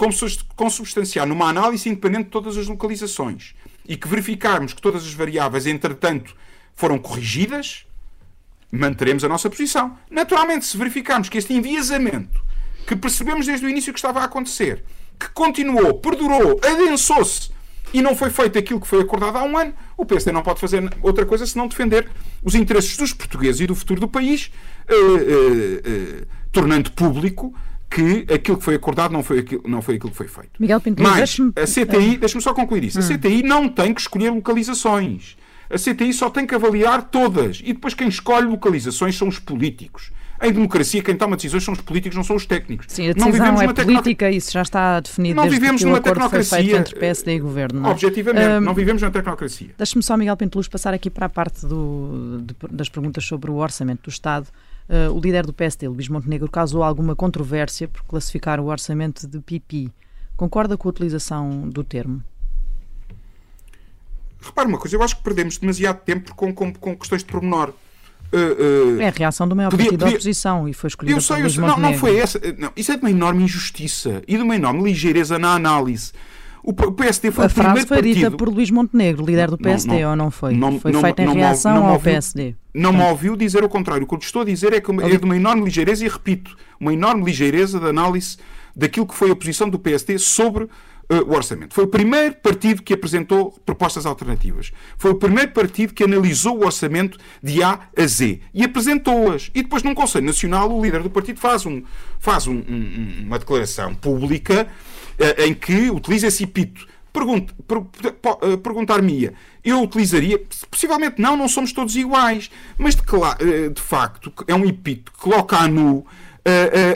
consubstanciar 0.55 1.27
numa 1.27 1.49
análise 1.49 1.89
independente 1.89 2.25
de 2.25 2.31
todas 2.31 2.59
as 2.59 2.67
localizações 2.67 3.55
e 3.89 3.97
que 3.97 4.07
verificarmos 4.07 4.75
que 4.75 4.83
todas 4.83 5.03
as 5.03 5.15
variáveis, 5.15 5.67
entretanto, 5.67 6.37
foram 6.75 6.99
corrigidas, 6.99 7.87
manteremos 8.71 9.25
a 9.25 9.29
nossa 9.29 9.49
posição. 9.49 9.97
Naturalmente, 10.11 10.67
se 10.67 10.77
verificarmos 10.77 11.31
que 11.31 11.39
este 11.39 11.55
enviesamento 11.55 12.45
que 12.87 12.95
percebemos 12.95 13.47
desde 13.47 13.65
o 13.65 13.69
início 13.71 13.93
que 13.95 13.99
estava 13.99 14.21
a 14.21 14.25
acontecer 14.25 14.85
que 15.21 15.29
continuou, 15.31 15.95
perdurou, 16.01 16.59
adensou-se 16.65 17.51
e 17.93 18.01
não 18.01 18.17
foi 18.17 18.31
feito 18.31 18.59
aquilo 18.59 18.81
que 18.81 18.87
foi 18.87 19.01
acordado 19.01 19.37
há 19.37 19.43
um 19.43 19.59
ano, 19.59 19.75
o 19.97 20.07
PSD 20.07 20.33
não 20.33 20.43
pode 20.43 20.61
fazer 20.61 20.83
outra 21.03 21.27
coisa 21.27 21.47
senão 21.47 21.69
defender 21.69 22.09
os 22.43 22.55
interesses 22.55 22.97
dos 22.97 23.13
portugueses 23.13 23.61
e 23.61 23.67
do 23.67 23.75
futuro 23.75 24.01
do 24.01 24.09
país, 24.09 24.51
eh, 24.89 24.95
eh, 24.95 25.83
eh, 25.85 26.25
tornando 26.51 26.91
público 26.93 27.53
que 27.91 28.25
aquilo 28.33 28.57
que 28.57 28.65
foi 28.65 28.77
acordado 28.77 29.13
não 29.13 29.23
foi 29.23 29.41
aquilo, 29.41 29.63
não 29.67 29.83
foi 29.83 29.97
aquilo 29.97 30.13
que 30.13 30.17
foi 30.17 30.29
feito. 30.29 30.51
Miguel 30.59 30.81
Pinto, 30.81 31.03
Mas 31.03 31.37
a 31.57 31.67
CTI, 31.67 32.17
deixa-me 32.17 32.43
só 32.43 32.55
concluir 32.55 32.85
isso, 32.85 33.01
a 33.01 33.03
hum. 33.03 33.09
CTI 33.09 33.43
não 33.43 33.69
tem 33.69 33.93
que 33.93 34.01
escolher 34.01 34.31
localizações. 34.31 35.37
A 35.69 35.77
CTI 35.77 36.13
só 36.13 36.31
tem 36.31 36.47
que 36.47 36.55
avaliar 36.55 37.03
todas. 37.11 37.61
E 37.65 37.73
depois 37.73 37.95
quem 37.95 38.09
escolhe 38.09 38.47
localizações 38.47 39.17
são 39.17 39.29
os 39.29 39.39
políticos. 39.39 40.11
Em 40.43 40.53
democracia, 40.53 41.03
quem 41.03 41.17
toma 41.17 41.37
decisões 41.37 41.63
são 41.63 41.75
os 41.75 41.81
políticos, 41.81 42.17
não 42.17 42.25
são 42.25 42.37
os 42.37 42.47
técnicos. 42.47 42.87
Sim, 42.89 43.11
a 43.11 43.13
decisão 43.13 43.27
não 43.27 43.33
vivemos 43.33 43.61
é 43.79 43.85
política, 43.85 44.31
isso 44.31 44.53
já 44.53 44.63
está 44.63 44.99
definido 45.01 45.35
não 45.35 45.49
vivemos 45.49 45.83
numa 45.83 46.01
tecnocracia. 46.01 46.79
Entre 46.79 46.99
PSD 46.99 47.35
e 47.35 47.39
Governo. 47.41 47.81
Não 47.81 47.91
é? 47.91 47.93
Objetivamente, 47.93 48.49
um, 48.49 48.61
não 48.61 48.75
vivemos 48.75 49.03
na 49.03 49.11
tecnocracia. 49.11 49.71
Deixe-me 49.77 50.03
só, 50.03 50.17
Miguel 50.17 50.37
Penteluz, 50.37 50.67
passar 50.67 50.95
aqui 50.95 51.11
para 51.11 51.27
a 51.27 51.29
parte 51.29 51.67
do, 51.67 52.43
de, 52.43 52.55
das 52.71 52.89
perguntas 52.89 53.25
sobre 53.25 53.51
o 53.51 53.57
orçamento 53.57 54.05
do 54.05 54.11
Estado. 54.11 54.49
Uh, 54.89 55.13
o 55.15 55.21
líder 55.21 55.45
do 55.45 55.53
PSD, 55.53 55.89
Luís 55.89 56.09
Montenegro, 56.09 56.51
causou 56.51 56.83
alguma 56.83 57.15
controvérsia 57.15 57.87
por 57.87 58.03
classificar 58.05 58.59
o 58.61 58.67
orçamento 58.67 59.27
de 59.27 59.41
pipi. 59.41 59.93
Concorda 60.37 60.77
com 60.77 60.89
a 60.89 60.91
utilização 60.91 61.69
do 61.69 61.85
termo? 61.85 62.25
repare 64.41 64.69
uma 64.69 64.79
coisa, 64.79 64.97
eu 64.97 65.03
acho 65.03 65.17
que 65.17 65.23
perdemos 65.23 65.59
demasiado 65.59 66.01
tempo 66.03 66.35
com, 66.35 66.53
com, 66.53 66.73
com 66.73 66.97
questões 66.97 67.23
de 67.23 67.31
pormenor. 67.31 67.73
Uh, 68.33 68.97
uh, 68.97 69.01
É 69.01 69.09
a 69.09 69.11
reação 69.11 69.49
do 69.49 69.57
maior 69.57 69.71
Podia- 69.71 69.87
partido 69.87 70.01
da 70.05 70.09
oposição 70.11 70.69
e 70.69 70.73
foi 70.73 70.89
escolhido 70.89 71.17
eu 71.17 71.21
sei, 71.21 71.43
eu 71.43 71.51
sei. 71.51 71.61
Não, 71.65 71.77
não 71.79 71.95
foi 71.95 72.17
essa. 72.19 72.41
Não, 72.59 72.71
isso 72.77 72.93
é 72.93 72.97
de 72.97 73.03
uma 73.03 73.11
enorme 73.11 73.43
injustiça 73.45 74.23
e 74.29 74.37
de 74.37 74.43
uma 74.43 74.55
enorme 74.55 74.83
ligeireza 74.85 75.39
na 75.39 75.55
análise. 75.55 76.13
O, 76.63 76.73
PSD 76.75 77.31
foi 77.33 77.45
A 77.45 77.47
o 77.47 77.51
frase 77.51 77.87
foi 77.87 77.97
partido. 77.97 78.15
dita 78.15 78.31
por 78.33 78.49
Luís 78.51 78.71
Montenegro, 78.71 79.25
líder 79.25 79.47
do 79.47 79.53
Não, 79.53 79.59
PSD, 79.59 80.03
não, 80.03 80.11
ou 80.11 80.17
não 80.17 80.31
foi? 80.31 80.55
não- 80.55 80.79
foi 80.79 80.93
não- 80.93 81.01
feita 81.01 81.23
em 81.23 81.27
não 81.27 81.35
reação 81.35 81.75
não 81.75 81.87
ao 81.87 81.93
ouviu- 81.95 82.13
PSD. 82.13 82.55
Não 82.75 82.93
me 82.93 83.03
ouviu 83.03 83.35
dizer 83.35 83.65
o 83.65 83.69
contrário. 83.69 84.05
O 84.05 84.07
que 84.07 84.15
eu 84.15 84.19
estou 84.19 84.43
a 84.43 84.45
dizer 84.45 84.73
é 84.75 84.81
que 84.81 84.91
é 84.93 85.17
de 85.17 85.25
uma 85.25 85.37
enorme 85.37 85.65
ligeireza, 85.65 86.05
e 86.05 86.09
repito, 86.09 86.55
uma 86.79 86.93
enorme 86.93 87.25
ligeireza 87.25 87.81
de 87.81 87.87
análise 87.87 88.37
daquilo 88.77 89.07
que 89.07 89.15
foi 89.15 89.31
a 89.31 89.35
posição 89.37 89.69
do 89.71 89.79
PSD 89.79 90.19
sobre 90.19 90.69
eh, 91.11 91.21
o 91.21 91.33
orçamento. 91.35 91.75
Foi 91.75 91.85
o 91.85 91.89
primeiro 91.89 92.37
partido 92.37 92.83
que 92.83 92.95
apresentou 92.95 93.53
propostas 93.67 94.07
alternativas. 94.07 94.73
Foi 94.97 95.11
o 95.11 95.17
primeiro 95.17 95.51
partido 95.53 95.93
que 95.93 96.05
analisou 96.05 96.59
o 96.59 96.65
orçamento 96.65 97.19
de 97.43 97.63
A 97.63 97.81
a 97.97 98.07
Z 98.07 98.41
e 98.55 98.65
apresentou-as. 98.65 99.51
E 99.55 99.63
depois, 99.63 99.83
num 99.83 99.95
Conselho 99.95 100.25
Nacional, 100.27 100.71
o 100.73 100.83
líder 100.83 101.03
do 101.03 101.11
partido 101.11 101.39
faz, 101.39 101.67
um, 101.67 101.83
faz 102.19 102.47
um- 102.47 102.55
um- 102.69 103.25
uma 103.27 103.39
declaração 103.39 103.95
pública 103.95 104.67
eh, 105.19 105.47
em 105.47 105.53
que 105.55 105.91
utiliza 105.91 106.29
esse 106.29 106.45
per- 107.83 108.13
po- 108.13 108.39
eh, 108.43 108.57
Perguntar-me-ia, 108.57 109.35
eu 109.65 109.83
utilizaria, 109.83 110.41
possivelmente 110.71 111.21
não, 111.21 111.37
não 111.37 111.49
somos 111.49 111.73
todos 111.73 111.95
iguais, 111.97 112.51
mas 112.79 112.95
de, 112.95 113.03
de 113.69 113.81
facto 113.83 114.33
é 114.47 114.55
um 114.55 114.65
epito 114.65 115.13
que 115.13 115.19
coloca 115.19 115.57
a 115.59 115.67
nu 115.69 116.07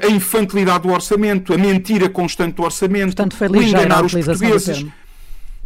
a 0.03 0.09
infantilidade 0.09 0.85
do 0.85 0.93
orçamento, 0.93 1.53
a 1.53 1.59
mentira 1.59 2.09
constante 2.09 2.55
do 2.55 2.63
orçamento, 2.63 3.17
Portanto, 3.17 3.37
foi 3.37 3.49
o 3.49 3.53
ligeira 3.53 3.79
a 3.79 3.85
enganar 3.85 4.05
os 4.05 4.13
portugueses. 4.13 4.87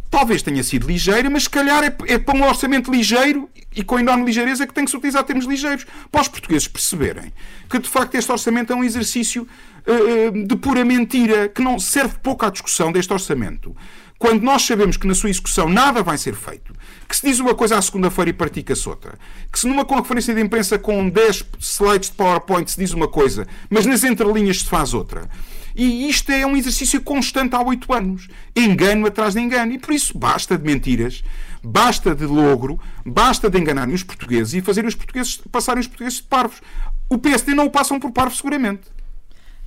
Talvez 0.09 0.41
tenha 0.41 0.63
sido 0.63 0.87
ligeira, 0.87 1.29
mas 1.29 1.43
se 1.43 1.49
calhar 1.49 1.83
é, 1.83 1.95
é 2.07 2.17
para 2.17 2.35
um 2.35 2.43
orçamento 2.43 2.91
ligeiro 2.91 3.47
e 3.75 3.83
com 3.83 3.99
enorme 3.99 4.25
ligeireza 4.25 4.65
que 4.65 4.73
tem 4.73 4.83
que 4.83 4.89
se 4.89 4.97
utilizar 4.97 5.23
termos 5.23 5.45
ligeiros. 5.45 5.85
Para 6.11 6.21
os 6.21 6.27
portugueses 6.27 6.67
perceberem 6.67 7.31
que, 7.69 7.77
de 7.77 7.87
facto, 7.87 8.15
este 8.15 8.31
orçamento 8.31 8.73
é 8.73 8.75
um 8.75 8.83
exercício 8.83 9.47
eh, 9.85 10.31
de 10.31 10.55
pura 10.55 10.83
mentira, 10.83 11.47
que 11.47 11.61
não 11.61 11.77
serve 11.77 12.15
pouco 12.23 12.45
à 12.45 12.49
discussão 12.49 12.91
deste 12.91 13.13
orçamento. 13.13 13.75
Quando 14.17 14.41
nós 14.41 14.63
sabemos 14.63 14.97
que 14.97 15.07
na 15.07 15.15
sua 15.15 15.29
execução 15.29 15.69
nada 15.69 16.03
vai 16.03 16.17
ser 16.17 16.35
feito, 16.35 16.73
que 17.09 17.17
se 17.17 17.27
diz 17.27 17.39
uma 17.39 17.55
coisa 17.55 17.75
à 17.75 17.81
segunda-feira 17.81 18.29
e 18.29 18.33
pratica-se 18.33 18.87
outra, 18.87 19.17
que 19.51 19.59
se 19.59 19.67
numa 19.67 19.83
conferência 19.83 20.31
de 20.31 20.41
imprensa 20.41 20.77
com 20.77 21.09
10 21.09 21.43
slides 21.59 22.11
de 22.11 22.15
PowerPoint 22.15 22.69
se 22.69 22.79
diz 22.79 22.93
uma 22.93 23.07
coisa, 23.07 23.47
mas 23.67 23.87
nas 23.87 24.03
entrelinhas 24.03 24.59
se 24.59 24.65
faz 24.65 24.93
outra. 24.93 25.27
E 25.75 26.07
isto 26.07 26.31
é 26.31 26.45
um 26.45 26.55
exercício 26.55 27.01
constante 27.01 27.55
há 27.55 27.61
oito 27.61 27.91
anos. 27.93 28.27
Engano 28.55 29.07
atrás 29.07 29.33
de 29.33 29.39
engano. 29.39 29.71
E 29.71 29.79
por 29.79 29.93
isso 29.93 30.17
basta 30.17 30.57
de 30.57 30.63
mentiras, 30.63 31.23
basta 31.63 32.13
de 32.13 32.25
logro, 32.25 32.79
basta 33.05 33.49
de 33.49 33.57
enganarem 33.57 33.93
os 33.93 34.03
portugueses 34.03 34.53
e 34.53 34.61
fazerem 34.61 34.87
os 34.87 34.95
portugueses 34.95 35.41
passarem 35.51 35.79
os 35.79 35.87
portugueses 35.87 36.19
de 36.19 36.25
parvos. 36.25 36.61
O 37.09 37.17
PSD 37.17 37.53
não 37.53 37.65
o 37.65 37.71
passam 37.71 37.99
por 37.99 38.11
parvos, 38.11 38.37
seguramente. 38.37 38.81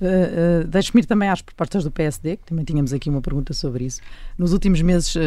Uh, 0.03 0.65
uh, 0.65 0.67
Deixe-me 0.67 1.01
ir 1.01 1.05
também 1.05 1.29
às 1.29 1.41
propostas 1.41 1.85
do 1.85 1.89
PSD, 1.91 2.35
que 2.35 2.45
também 2.45 2.65
tínhamos 2.65 2.91
aqui 2.91 3.09
uma 3.09 3.21
pergunta 3.21 3.53
sobre 3.53 3.85
isso. 3.85 4.01
Nos 4.37 4.51
últimos 4.51 4.81
meses, 4.81 5.15
uh, 5.15 5.19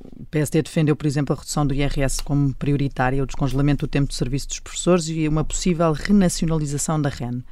o 0.00 0.24
PSD 0.26 0.62
defendeu, 0.62 0.96
por 0.96 1.06
exemplo, 1.06 1.32
a 1.32 1.38
redução 1.38 1.64
do 1.64 1.72
IRS 1.72 2.20
como 2.22 2.52
prioritária, 2.54 3.22
o 3.22 3.26
descongelamento 3.26 3.86
do 3.86 3.88
tempo 3.88 4.08
de 4.08 4.16
serviço 4.16 4.48
dos 4.48 4.58
professores 4.58 5.08
e 5.08 5.28
uma 5.28 5.44
possível 5.44 5.92
renacionalização 5.92 7.00
da 7.00 7.08
REN. 7.08 7.42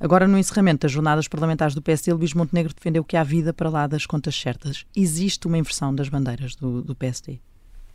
Agora, 0.00 0.26
no 0.26 0.38
encerramento 0.38 0.82
das 0.82 0.92
jornadas 0.92 1.28
parlamentares 1.28 1.74
do 1.74 1.82
PSD, 1.82 2.12
Luís 2.14 2.32
Montenegro 2.32 2.74
defendeu 2.74 3.04
que 3.04 3.16
há 3.16 3.22
vida 3.22 3.52
para 3.52 3.68
lá 3.68 3.86
das 3.86 4.06
contas 4.06 4.34
certas. 4.34 4.86
Existe 4.96 5.46
uma 5.46 5.58
inversão 5.58 5.94
das 5.94 6.08
bandeiras 6.08 6.54
do, 6.54 6.82
do 6.82 6.94
PSD? 6.94 7.38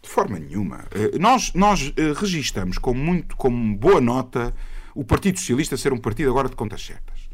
De 0.02 0.10
forma 0.10 0.40
nenhuma. 0.40 0.86
Eh, 0.92 1.18
Nós, 1.20 1.54
nós 1.54 1.94
eh, 1.96 2.14
registamos 2.16 2.80
com 2.80 2.94
muito, 2.94 3.36
com 3.36 3.76
boa 3.76 4.02
nota 4.02 4.52
o 4.96 5.04
Partido 5.04 5.38
Socialista 5.40 5.78
ser 5.78 5.94
um 5.94 5.98
partido 5.98 6.30
agora 6.32 6.50
de 6.50 6.56
contas 6.56 6.84
certas. 6.84 7.30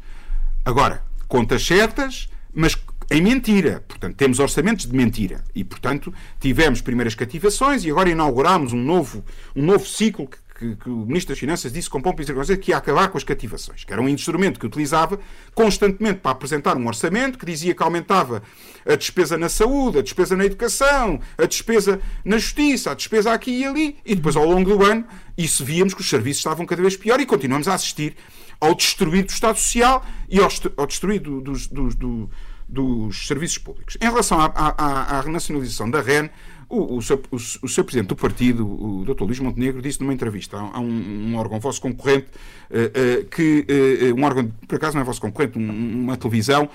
Agora, 0.64 1.02
contas 1.26 1.64
certas, 1.64 2.28
mas 2.52 2.76
em 3.10 3.22
mentira. 3.22 3.82
Portanto, 3.88 4.16
temos 4.16 4.38
orçamentos 4.38 4.86
de 4.86 4.94
mentira. 4.94 5.42
E, 5.54 5.64
portanto, 5.64 6.12
tivemos 6.40 6.80
primeiras 6.80 7.14
cativações 7.14 7.84
e 7.84 7.90
agora 7.90 8.10
inauguramos 8.10 8.72
um 8.72 8.82
novo, 8.82 9.24
um 9.56 9.62
novo 9.64 9.86
ciclo 9.86 10.28
que, 10.28 10.36
que- 10.58 10.76
que 10.76 10.90
o 10.90 11.06
Ministro 11.06 11.30
das 11.32 11.38
Finanças 11.38 11.72
disse 11.72 11.88
com 11.88 12.02
pompa 12.02 12.20
e 12.20 12.26
circunstância 12.26 12.60
que 12.60 12.72
ia 12.72 12.76
acabar 12.76 13.08
com 13.08 13.16
as 13.16 13.24
cativações, 13.24 13.84
que 13.84 13.92
era 13.92 14.02
um 14.02 14.08
instrumento 14.08 14.58
que 14.60 14.66
utilizava 14.66 15.18
constantemente 15.54 16.18
para 16.20 16.32
apresentar 16.32 16.76
um 16.76 16.86
orçamento 16.86 17.38
que 17.38 17.46
dizia 17.46 17.74
que 17.74 17.82
aumentava 17.82 18.42
a 18.84 18.94
despesa 18.96 19.38
na 19.38 19.48
saúde, 19.48 20.00
a 20.00 20.02
despesa 20.02 20.36
na 20.36 20.44
educação, 20.44 21.20
a 21.38 21.46
despesa 21.46 22.00
na 22.24 22.36
justiça, 22.38 22.90
a 22.90 22.94
despesa 22.94 23.32
aqui 23.32 23.52
e 23.52 23.64
ali, 23.64 23.96
e 24.04 24.14
depois 24.16 24.34
ao 24.36 24.44
longo 24.44 24.76
do 24.76 24.84
ano, 24.84 25.04
isso 25.36 25.64
víamos 25.64 25.94
que 25.94 26.00
os 26.00 26.08
serviços 26.10 26.40
estavam 26.40 26.66
cada 26.66 26.82
vez 26.82 26.96
pior 26.96 27.20
e 27.20 27.24
continuamos 27.26 27.68
a 27.68 27.74
assistir 27.74 28.16
ao 28.60 28.74
destruir 28.74 29.24
do 29.24 29.30
Estado 29.30 29.56
Social 29.58 30.04
e 30.28 30.38
ao, 30.40 30.48
ao 30.76 30.86
destruir 30.86 31.20
do- 31.20 31.40
do- 31.40 32.30
dos 32.68 33.26
serviços 33.26 33.56
públicos. 33.58 33.96
Em 34.00 34.04
relação 34.04 34.38
à, 34.40 34.46
à- 34.54 35.16
à- 35.16 35.20
renacionalização 35.22 35.90
da 35.90 36.02
REN, 36.02 36.28
o, 36.68 36.96
o, 36.98 37.00
seu, 37.02 37.16
o, 37.30 37.36
o 37.36 37.68
seu 37.68 37.82
presidente 37.82 38.08
do 38.08 38.16
partido, 38.16 38.66
o 38.66 39.02
Dr. 39.06 39.22
Luís 39.24 39.38
Montenegro, 39.40 39.80
disse 39.80 40.00
numa 40.02 40.12
entrevista 40.12 40.58
a, 40.58 40.78
um, 40.78 41.30
um 41.32 41.36
órgão 41.36 41.58
vosso 41.58 41.80
concorrente, 41.80 42.26
eh, 42.70 42.90
eh, 42.92 43.26
que 43.34 43.64
eh, 43.66 44.12
um 44.12 44.22
órgão, 44.22 44.52
por 44.66 44.76
acaso 44.76 44.94
não 44.96 45.00
é 45.00 45.04
vosso 45.04 45.20
concorrente, 45.20 45.58
um- 45.58 46.02
uma 46.04 46.16
televisão, 46.18 46.68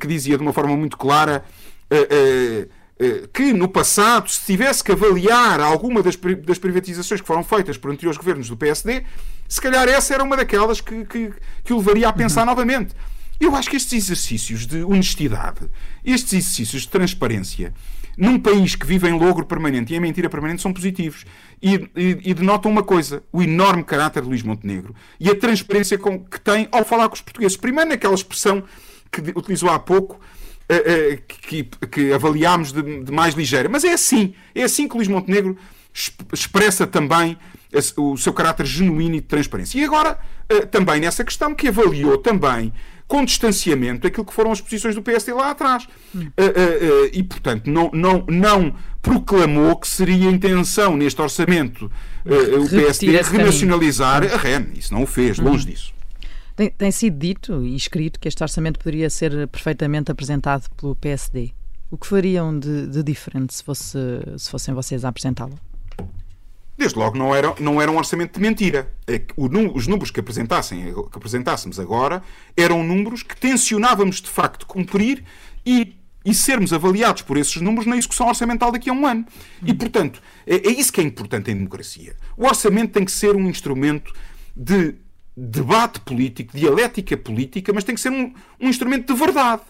que 0.00 0.06
dizia 0.06 0.36
de 0.38 0.42
uma 0.42 0.52
forma 0.54 0.74
muito 0.76 0.96
clara 0.96 1.44
que 3.32 3.52
no 3.52 3.68
passado, 3.68 4.28
se 4.30 4.40
tivesse 4.46 4.82
que 4.82 4.92
avaliar 4.92 5.60
alguma 5.60 6.02
das, 6.02 6.16
das 6.44 6.58
privatizações 6.58 7.20
que 7.20 7.26
foram 7.26 7.44
feitas 7.44 7.76
por 7.76 7.90
anteriores 7.90 8.16
governos 8.16 8.48
do 8.48 8.56
PSD, 8.56 9.04
se 9.48 9.60
calhar 9.60 9.86
essa 9.88 10.14
era 10.14 10.24
uma 10.24 10.36
daquelas 10.36 10.80
que, 10.80 11.04
que, 11.04 11.30
que 11.62 11.72
o 11.72 11.76
levaria 11.76 12.08
a 12.08 12.12
pensar 12.12 12.46
novamente. 12.46 12.94
Eu 13.38 13.54
acho 13.54 13.68
que 13.68 13.76
estes 13.76 13.92
exercícios 14.04 14.66
de 14.66 14.82
honestidade, 14.82 15.60
estes 16.04 16.32
exercícios 16.32 16.82
de 16.82 16.88
transparência, 16.88 17.74
num 18.16 18.38
país 18.38 18.74
que 18.74 18.86
vive 18.86 19.06
em 19.06 19.12
logro 19.12 19.44
permanente 19.44 19.92
e 19.92 19.96
em 19.96 20.00
mentira 20.00 20.30
permanente, 20.30 20.62
são 20.62 20.72
positivos. 20.72 21.26
E, 21.62 21.74
e- 21.94 22.18
e 22.24 22.32
denotam 22.34 22.70
uma 22.70 22.82
coisa: 22.82 23.22
o 23.30 23.42
enorme 23.42 23.84
caráter 23.84 24.22
de 24.22 24.28
Luís 24.30 24.42
Montenegro 24.42 24.94
e 25.20 25.28
a 25.28 25.34
transparência 25.38 25.98
com- 25.98 26.24
que 26.24 26.40
tem 26.40 26.66
ao 26.72 26.82
falar 26.82 27.08
com 27.10 27.14
os 27.14 27.20
portugueses. 27.20 27.58
Primeiro, 27.58 27.90
naquela 27.90 28.14
expressão 28.14 28.64
que 29.12 29.20
utilizou 29.36 29.68
há 29.68 29.78
pouco, 29.78 30.18
eh, 30.68 30.82
eh, 30.86 31.18
que, 31.26 31.64
que 31.90 32.12
avaliámos 32.12 32.72
de, 32.72 33.04
de 33.04 33.12
mais 33.12 33.34
ligeira. 33.34 33.68
Mas 33.68 33.84
é 33.84 33.92
assim. 33.92 34.34
É 34.54 34.62
assim 34.64 34.88
que 34.88 34.96
Luís 34.96 35.08
Montenegro 35.08 35.56
exp- 35.94 36.20
expressa 36.32 36.86
também 36.86 37.36
o 37.96 38.16
seu 38.16 38.32
caráter 38.32 38.64
genuíno 38.66 39.16
e 39.16 39.20
de 39.20 39.26
transparência. 39.26 39.78
E 39.78 39.84
agora, 39.84 40.18
eh, 40.48 40.66
também 40.66 41.00
nessa 41.00 41.22
questão, 41.24 41.54
que 41.54 41.68
avaliou 41.68 42.18
também 42.18 42.72
com 43.06 43.24
distanciamento 43.24 44.04
aquilo 44.06 44.24
que 44.26 44.32
foram 44.34 44.50
as 44.50 44.60
posições 44.60 44.94
do 44.94 45.02
PSD 45.02 45.32
lá 45.32 45.50
atrás. 45.50 45.86
Eh, 46.36 47.10
e, 47.12 47.22
portanto, 47.22 47.70
não, 47.70 47.88
não, 47.92 48.24
não 48.28 48.74
proclamou 49.00 49.76
que 49.76 49.86
seria 49.86 50.28
a 50.28 50.32
intenção 50.32 50.96
neste 50.96 51.20
orçamento 51.22 51.90
o 52.24 52.68
PSD 52.68 53.06
renacionalizar 53.22 54.24
a 54.24 54.36
REN. 54.36 54.66
Isso 54.74 54.92
não 54.92 55.04
o 55.04 55.06
fez, 55.06 55.38
longe 55.38 55.66
disso. 55.66 55.92
Tem, 56.56 56.70
tem 56.70 56.90
sido 56.90 57.18
dito 57.18 57.62
e 57.62 57.76
escrito 57.76 58.18
que 58.18 58.26
este 58.26 58.42
orçamento 58.42 58.78
poderia 58.78 59.10
ser 59.10 59.46
perfeitamente 59.48 60.10
apresentado 60.10 60.68
pelo 60.74 60.96
PSD. 60.96 61.52
O 61.90 61.98
que 61.98 62.06
fariam 62.06 62.58
de, 62.58 62.86
de 62.86 63.02
diferente 63.02 63.54
se, 63.54 63.62
fosse, 63.62 63.98
se 64.38 64.50
fossem 64.50 64.74
vocês 64.74 65.04
a 65.04 65.10
apresentá-lo? 65.10 65.58
Desde 66.78 66.98
logo 66.98 67.16
não 67.16 67.34
era, 67.34 67.54
não 67.60 67.80
era 67.80 67.90
um 67.90 67.98
orçamento 67.98 68.34
de 68.34 68.40
mentira. 68.40 68.90
É 69.06 69.22
os 69.36 69.86
números 69.86 70.10
que, 70.10 70.18
apresentassem, 70.18 70.94
que 70.94 71.16
apresentássemos 71.18 71.78
agora 71.78 72.22
eram 72.56 72.82
números 72.82 73.22
que 73.22 73.36
tensionávamos 73.36 74.22
de 74.22 74.28
facto 74.28 74.66
cumprir 74.66 75.24
e, 75.64 75.94
e 76.24 76.34
sermos 76.34 76.72
avaliados 76.72 77.20
por 77.20 77.36
esses 77.36 77.60
números 77.60 77.86
na 77.86 77.98
execução 77.98 78.28
orçamental 78.28 78.72
daqui 78.72 78.88
a 78.88 78.94
um 78.94 79.06
ano. 79.06 79.26
E, 79.64 79.74
portanto, 79.74 80.22
é, 80.46 80.56
é 80.56 80.70
isso 80.70 80.90
que 80.90 81.02
é 81.02 81.04
importante 81.04 81.50
em 81.50 81.54
democracia. 81.54 82.16
O 82.34 82.46
orçamento 82.46 82.92
tem 82.92 83.04
que 83.04 83.12
ser 83.12 83.36
um 83.36 83.48
instrumento 83.48 84.12
de 84.56 84.96
debate 85.36 86.00
político, 86.00 86.56
dialética 86.56 87.16
política, 87.16 87.72
mas 87.72 87.84
tem 87.84 87.94
que 87.94 88.00
ser 88.00 88.10
um, 88.10 88.32
um 88.60 88.68
instrumento 88.68 89.12
de 89.12 89.18
verdade. 89.18 89.62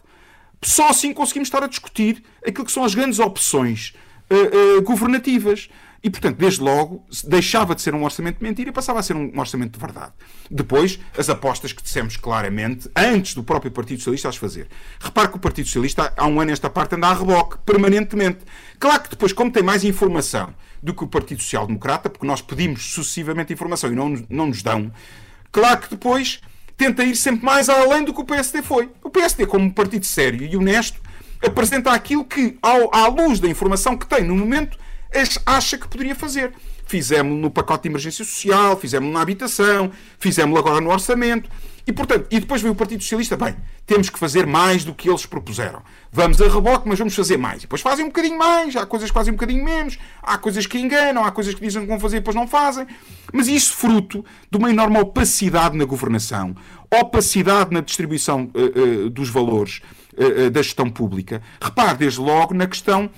Só 0.62 0.89
assim 0.89 1.12
conseguimos 1.12 1.49
estar 1.49 1.62
a 1.62 1.67
discutir 1.67 2.23
aquilo 2.47 2.64
que 2.64 2.73
são 2.73 2.85
as 2.85 2.95
grandes 2.95 3.19
opções 3.19 3.95
eh, 4.31 4.37
eh, 4.37 4.81
governativas. 4.81 5.69
E, 6.05 6.11
portanto, 6.11 6.37
desde 6.37 6.61
logo, 6.61 7.05
deixava 7.25 7.75
de 7.75 7.83
ser 7.83 7.93
um 7.93 8.05
orçamento 8.05 8.39
de 8.39 8.45
mentira 8.45 8.71
e 8.71 8.73
passava 8.73 9.01
a 9.01 9.03
ser 9.03 9.17
um 9.17 9.37
orçamento 9.37 9.73
de 9.73 9.79
verdade. 9.79 10.12
Depois, 10.49 11.01
as 11.19 11.29
apostas 11.29 11.73
que 11.73 11.83
dissemos 11.83 12.17
claramente, 12.17 12.89
antes 12.95 13.35
do 13.35 13.43
próprio 13.43 13.73
Partido 13.73 13.99
Socialista 13.99 14.29
as 14.29 14.37
fazer. 14.37 14.69
Repare 15.01 15.29
que 15.29 15.37
o 15.37 15.41
Partido 15.41 15.67
Socialista, 15.67 16.12
há 16.17 16.27
um 16.29 16.41
ano 16.41 16.53
esta 16.53 16.71
parte, 16.71 16.95
anda 16.95 17.09
a 17.09 17.14
reboque, 17.14 17.59
permanentemente. 17.67 18.39
Claro 18.79 19.03
que 19.03 19.11
depois, 19.11 19.33
como 19.33 19.51
tem 19.51 19.64
mais 19.64 19.83
informação 19.83 20.55
do 20.81 20.95
que 20.95 21.03
o 21.03 21.09
Partido 21.09 21.43
Social 21.43 21.67
Democrata, 21.67 22.09
porque 22.09 22.27
nós 22.27 22.41
pedimos 22.41 22.93
sucessivamente 22.93 23.53
informação 23.53 23.91
e 23.91 23.97
não, 23.97 24.25
não 24.29 24.47
nos 24.47 24.62
dão, 24.62 24.93
claro 25.53 25.80
que 25.80 25.90
depois 25.90 26.40
tenta 26.76 27.03
ir 27.05 27.16
sempre 27.16 27.44
mais 27.44 27.68
além 27.68 28.05
do 28.05 28.12
que 28.12 28.20
o 28.20 28.24
PSD 28.24 28.62
foi. 28.62 28.90
O 29.03 29.09
PSD, 29.11 29.47
como 29.47 29.64
um 29.64 29.70
partido 29.70 30.05
sério 30.05 30.47
e 30.47 30.57
honesto, 30.57 31.01
apresenta 31.44 31.90
aquilo 31.92 32.24
que, 32.24 32.59
ao- 32.62 32.94
à 32.94 33.07
luz 33.09 33.40
da 33.40 33.49
informação 33.49 33.97
que 33.97 34.07
tem 34.07 34.22
no 34.24 34.36
momento, 34.36 34.78
acha 35.47 35.78
que 35.78 35.88
poderia 35.88 36.14
fazer. 36.14 36.53
Fizemos 36.87 37.39
no 37.39 37.51
pacote 37.51 37.82
de 37.82 37.89
emergência 37.89 38.24
social, 38.24 38.76
fizemos 38.76 39.12
na 39.12 39.20
habitação, 39.20 39.91
fizemos 40.18 40.59
agora 40.59 40.80
no 40.80 40.91
orçamento. 40.91 41.51
E, 41.87 41.93
portanto, 41.93 42.26
e 42.32 42.41
depois 42.41 42.61
veio 42.61 42.72
o 42.72 42.76
Partido 42.76 43.01
Socialista, 43.01 43.37
bem, 43.37 43.55
temos 43.87 44.11
que 44.11 44.18
fazer 44.18 44.45
mais 44.45 44.84
do 44.84 44.93
que 44.93 45.09
eles 45.09 45.24
propuseram. 45.24 45.82
Vamos 46.11 46.43
a 46.43 46.49
reboque, 46.49 46.89
mas 46.89 46.99
vamos 46.99 47.14
fazer 47.14 47.37
mais. 47.37 47.59
E 47.59 47.61
depois 47.61 47.80
fazem 47.80 48.05
um 48.05 48.09
bocadinho 48.09 48.37
mais, 48.37 48.74
há 48.74 48.84
coisas 48.84 49.09
que 49.09 49.14
fazem 49.14 49.32
um 49.32 49.37
bocadinho 49.37 49.64
menos, 49.64 49.97
há 50.20 50.37
coisas 50.37 50.66
que 50.66 50.78
enganam, 50.78 51.24
há 51.24 51.30
coisas 51.30 51.55
que 51.55 51.61
dizem 51.61 51.82
que 51.82 51.89
vão 51.89 52.01
fazer 52.01 52.16
e 52.16 52.20
depois 52.20 52.34
não 52.34 52.49
fazem. 52.49 52.89
Mas 53.32 53.47
isso 53.47 53.72
fruto 53.72 54.24
de 54.51 54.59
uma 54.59 54.68
enorme 54.68 54.99
opacidade 54.99 55.76
na 55.76 55.84
governação, 55.84 56.57
opacidade 56.93 57.72
na 57.72 57.80
distribuição 57.80 58.51
uh, 58.53 59.05
uh, 59.07 59.11
dos 59.11 59.28
valores 59.28 59.80
uh, 60.14 60.51
da 60.51 60.62
gestão 60.62 60.91
pública. 60.91 61.41
Repare, 61.61 61.99
desde 61.99 62.20
logo, 62.20 62.53
na 62.53 62.66
questão 62.66 63.09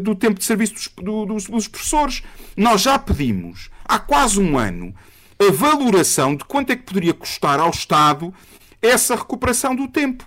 do 0.00 0.14
tempo 0.14 0.38
de 0.38 0.44
serviço 0.44 0.74
dos, 0.74 0.88
do, 0.96 1.26
dos, 1.26 1.44
dos 1.46 1.68
professores. 1.68 2.22
Nós 2.56 2.82
já 2.82 2.98
pedimos, 2.98 3.70
há 3.84 3.98
quase 3.98 4.40
um 4.40 4.58
ano, 4.58 4.94
a 5.38 5.52
valoração 5.52 6.34
de 6.34 6.44
quanto 6.44 6.70
é 6.70 6.76
que 6.76 6.84
poderia 6.84 7.12
custar 7.12 7.60
ao 7.60 7.70
Estado 7.70 8.32
essa 8.80 9.14
recuperação 9.14 9.74
do 9.74 9.88
tempo. 9.88 10.24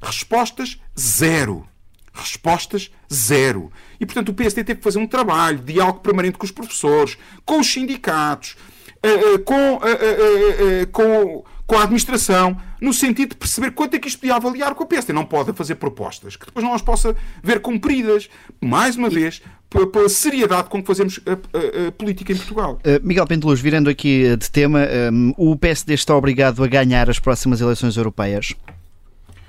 Respostas 0.00 0.80
zero. 0.98 1.66
Respostas 2.12 2.90
zero. 3.12 3.72
E, 3.98 4.04
portanto, 4.04 4.28
o 4.28 4.34
PSD 4.34 4.64
teve 4.64 4.78
que 4.78 4.84
fazer 4.84 4.98
um 4.98 5.06
trabalho 5.06 5.58
de 5.58 5.72
diálogo 5.72 6.00
permanente 6.00 6.36
com 6.36 6.44
os 6.44 6.50
professores, 6.50 7.16
com 7.44 7.60
os 7.60 7.66
sindicatos, 7.66 8.56
eh, 9.02 9.34
eh, 9.34 9.38
com, 9.38 9.80
eh, 9.82 10.86
com, 10.92 11.44
com 11.66 11.76
a 11.76 11.82
administração, 11.82 12.56
no 12.80 12.92
sentido 12.92 13.30
de 13.30 13.36
perceber 13.36 13.70
quanto 13.70 13.94
é 13.94 13.98
que 13.98 14.08
isto 14.08 14.18
podia 14.18 14.34
avaliar 14.34 14.74
com 14.74 14.84
o 14.84 14.86
PSD. 14.86 15.12
Não 15.12 15.24
pode 15.24 15.52
fazer 15.52 15.76
propostas 15.76 16.36
que 16.36 16.46
depois 16.46 16.64
não 16.64 16.74
as 16.74 16.82
possa 16.82 17.16
ver 17.42 17.60
cumpridas. 17.60 18.28
Mais 18.60 18.96
uma 18.96 19.08
vez, 19.08 19.40
pela 19.70 20.08
seriedade 20.08 20.68
com 20.68 20.80
que 20.80 20.86
fazemos 20.86 21.20
a, 21.26 21.32
a, 21.32 21.88
a 21.88 21.92
política 21.92 22.32
em 22.32 22.36
Portugal. 22.36 22.78
Uh, 22.84 23.06
Miguel 23.06 23.26
Penteluz, 23.26 23.60
virando 23.60 23.88
aqui 23.88 24.36
de 24.36 24.50
tema, 24.50 24.80
um, 25.12 25.32
o 25.36 25.56
PSD 25.56 25.94
está 25.94 26.16
obrigado 26.16 26.62
a 26.62 26.66
ganhar 26.66 27.08
as 27.08 27.18
próximas 27.18 27.60
eleições 27.60 27.96
europeias? 27.96 28.54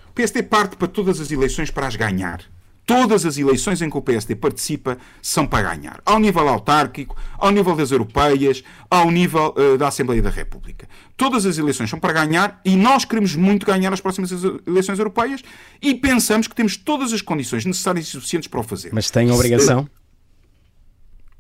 O 0.10 0.14
PSD 0.14 0.44
parte 0.44 0.76
para 0.76 0.88
todas 0.88 1.20
as 1.20 1.32
eleições 1.32 1.72
para 1.72 1.88
as 1.88 1.96
ganhar. 1.96 2.42
Todas 2.86 3.26
as 3.26 3.38
eleições 3.38 3.82
em 3.82 3.90
que 3.90 3.98
o 3.98 4.02
PSD 4.02 4.36
participa 4.36 4.98
são 5.22 5.48
para 5.48 5.74
ganhar. 5.74 6.02
Ao 6.06 6.20
nível 6.20 6.48
autárquico, 6.50 7.16
ao 7.38 7.50
nível 7.52 7.76
das 7.76 7.92
europeias, 7.92 8.64
ao 8.90 9.10
nível 9.10 9.56
uh, 9.58 9.78
da 9.78 9.88
Assembleia 9.88 10.22
da 10.22 10.30
República. 10.30 10.88
Todas 11.16 11.46
as 11.46 11.58
eleições 11.58 11.90
são 11.90 12.00
para 12.00 12.12
ganhar 12.12 12.60
e 12.66 12.76
nós 12.76 13.06
queremos 13.06 13.36
muito 13.36 13.66
ganhar 13.66 13.94
as 13.94 14.02
próximas 14.02 14.32
eleições 14.68 15.00
europeias 15.00 15.42
e 15.82 15.96
pensamos 15.96 16.48
que 16.48 16.56
temos 16.56 16.76
todas 16.76 17.14
as 17.14 17.22
condições 17.22 17.66
necessárias 17.66 18.08
e 18.08 18.10
suficientes 18.10 18.48
para 18.48 18.60
o 18.60 18.64
fazer. 18.64 18.90
Mas 18.92 19.10
tem 19.10 19.32
obrigação? 19.32 19.88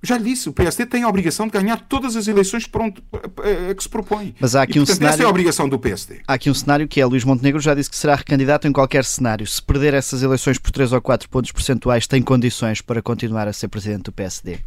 Já 0.05 0.17
lhe 0.17 0.25
disse, 0.25 0.49
o 0.49 0.53
PSD 0.53 0.85
tem 0.85 1.03
a 1.03 1.07
obrigação 1.07 1.47
de 1.47 1.53
ganhar 1.53 1.79
todas 1.79 2.17
as 2.17 2.27
eleições 2.27 2.67
para 2.67 2.83
onde, 2.83 3.01
a, 3.13 3.73
que 3.73 3.81
se 3.81 3.87
propõe. 3.87 4.35
Mas 4.37 4.53
há 4.53 4.63
aqui 4.63 4.77
e, 4.77 4.81
um 4.81 4.83
portanto, 4.83 4.97
cenário... 4.97 5.13
essa 5.13 5.23
é 5.23 5.25
a 5.25 5.29
obrigação 5.29 5.69
do 5.69 5.79
PSD. 5.79 6.19
Há 6.27 6.33
aqui 6.33 6.49
um 6.49 6.53
cenário 6.53 6.85
que 6.89 6.99
é 6.99 7.05
Luís 7.05 7.23
Montenegro 7.23 7.61
já 7.61 7.73
disse 7.73 7.89
que 7.89 7.95
será 7.95 8.15
recandidato 8.15 8.67
em 8.67 8.73
qualquer 8.73 9.05
cenário. 9.05 9.47
Se 9.47 9.61
perder 9.61 9.93
essas 9.93 10.21
eleições 10.21 10.59
por 10.59 10.71
3 10.71 10.91
ou 10.91 11.01
4 11.01 11.29
pontos 11.29 11.53
percentuais, 11.53 12.05
tem 12.05 12.21
condições 12.21 12.81
para 12.81 13.01
continuar 13.01 13.47
a 13.47 13.53
ser 13.53 13.69
presidente 13.69 14.03
do 14.03 14.11
PSD. 14.11 14.59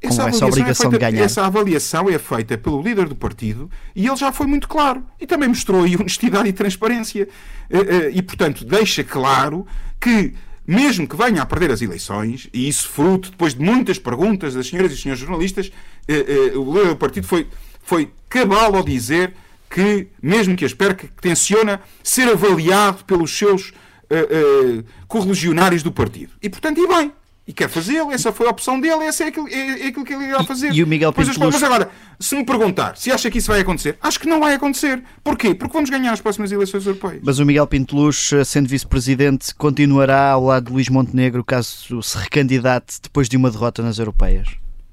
Com 0.00 0.08
essa, 0.10 0.28
essa 0.28 0.46
obrigação 0.46 0.86
é 0.86 0.90
feita, 0.90 1.06
de 1.06 1.12
ganhar. 1.12 1.24
Essa 1.24 1.44
avaliação 1.44 2.08
é 2.08 2.16
feita 2.16 2.56
pelo 2.56 2.80
líder 2.80 3.08
do 3.08 3.16
partido 3.16 3.68
e 3.96 4.06
ele 4.06 4.16
já 4.16 4.30
foi 4.30 4.46
muito 4.46 4.68
claro. 4.68 5.04
E 5.20 5.26
também 5.26 5.48
mostrou 5.48 5.82
aí 5.82 5.96
honestidade 5.96 6.48
e 6.48 6.52
transparência. 6.52 7.28
Eh, 7.68 7.78
eh, 7.78 8.10
e, 8.14 8.22
portanto, 8.22 8.64
deixa 8.64 9.02
claro 9.02 9.66
que 10.00 10.34
mesmo 10.68 11.08
que 11.08 11.16
venha 11.16 11.40
a 11.40 11.46
perder 11.46 11.70
as 11.70 11.80
eleições, 11.80 12.46
e 12.52 12.68
isso 12.68 12.86
fruto 12.90 13.30
depois 13.30 13.54
de 13.54 13.60
muitas 13.62 13.98
perguntas 13.98 14.52
das 14.52 14.66
senhoras 14.66 14.92
e 14.92 14.98
senhores 14.98 15.18
jornalistas, 15.18 15.72
eh, 16.06 16.52
eh, 16.52 16.58
o 16.58 16.62
do 16.88 16.94
partido 16.94 17.26
foi, 17.26 17.46
foi 17.82 18.12
cabal 18.28 18.76
ao 18.76 18.82
dizer 18.82 19.32
que, 19.70 20.08
mesmo 20.22 20.54
que 20.54 20.66
as 20.66 20.74
perca, 20.74 21.08
tenciona 21.22 21.80
ser 22.02 22.28
avaliado 22.28 23.02
pelos 23.06 23.30
seus 23.30 23.72
eh, 24.10 24.84
correligionários 25.06 25.82
do 25.82 25.90
partido. 25.90 26.32
E, 26.42 26.50
portanto, 26.50 26.78
e 26.78 26.86
bem, 26.86 27.12
e 27.48 27.52
quer 27.54 27.70
fazê-lo, 27.70 28.12
essa 28.12 28.30
foi 28.30 28.46
a 28.46 28.50
opção 28.50 28.78
dele, 28.78 29.04
essa 29.04 29.24
é 29.24 29.28
aquilo, 29.28 29.48
é, 29.48 29.84
é 29.84 29.86
aquilo 29.86 30.04
que 30.04 30.12
ele 30.12 30.26
irá 30.26 30.44
fazer. 30.44 30.70
E, 30.70 30.76
e 30.76 30.84
o 30.84 30.86
Miguel 30.86 31.10
Pinto 31.14 31.40
Mas 31.40 31.62
agora, 31.62 31.90
se 32.20 32.36
me 32.36 32.44
perguntar 32.44 32.98
se 32.98 33.10
acha 33.10 33.30
que 33.30 33.38
isso 33.38 33.50
vai 33.50 33.60
acontecer, 33.60 33.96
acho 34.02 34.20
que 34.20 34.28
não 34.28 34.38
vai 34.38 34.52
acontecer. 34.52 35.02
Porquê? 35.24 35.54
Porque 35.54 35.72
vamos 35.72 35.88
ganhar 35.88 36.12
as 36.12 36.20
próximas 36.20 36.52
eleições 36.52 36.84
europeias. 36.84 37.22
Mas 37.24 37.38
o 37.38 37.46
Miguel 37.46 37.66
Pinto 37.66 37.96
Luz, 37.96 38.32
sendo 38.44 38.68
vice-presidente, 38.68 39.54
continuará 39.54 40.32
ao 40.32 40.44
lado 40.44 40.66
de 40.66 40.72
Luís 40.72 40.90
Montenegro 40.90 41.42
caso 41.42 42.02
se 42.02 42.18
recandidate 42.18 43.00
depois 43.02 43.30
de 43.30 43.38
uma 43.38 43.50
derrota 43.50 43.82
nas 43.82 43.98
europeias? 43.98 44.46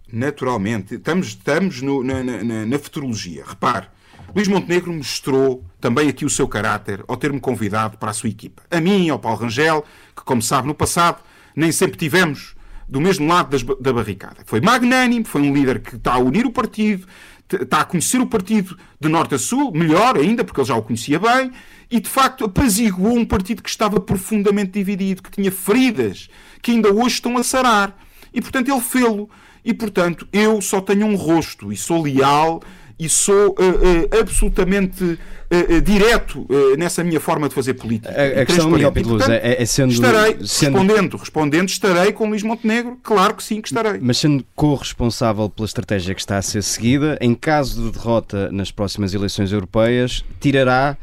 Naturalmente. 0.09 0.95
Estamos, 0.95 1.27
estamos 1.27 1.81
no, 1.81 2.05
na, 2.05 2.23
na, 2.23 2.65
na 2.65 2.79
futurologia. 2.79 3.43
Repare, 3.45 3.87
Luís 4.33 4.47
Montenegro 4.47 4.93
mostrou 4.93 5.61
também 5.81 6.07
aqui 6.07 6.23
o 6.23 6.29
seu 6.29 6.47
caráter 6.47 7.03
ao 7.05 7.17
ter-me 7.17 7.39
convidado 7.41 7.97
para 7.97 8.11
a 8.11 8.13
sua 8.13 8.29
equipa. 8.29 8.63
A 8.71 8.79
mim, 8.79 9.09
ao 9.09 9.19
Paulo 9.19 9.39
Rangel, 9.39 9.83
que, 10.15 10.23
como 10.23 10.41
sabe, 10.41 10.69
no 10.69 10.73
passado 10.73 11.21
nem 11.55 11.71
sempre 11.71 11.97
tivemos 11.97 12.55
do 12.87 13.01
mesmo 13.01 13.27
lado 13.27 13.49
das, 13.49 13.63
da 13.79 13.91
barricada. 13.91 14.43
Foi 14.45 14.61
magnânimo, 14.61 15.25
foi 15.25 15.41
um 15.41 15.53
líder 15.53 15.79
que 15.79 15.95
está 15.95 16.13
a 16.13 16.19
unir 16.19 16.45
o 16.45 16.51
partido, 16.51 17.07
está 17.51 17.81
a 17.81 17.85
conhecer 17.85 18.19
o 18.19 18.27
partido 18.27 18.77
de 18.99 19.09
norte 19.09 19.35
a 19.35 19.39
sul, 19.39 19.71
melhor 19.71 20.17
ainda, 20.17 20.43
porque 20.43 20.59
ele 20.59 20.67
já 20.67 20.75
o 20.75 20.81
conhecia 20.81 21.19
bem, 21.19 21.51
e 21.89 21.99
de 21.99 22.09
facto 22.09 22.45
apaziguou 22.45 23.17
um 23.17 23.25
partido 23.25 23.61
que 23.61 23.69
estava 23.69 23.99
profundamente 23.99 24.71
dividido, 24.71 25.21
que 25.21 25.31
tinha 25.31 25.51
feridas 25.51 26.29
que 26.61 26.71
ainda 26.71 26.91
hoje 26.91 27.15
estão 27.15 27.37
a 27.37 27.43
sarar. 27.43 27.95
E 28.35 28.41
portanto 28.41 28.69
ele 28.69 28.81
fê-lo. 28.81 29.29
E 29.63 29.73
portanto 29.73 30.27
eu 30.31 30.61
só 30.61 30.79
tenho 30.81 31.07
um 31.07 31.15
rosto 31.15 31.73
e 31.73 31.77
sou 31.77 32.03
leal 32.03 32.61
e 32.97 33.09
sou 33.09 33.49
uh, 33.49 33.51
uh, 33.51 34.19
absolutamente 34.21 35.03
uh, 35.03 35.81
direto 35.81 36.47
nessa 36.77 37.03
minha 37.03 37.19
forma 37.19 37.49
de 37.49 37.55
fazer 37.55 37.73
política. 37.73 38.09
A, 38.09 38.41
a 38.41 38.45
questão, 38.45 38.69
Miguel 38.69 38.91
Pedroso, 38.91 39.29
é, 39.29 39.61
é, 39.61 39.65
sendo... 39.65 39.91
Estarei, 39.91 40.37
sendo... 40.45 40.77
respondendo, 40.77 41.17
respondendo, 41.17 41.69
estarei 41.69 42.13
com 42.13 42.29
Luís 42.29 42.41
Montenegro, 42.41 42.97
claro 43.03 43.33
que 43.35 43.43
sim 43.43 43.59
que 43.59 43.67
estarei. 43.67 43.99
Mas 44.01 44.17
sendo 44.17 44.45
corresponsável 44.55 45.49
pela 45.49 45.65
estratégia 45.65 46.15
que 46.15 46.21
está 46.21 46.37
a 46.37 46.41
ser 46.41 46.63
seguida, 46.63 47.17
em 47.19 47.35
caso 47.35 47.83
de 47.83 47.91
derrota 47.91 48.49
nas 48.51 48.71
próximas 48.71 49.13
eleições 49.13 49.51
europeias, 49.51 50.23
tirará 50.39 50.97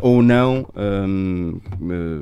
ou 0.00 0.22
não 0.22 0.66
um, 0.74 1.60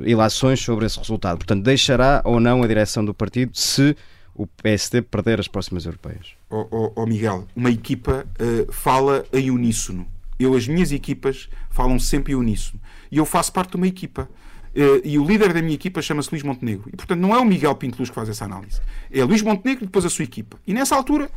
ilações 0.05 0.59
sobre 0.59 0.85
esse 0.85 0.99
resultado. 0.99 1.37
Portanto, 1.37 1.63
deixará 1.63 2.21
ou 2.25 2.39
não 2.39 2.61
a 2.61 2.67
direção 2.67 3.03
do 3.03 3.13
partido 3.13 3.51
se 3.53 3.95
o 4.35 4.45
PSD 4.45 5.01
perder 5.01 5.39
as 5.39 5.47
próximas 5.47 5.85
europeias? 5.85 6.33
Oh, 6.49 6.67
oh, 6.69 6.91
oh 6.95 7.05
Miguel, 7.05 7.47
uma 7.55 7.71
equipa 7.71 8.27
uh, 8.39 8.71
fala 8.71 9.25
em 9.31 9.49
uníssono. 9.49 10.05
Eu, 10.37 10.53
as 10.53 10.67
minhas 10.67 10.91
equipas 10.91 11.49
falam 11.69 11.97
sempre 11.97 12.33
em 12.33 12.35
uníssono. 12.35 12.79
E 13.09 13.17
eu 13.17 13.25
faço 13.25 13.53
parte 13.53 13.71
de 13.71 13.77
uma 13.77 13.87
equipa. 13.87 14.29
Uh, 14.75 14.99
e 15.05 15.17
o 15.17 15.25
líder 15.25 15.53
da 15.53 15.61
minha 15.61 15.75
equipa 15.75 16.01
chama-se 16.01 16.29
Luís 16.29 16.43
Montenegro. 16.43 16.89
E, 16.91 16.97
portanto, 16.97 17.19
não 17.19 17.33
é 17.33 17.39
o 17.39 17.45
Miguel 17.45 17.73
Pinto 17.75 17.97
Luz 17.97 18.09
que 18.09 18.15
faz 18.15 18.27
essa 18.27 18.43
análise. 18.43 18.81
É 19.09 19.23
Luís 19.23 19.41
Montenegro 19.41 19.85
e 19.85 19.87
depois 19.87 20.03
a 20.03 20.09
sua 20.09 20.23
equipa. 20.23 20.59
E 20.67 20.73
nessa 20.73 20.95
altura 20.95 21.31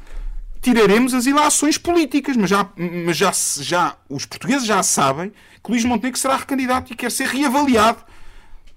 tiraremos 0.61 1.15
as 1.15 1.27
ilações 1.27 1.79
políticas. 1.79 2.37
Mas, 2.37 2.51
já, 2.51 2.69
mas 3.07 3.17
já, 3.17 3.31
já 3.61 3.97
os 4.09 4.27
portugueses 4.27 4.67
já 4.67 4.83
sabem 4.83 5.33
que 5.63 5.71
Luís 5.71 5.85
Montenegro 5.85 6.19
será 6.19 6.37
recandidato 6.37 6.93
e 6.93 6.97
quer 6.97 7.13
ser 7.13 7.29
reavaliado 7.29 8.05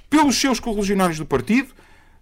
pelos 0.08 0.36
seus 0.40 0.60
correligionários 0.60 1.18
do 1.18 1.26
partido 1.26 1.74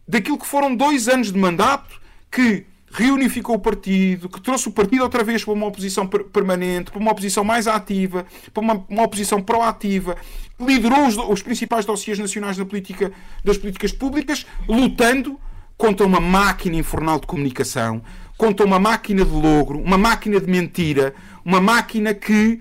daquilo 0.09 0.39
que 0.39 0.47
foram 0.47 0.75
dois 0.75 1.07
anos 1.07 1.31
de 1.31 1.37
mandato 1.37 2.01
que 2.31 2.65
reunificou 2.91 3.55
o 3.57 3.59
partido, 3.59 4.27
que 4.27 4.41
trouxe 4.41 4.67
o 4.67 4.71
partido 4.71 5.03
outra 5.03 5.23
vez 5.23 5.43
para 5.45 5.53
uma 5.53 5.67
oposição 5.67 6.07
permanente, 6.07 6.89
para 6.89 6.99
uma 6.99 7.11
oposição 7.11 7.43
mais 7.43 7.67
ativa, 7.67 8.25
para 8.51 8.61
uma, 8.61 8.83
uma 8.89 9.03
oposição 9.03 9.39
proativa, 9.39 10.17
liderou 10.59 11.05
os, 11.05 11.15
os 11.15 11.43
principais 11.43 11.85
dossiês 11.85 12.17
nacionais 12.17 12.57
da 12.57 12.65
política, 12.65 13.11
das 13.45 13.59
políticas 13.59 13.91
públicas, 13.91 14.47
lutando 14.67 15.39
contra 15.77 16.07
uma 16.07 16.19
máquina 16.19 16.77
infernal 16.77 17.19
de 17.19 17.27
comunicação, 17.27 18.01
contra 18.35 18.65
uma 18.65 18.79
máquina 18.79 19.23
de 19.23 19.31
logro, 19.31 19.79
uma 19.79 19.97
máquina 19.97 20.41
de 20.41 20.49
mentira, 20.49 21.13
uma 21.45 21.61
máquina 21.61 22.15
que 22.15 22.59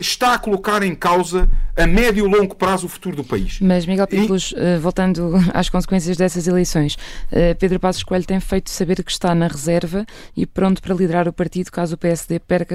está 0.00 0.34
a 0.34 0.38
colocar 0.38 0.82
em 0.82 0.94
causa 0.94 1.48
a 1.76 1.86
médio 1.86 2.24
e 2.24 2.28
longo 2.28 2.54
prazo 2.54 2.86
o 2.86 2.88
futuro 2.88 3.16
do 3.16 3.24
país. 3.24 3.58
Mas, 3.60 3.84
Miguel 3.84 4.06
Pípulos, 4.06 4.54
e... 4.56 4.60
Eh, 4.60 4.78
voltando 4.78 5.32
às 5.52 5.68
consequências 5.68 6.16
dessas 6.16 6.46
eleições, 6.46 6.96
eh, 7.32 7.54
Pedro 7.54 7.80
Passos 7.80 8.04
Coelho 8.04 8.24
tem 8.24 8.38
feito 8.38 8.70
saber 8.70 9.02
que 9.02 9.10
está 9.10 9.34
na 9.34 9.48
reserva 9.48 10.06
e 10.36 10.46
pronto 10.46 10.80
para 10.80 10.94
liderar 10.94 11.26
o 11.26 11.32
partido 11.32 11.72
caso 11.72 11.96
o 11.96 11.98
PSD 11.98 12.38
perca 12.38 12.74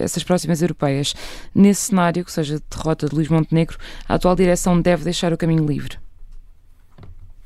essas 0.00 0.24
próximas 0.24 0.60
europeias. 0.60 1.14
Nesse 1.54 1.82
cenário, 1.82 2.24
que 2.24 2.32
seja 2.32 2.56
de 2.56 2.64
derrota 2.68 3.08
de 3.08 3.14
Luís 3.14 3.28
Montenegro, 3.28 3.78
a 4.08 4.14
atual 4.14 4.34
direção 4.34 4.80
deve 4.80 5.04
deixar 5.04 5.32
o 5.32 5.36
caminho 5.36 5.64
livre. 5.64 5.98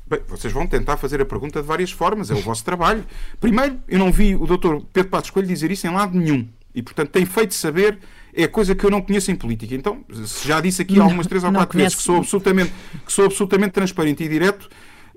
Bem, 0.09 0.21
vocês 0.29 0.53
vão 0.53 0.67
tentar 0.67 0.97
fazer 0.97 1.21
a 1.21 1.25
pergunta 1.25 1.61
de 1.61 1.67
várias 1.67 1.91
formas, 1.91 2.31
é 2.31 2.35
o 2.35 2.41
vosso 2.41 2.65
trabalho. 2.65 3.05
Primeiro, 3.41 3.81
eu 3.89 3.99
não 3.99 4.13
vi 4.13 4.37
o 4.37 4.47
doutor 4.47 4.83
Pedro 4.93 5.11
Passos 5.11 5.31
Coelho 5.31 5.49
dizer 5.49 5.71
isso 5.71 5.87
em 5.87 5.91
lado 5.91 6.17
nenhum. 6.17 6.49
E, 6.75 6.83
portanto, 6.83 7.11
tem 7.11 7.27
feito 7.27 7.55
saber 7.55 7.99
é 8.37 8.47
coisa 8.47 8.75
que 8.75 8.85
eu 8.85 8.91
não 8.91 9.01
conheço 9.01 9.31
em 9.31 9.35
política. 9.37 9.75
Então, 9.75 10.05
já 10.45 10.61
disse 10.61 10.83
aqui 10.83 11.01
algumas 11.01 11.27
três 11.27 11.43
ou 11.43 11.51
quatro 11.53 11.79
vezes 11.79 11.95
que 11.95 12.03
sou 12.03 12.19
absolutamente, 12.19 12.73
que 13.05 13.13
sou 13.13 13.25
absolutamente 13.25 13.73
transparente 13.73 14.23
e 14.23 14.29
direto, 14.29 14.69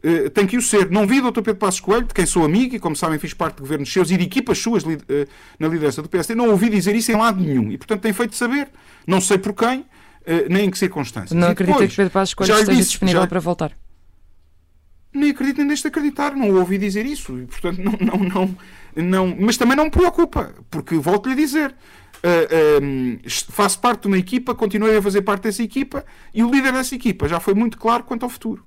eh, 0.01 0.29
tem 0.29 0.47
que 0.47 0.55
o 0.57 0.61
ser. 0.61 0.89
Não 0.89 1.05
vi 1.05 1.19
o 1.19 1.29
Dr. 1.31 1.41
Pedro 1.41 1.55
Passos 1.57 1.79
Coelho, 1.81 2.05
de 2.07 2.13
quem 2.13 2.25
sou 2.25 2.45
amigo 2.45 2.75
e, 2.75 2.79
como 2.79 2.95
sabem, 2.95 3.19
fiz 3.19 3.33
parte 3.33 3.55
de 3.55 3.61
governos 3.61 3.91
seus 3.91 4.09
e 4.09 4.17
de 4.17 4.23
equipas 4.23 4.57
suas 4.57 4.83
eh, 4.85 5.27
na 5.59 5.67
liderança 5.67 6.01
do 6.01 6.07
PSD, 6.09 6.33
não 6.35 6.49
ouvi 6.49 6.69
dizer 6.69 6.95
isso 6.95 7.11
em 7.11 7.15
lado 7.15 7.41
nenhum. 7.41 7.69
E, 7.71 7.77
portanto, 7.77 8.01
tem 8.01 8.13
feito 8.13 8.35
saber. 8.35 8.69
Não 9.05 9.19
sei 9.19 9.37
por 9.37 9.53
quem, 9.53 9.85
eh, 10.25 10.45
nem 10.49 10.65
em 10.67 10.71
que 10.71 10.77
circunstâncias. 10.77 11.31
Não 11.37 11.49
acredita 11.49 11.73
depois, 11.79 11.89
que 11.91 11.97
Pedro 11.97 12.11
Passos 12.13 12.33
Coelho 12.33 12.53
esteja 12.53 12.71
disse, 12.77 12.89
disponível 12.91 13.21
já- 13.21 13.27
para 13.27 13.39
voltar. 13.41 13.71
nem 15.13 15.31
acredito 15.31 15.57
nem 15.57 15.67
deixo 15.67 15.81
de 15.83 15.87
acreditar, 15.89 16.35
não 16.35 16.51
ouvi 16.55 16.77
dizer 16.77 17.05
isso, 17.05 17.37
e 17.37 17.45
portanto 17.45 17.79
não, 17.79 17.93
não, 17.99 18.17
não, 18.29 18.55
não 18.95 19.37
mas 19.39 19.57
também 19.57 19.75
não 19.75 19.85
me 19.85 19.91
preocupa, 19.91 20.53
porque 20.69 20.95
volto-lhe 20.95 21.33
a 21.33 21.35
dizer, 21.35 21.75
ah, 22.23 22.47
ah, 22.51 23.29
faço 23.49 23.79
parte 23.79 24.01
de 24.01 24.07
uma 24.07 24.17
equipa, 24.17 24.53
continuei 24.55 24.97
a 24.97 25.01
fazer 25.01 25.21
parte 25.21 25.43
dessa 25.43 25.63
equipa 25.63 26.03
e 26.33 26.43
o 26.43 26.51
líder 26.51 26.73
dessa 26.73 26.95
equipa 26.95 27.27
já 27.27 27.39
foi 27.39 27.53
muito 27.53 27.77
claro 27.77 28.03
quanto 28.03 28.23
ao 28.23 28.29
futuro. 28.29 28.63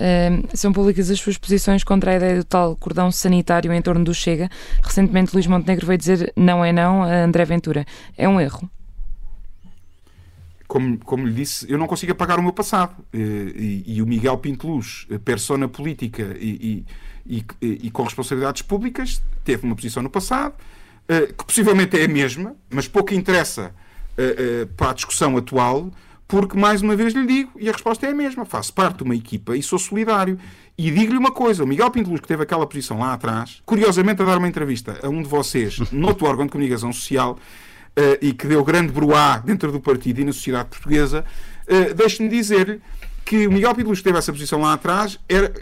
Ehm, 0.00 0.44
são 0.54 0.72
públicas 0.72 1.10
as 1.10 1.18
suas 1.18 1.36
posições 1.36 1.82
contra 1.82 2.12
a 2.12 2.16
ideia 2.16 2.36
do 2.36 2.44
tal 2.44 2.76
cordão 2.76 3.10
sanitário 3.10 3.72
em 3.72 3.82
torno 3.82 4.04
do 4.04 4.14
Chega. 4.14 4.48
Recentemente, 4.82 5.34
Luís 5.34 5.46
Montenegro 5.46 5.86
veio 5.86 5.98
dizer 5.98 6.32
não 6.36 6.64
é 6.64 6.72
não 6.72 7.02
a 7.02 7.24
André 7.24 7.44
Ventura. 7.44 7.84
É 8.16 8.28
um 8.28 8.40
erro. 8.40 8.70
Como, 10.68 10.98
como 10.98 11.26
lhe 11.26 11.32
disse, 11.32 11.68
eu 11.68 11.78
não 11.78 11.86
consigo 11.86 12.12
apagar 12.12 12.38
o 12.38 12.42
meu 12.42 12.52
passado. 12.52 12.94
Eh, 13.12 13.18
E, 13.18 13.94
e 13.96 14.02
o 14.02 14.06
Miguel 14.06 14.38
Pinto 14.38 14.68
Luz, 14.68 15.06
eh, 15.10 15.18
persona 15.18 15.66
política 15.66 16.36
e, 16.38 16.84
e, 17.26 17.44
e- 17.60 17.90
com 17.90 18.02
responsabilidades 18.04 18.62
públicas, 18.62 19.20
teve 19.44 19.66
uma 19.66 19.74
posição 19.74 20.02
no 20.02 20.10
passado, 20.10 20.54
que 21.36 21.44
possivelmente 21.44 21.98
é 21.98 22.04
a 22.04 22.08
mesma, 22.08 22.54
mas 22.70 22.86
pouco 22.86 23.14
interessa 23.14 23.74
eh, 24.20 24.34
eh, 24.36 24.68
para 24.76 24.90
a 24.90 24.94
discussão 24.94 25.36
atual, 25.36 25.90
porque, 26.26 26.58
mais 26.58 26.82
uma 26.82 26.94
vez 26.96 27.14
lhe 27.14 27.24
digo, 27.24 27.52
e 27.56 27.68
a 27.68 27.72
resposta 27.72 28.04
é 28.04 28.10
a 28.10 28.14
mesma, 28.14 28.44
faço 28.44 28.74
parte 28.74 28.98
de 28.98 29.04
uma 29.04 29.14
equipa 29.14 29.56
e 29.56 29.62
sou 29.62 29.78
solidário. 29.78 30.38
E 30.76 30.90
digo-lhe 30.90 31.16
uma 31.16 31.30
coisa, 31.30 31.62
o 31.64 31.66
Miguel 31.66 31.90
Pinto 31.90 32.10
Luz, 32.10 32.20
que 32.20 32.26
teve 32.28 32.42
aquela 32.42 32.66
posição 32.66 32.98
lá 32.98 33.14
atrás, 33.14 33.62
curiosamente 33.64 34.20
a 34.20 34.24
dar 34.24 34.36
uma 34.36 34.48
entrevista 34.48 34.98
a 35.02 35.08
um 35.08 35.22
de 35.22 35.28
vocês, 35.28 35.78
noutro 35.90 36.26
órgão 36.26 36.46
de 36.46 36.52
comunicação 36.52 36.92
social, 36.92 37.38
eh, 37.96 38.18
e 38.20 38.32
que 38.32 38.46
deu 38.46 38.62
grande 38.64 38.92
bruá 38.92 39.38
dentro 39.38 39.72
do 39.72 39.80
partido 39.80 40.20
e 40.20 40.24
na 40.24 40.32
sociedade 40.32 40.68
portuguesa, 40.68 41.24
eh, 41.66 41.94
deixe-me 41.94 42.28
dizer-lhe 42.28 42.80
que 43.24 43.46
o 43.46 43.52
Miguel 43.52 43.74
Pinto 43.74 43.88
Luz 43.88 44.00
que 44.00 44.04
teve 44.04 44.18
essa 44.18 44.32
posição 44.32 44.60
lá 44.60 44.72
atrás, 44.72 45.18
era, 45.28 45.54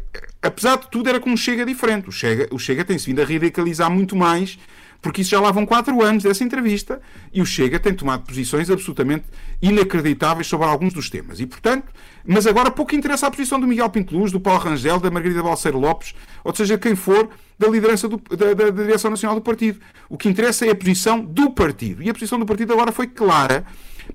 apesar 0.43 0.79
de 0.79 0.91
tudo, 0.91 1.09
era 1.09 1.21
com 1.21 1.31
um 1.31 1.37
Chega 1.37 1.65
diferente. 1.67 2.09
O 2.09 2.13
Chega, 2.13 2.49
o 2.51 2.59
Chega 2.59 2.85
tem-se 2.85 3.07
vindo 3.07 3.21
a 3.21 3.25
radicalizar 3.25 3.91
muito 3.91 4.17
mais, 4.17 4.59
porque 5.03 5.21
isso 5.23 5.31
já 5.31 5.41
lá 5.41 5.51
vão 5.51 5.65
quatro 5.67 6.03
anos 6.03 6.23
dessa 6.23 6.43
entrevista, 6.45 7.01
e 7.33 7.41
o 7.41 7.47
Chega 7.47 7.79
tem 7.79 7.95
tomado 7.95 8.25
posições 8.27 8.71
absolutamente 8.71 9.25
inacreditáveis 9.61 10.47
sobre 10.47 10.67
alguns 10.67 10.93
dos 10.93 11.11
temas. 11.11 11.41
E, 11.41 11.47
portanto, 11.47 11.87
mas 12.25 12.47
agora 12.47 12.71
pouco 12.71 12.95
interessa 12.95 13.27
a 13.27 13.31
posição 13.31 13.59
do 13.61 13.67
Miguel 13.67 13.89
Pinto 13.91 14.17
Luz, 14.17 14.33
do 14.33 14.41
Paulo 14.41 14.61
Rangel, 14.61 14.99
da 14.99 15.11
Margarida 15.11 15.43
Balseiro 15.43 15.79
Lopes, 15.79 16.15
ou 16.45 16.55
seja, 16.55 16.79
quem 16.79 16.95
for 16.95 17.29
da 17.59 17.69
liderança 17.69 18.09
do- 18.09 18.21
da, 18.37 18.53
da- 18.55 18.71
da 18.71 18.83
direção 18.83 19.11
nacional 19.11 19.37
do 19.37 19.43
partido. 19.43 19.81
O 20.09 20.17
que 20.19 20.29
interessa 20.29 20.67
é 20.67 20.71
a 20.71 20.75
posição 20.75 21.21
do 21.25 21.51
partido. 21.51 22.03
E 22.03 22.11
a 22.11 22.13
posição 22.15 22.39
do 22.39 22.45
partido 22.47 22.73
agora 22.73 22.93
foi 22.93 23.07
clara 23.07 23.65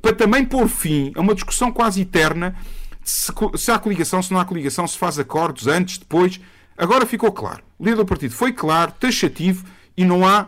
para 0.01 0.13
também 0.13 0.45
pôr 0.45 0.67
fim 0.67 1.11
a 1.15 1.21
uma 1.21 1.33
discussão 1.33 1.71
quase 1.71 2.01
eterna 2.01 2.55
se, 3.03 3.31
se 3.57 3.71
há 3.71 3.79
coligação, 3.79 4.21
se 4.21 4.31
não 4.31 4.39
há 4.39 4.45
coligação, 4.45 4.85
se 4.87 4.97
faz 4.97 5.17
acordos 5.17 5.65
antes, 5.67 5.97
depois. 5.97 6.39
Agora 6.77 7.05
ficou 7.05 7.31
claro. 7.31 7.63
O 7.79 7.83
líder 7.83 7.97
do 7.97 8.05
partido 8.05 8.33
foi 8.33 8.53
claro, 8.53 8.91
taxativo 8.99 9.65
e 9.97 10.05
não 10.05 10.27
há 10.27 10.47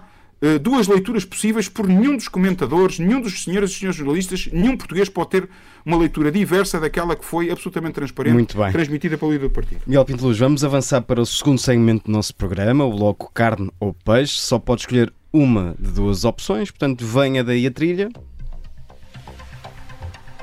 duas 0.61 0.87
leituras 0.87 1.23
possíveis 1.23 1.69
por 1.69 1.87
nenhum 1.87 2.15
dos 2.15 2.27
comentadores, 2.27 2.99
nenhum 2.99 3.21
dos 3.21 3.43
senhores 3.43 3.71
e 3.71 3.75
senhores 3.75 3.97
jornalistas, 3.97 4.49
nenhum 4.51 4.75
português 4.75 5.07
pode 5.09 5.29
ter 5.29 5.49
uma 5.85 5.97
leitura 5.97 6.31
diversa 6.31 6.79
daquela 6.79 7.15
que 7.15 7.23
foi 7.23 7.49
absolutamente 7.49 7.95
transparente, 7.95 8.55
transmitida 8.71 9.17
pelo 9.17 9.31
líder 9.31 9.47
do 9.47 9.53
partido. 9.53 9.81
Miguel 9.87 10.05
Pinto 10.05 10.25
Luz, 10.25 10.37
vamos 10.37 10.63
avançar 10.63 11.01
para 11.01 11.21
o 11.21 11.25
segundo 11.25 11.59
segmento 11.59 12.05
do 12.05 12.11
nosso 12.11 12.35
programa, 12.35 12.83
o 12.83 12.91
bloco 12.91 13.31
carne 13.33 13.71
ou 13.79 13.93
peixe. 13.93 14.33
Só 14.33 14.59
pode 14.59 14.81
escolher 14.81 15.13
uma 15.31 15.75
de 15.79 15.91
duas 15.91 16.25
opções, 16.25 16.69
portanto, 16.69 17.05
venha 17.05 17.43
daí 17.43 17.65
a 17.65 17.71
trilha. 17.71 18.09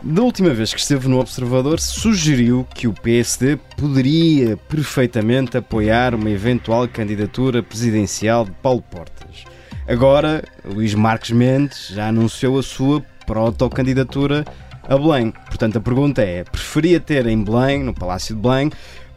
Da 0.02 0.22
última 0.22 0.48
vez 0.54 0.72
que 0.72 0.80
esteve 0.80 1.08
no 1.08 1.20
Observador, 1.20 1.78
sugeriu 1.78 2.66
que 2.74 2.88
o 2.88 2.92
PSD 2.94 3.58
poderia 3.76 4.56
perfeitamente 4.56 5.58
apoiar 5.58 6.14
uma 6.14 6.30
eventual 6.30 6.88
candidatura 6.88 7.62
presidencial 7.62 8.46
de 8.46 8.50
Paulo 8.62 8.80
Portas. 8.80 9.44
Agora, 9.90 10.44
Luís 10.64 10.94
Marques 10.94 11.32
Mendes 11.32 11.88
já 11.88 12.06
anunciou 12.06 12.60
a 12.60 12.62
sua 12.62 13.04
protocandidatura 13.26 14.44
a 14.88 14.96
Belém. 14.96 15.32
Portanto, 15.32 15.78
a 15.78 15.80
pergunta 15.80 16.22
é: 16.22 16.44
preferia 16.44 17.00
ter 17.00 17.26
em 17.26 17.42
Belém, 17.42 17.82
no 17.82 17.92
Palácio 17.92 18.36
de 18.36 18.40
Belém, 18.40 18.70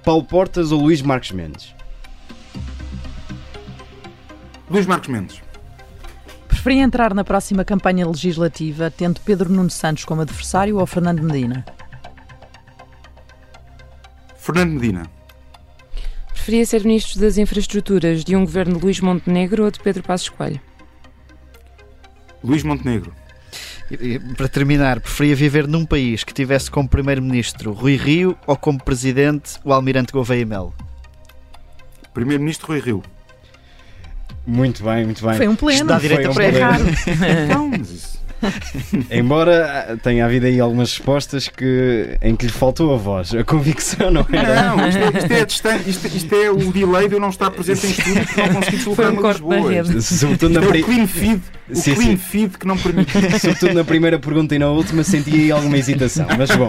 Paulo 0.04 0.24
Portas 0.24 0.72
ou 0.72 0.82
Luís 0.82 1.04
Marques 1.04 1.30
Mendes? 1.30 1.76
Luís 4.68 4.88
Marcos 4.88 5.10
Mendes. 5.10 5.44
Preferia 6.48 6.82
entrar 6.82 7.14
na 7.14 7.24
próxima 7.24 7.64
campanha 7.64 8.08
legislativa 8.08 8.90
tendo 8.90 9.22
Pedro 9.22 9.54
Nuno 9.54 9.70
Santos 9.70 10.06
como 10.06 10.22
adversário 10.22 10.80
ou 10.80 10.88
Fernando 10.88 11.22
Medina? 11.22 11.64
Fernando 14.36 14.72
Medina. 14.72 15.23
Preferia 16.44 16.66
ser 16.66 16.84
ministro 16.84 17.22
das 17.22 17.38
infraestruturas 17.38 18.22
de 18.22 18.36
um 18.36 18.42
governo 18.44 18.76
de 18.78 18.84
Luís 18.84 19.00
Montenegro 19.00 19.64
ou 19.64 19.72
de 19.72 19.80
Pedro 19.80 20.04
Passos 20.04 20.28
Coelho? 20.28 20.60
Luís 22.44 22.64
Montenegro. 22.64 23.14
E- 23.90 24.20
Para 24.36 24.50
terminar, 24.50 25.00
preferia 25.00 25.38
viver 25.38 25.70
num 25.70 25.86
país 25.86 26.26
que 26.26 26.34
tivesse 26.34 26.70
como 26.70 26.90
primeiro-ministro 26.90 27.72
Rui 27.72 27.96
Rio 27.96 28.38
ou 28.46 28.58
como 28.58 28.78
presidente 28.78 29.58
o 29.64 29.72
Almirante 29.72 30.12
Gouveia 30.12 30.46
Melo? 30.46 30.74
Primeiro-Ministro 32.14 32.68
Rui 32.68 32.82
Rio. 32.82 33.02
Muito 34.46 34.84
bem, 34.84 35.06
muito 35.06 35.26
bem. 35.26 35.38
Foi 35.38 35.48
um 35.48 35.56
pleno. 35.56 35.76
Isto 35.78 35.88
dá 35.88 35.98
direito 35.98 36.30
um 36.30 36.34
prémio. 36.34 36.60
pleno. 36.60 37.48
Não, 37.48 37.70
mas 37.70 37.90
isso- 37.90 38.13
Embora 39.12 39.88
ah, 39.94 39.98
tenha 39.98 40.26
havido 40.26 40.46
aí 40.46 40.60
algumas 40.60 40.92
respostas 40.98 41.48
que, 41.48 42.18
em 42.22 42.36
que 42.36 42.46
lhe 42.46 42.52
faltou 42.52 42.94
a 42.94 42.98
voz, 42.98 43.34
a 43.34 43.44
convicção 43.44 44.12
não 44.12 44.26
era. 44.32 44.76
Não, 44.76 44.88
isto 44.88 45.00
é, 45.00 45.08
isto 45.18 45.32
é 45.34 45.42
a 45.42 45.46
distância, 45.46 45.90
isto, 45.90 46.08
isto 46.08 46.36
é 46.36 46.50
o 46.50 46.72
delay 46.72 47.08
de 47.08 47.16
eu 47.16 47.20
não 47.20 47.30
estar 47.30 47.50
presente 47.52 47.88
em 47.88 47.92
estúdio 47.92 48.26
porque 48.26 48.42
não 48.42 48.54
consegui 48.54 48.78
deslocar-me 48.78 49.18
um 49.20 49.28
Lisboa. 49.30 49.72
rede. 49.72 50.02
Sobretudo 50.02 50.60
na, 50.60 50.66
é 50.66 50.80
o 50.80 50.84
clean 50.84 51.08
feed, 51.08 51.42
o 51.70 51.76
Sim, 51.76 51.96
clean 51.96 52.10
sim. 52.12 52.18
feed 52.18 52.58
que 52.58 52.68
não 52.68 52.78
permite. 52.78 53.12
sobretudo 53.40 53.74
na 53.74 53.84
primeira 53.84 54.20
pergunta 54.20 54.56
e 54.56 54.60
na 54.60 54.70
última 54.70 55.04
senti 55.04 55.34
aí 55.34 55.52
alguma 55.52 55.78
hesitação. 55.78 56.28
Mas 56.38 56.50
bom, 56.52 56.68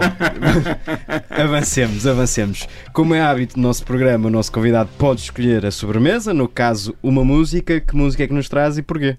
avancemos, 1.29 2.07
avancemos. 2.07 2.67
Como 2.93 3.13
é 3.13 3.21
hábito 3.21 3.55
do 3.55 3.61
nosso 3.61 3.83
programa, 3.83 4.27
o 4.27 4.31
nosso 4.31 4.51
convidado 4.51 4.89
pode 4.97 5.21
escolher 5.21 5.65
a 5.65 5.71
sobremesa, 5.71 6.33
no 6.33 6.47
caso, 6.47 6.95
uma 7.01 7.23
música. 7.23 7.79
Que 7.79 7.95
música 7.95 8.23
é 8.23 8.27
que 8.27 8.33
nos 8.33 8.49
traz 8.49 8.77
e 8.77 8.81
porquê? 8.81 9.17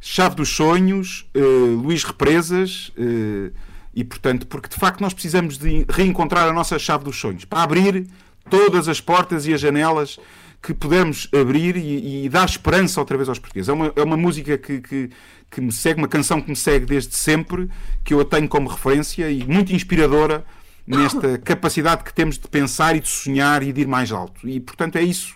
Chave 0.00 0.36
dos 0.36 0.48
Sonhos, 0.48 1.28
eh, 1.34 1.40
Luís 1.40 2.04
Represas, 2.04 2.92
eh, 2.96 3.50
e 3.94 4.04
portanto, 4.04 4.46
porque 4.46 4.68
de 4.68 4.76
facto 4.76 5.00
nós 5.00 5.12
precisamos 5.12 5.58
de 5.58 5.84
reencontrar 5.88 6.46
a 6.46 6.52
nossa 6.52 6.78
chave 6.78 7.04
dos 7.04 7.18
sonhos 7.18 7.44
para 7.44 7.62
abrir 7.62 8.06
todas 8.48 8.88
as 8.88 9.00
portas 9.00 9.46
e 9.46 9.52
as 9.52 9.60
janelas 9.60 10.18
que 10.62 10.74
pudermos 10.74 11.28
abrir 11.32 11.76
e, 11.76 12.24
e 12.24 12.28
dar 12.28 12.44
esperança 12.44 13.00
outra 13.00 13.16
vez 13.16 13.28
aos 13.28 13.38
portugueses. 13.38 13.68
É 13.68 13.72
uma, 13.72 13.92
é 13.94 14.02
uma 14.02 14.16
música 14.16 14.58
que, 14.58 14.80
que, 14.80 15.10
que 15.50 15.60
me 15.60 15.72
segue, 15.72 16.00
uma 16.00 16.08
canção 16.08 16.40
que 16.40 16.48
me 16.48 16.56
segue 16.56 16.86
desde 16.86 17.14
sempre, 17.14 17.68
que 18.04 18.14
eu 18.14 18.20
a 18.20 18.24
tenho 18.24 18.48
como 18.48 18.68
referência 18.68 19.30
e 19.30 19.44
muito 19.44 19.72
inspiradora 19.72 20.44
nesta 20.86 21.38
capacidade 21.42 22.04
que 22.04 22.12
temos 22.12 22.38
de 22.38 22.48
pensar 22.48 22.96
e 22.96 23.00
de 23.00 23.08
sonhar 23.08 23.62
e 23.62 23.72
de 23.72 23.82
ir 23.82 23.88
mais 23.88 24.12
alto. 24.12 24.48
E 24.48 24.60
portanto 24.60 24.96
é 24.96 25.02
isso 25.02 25.34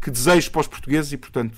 que 0.00 0.10
desejo 0.10 0.50
para 0.50 0.60
os 0.60 0.66
portugueses 0.66 1.12
e 1.12 1.16
portanto 1.16 1.56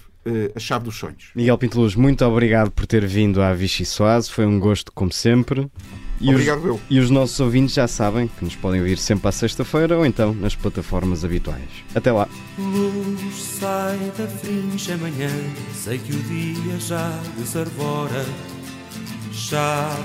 a 0.54 0.58
chave 0.60 0.84
dos 0.84 0.96
sonhos. 0.96 1.30
Miguel 1.34 1.56
Pinto 1.58 1.80
Luz, 1.80 1.94
muito 1.94 2.24
obrigado 2.24 2.70
por 2.70 2.86
ter 2.86 3.06
vindo 3.06 3.40
à 3.40 3.52
Vichy 3.54 3.84
Soase. 3.84 4.30
Foi 4.30 4.44
um 4.46 4.58
gosto, 4.60 4.92
como 4.92 5.12
sempre. 5.12 5.68
E 6.20 6.30
Obrigado, 6.30 6.58
os, 6.58 6.64
eu. 6.66 6.80
e 6.90 6.98
os 6.98 7.10
nossos 7.10 7.38
ouvintes 7.38 7.74
já 7.74 7.86
sabem 7.86 8.26
que 8.26 8.44
nos 8.44 8.56
podem 8.56 8.80
ouvir 8.80 8.98
sempre 8.98 9.28
à 9.28 9.32
sexta-feira 9.32 9.96
ou 9.96 10.04
então 10.04 10.34
nas 10.34 10.54
plataformas 10.56 11.24
habituais. 11.24 11.68
Até 11.94 12.10
lá. 12.10 12.28
Luz 12.58 13.34
sai 13.40 13.96
da 14.18 14.26
fringe 14.26 14.92
amanhã, 14.92 15.30
sei 15.72 15.98
que 15.98 16.12
o 16.12 16.22
dia 16.24 16.78
já 16.80 17.08
desarvora. 17.36 18.24
Chave 19.32 20.02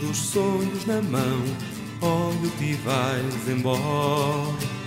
dos 0.00 0.16
sonhos 0.18 0.84
na 0.86 1.00
mão, 1.02 1.42
olho-te 2.02 2.64
e 2.64 2.74
vais 2.74 3.48
embora. 3.48 4.81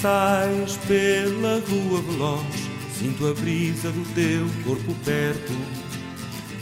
Sais 0.00 0.76
pela 0.86 1.60
rua 1.68 2.00
veloz, 2.02 2.70
sinto 2.96 3.26
a 3.26 3.34
brisa 3.34 3.90
do 3.90 4.14
teu 4.14 4.46
corpo 4.62 4.94
perto. 5.04 5.52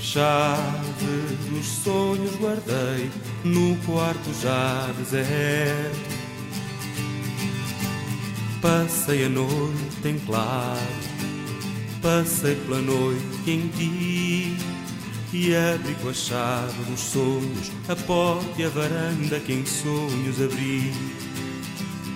Chave 0.01 1.37
dos 1.51 1.67
sonhos 1.67 2.35
guardei 2.37 3.11
no 3.45 3.77
quarto 3.85 4.33
já 4.41 4.91
deserto. 4.97 6.17
Passei 8.63 9.27
a 9.27 9.29
noite 9.29 10.09
em 10.09 10.19
claro, 10.21 10.81
passei 12.01 12.55
pela 12.55 12.81
noite 12.81 13.51
em 13.51 13.69
ti 13.69 14.57
e 15.31 15.55
abri 15.55 15.95
com 15.97 16.09
a 16.09 16.15
chave 16.15 16.83
dos 16.85 17.01
sonhos 17.01 17.71
a 17.87 17.97
porta 17.97 18.49
e 18.57 18.65
a 18.65 18.71
varanda 18.71 19.39
que 19.41 19.53
em 19.53 19.67
sonhos 19.67 20.41
abri. 20.41 20.91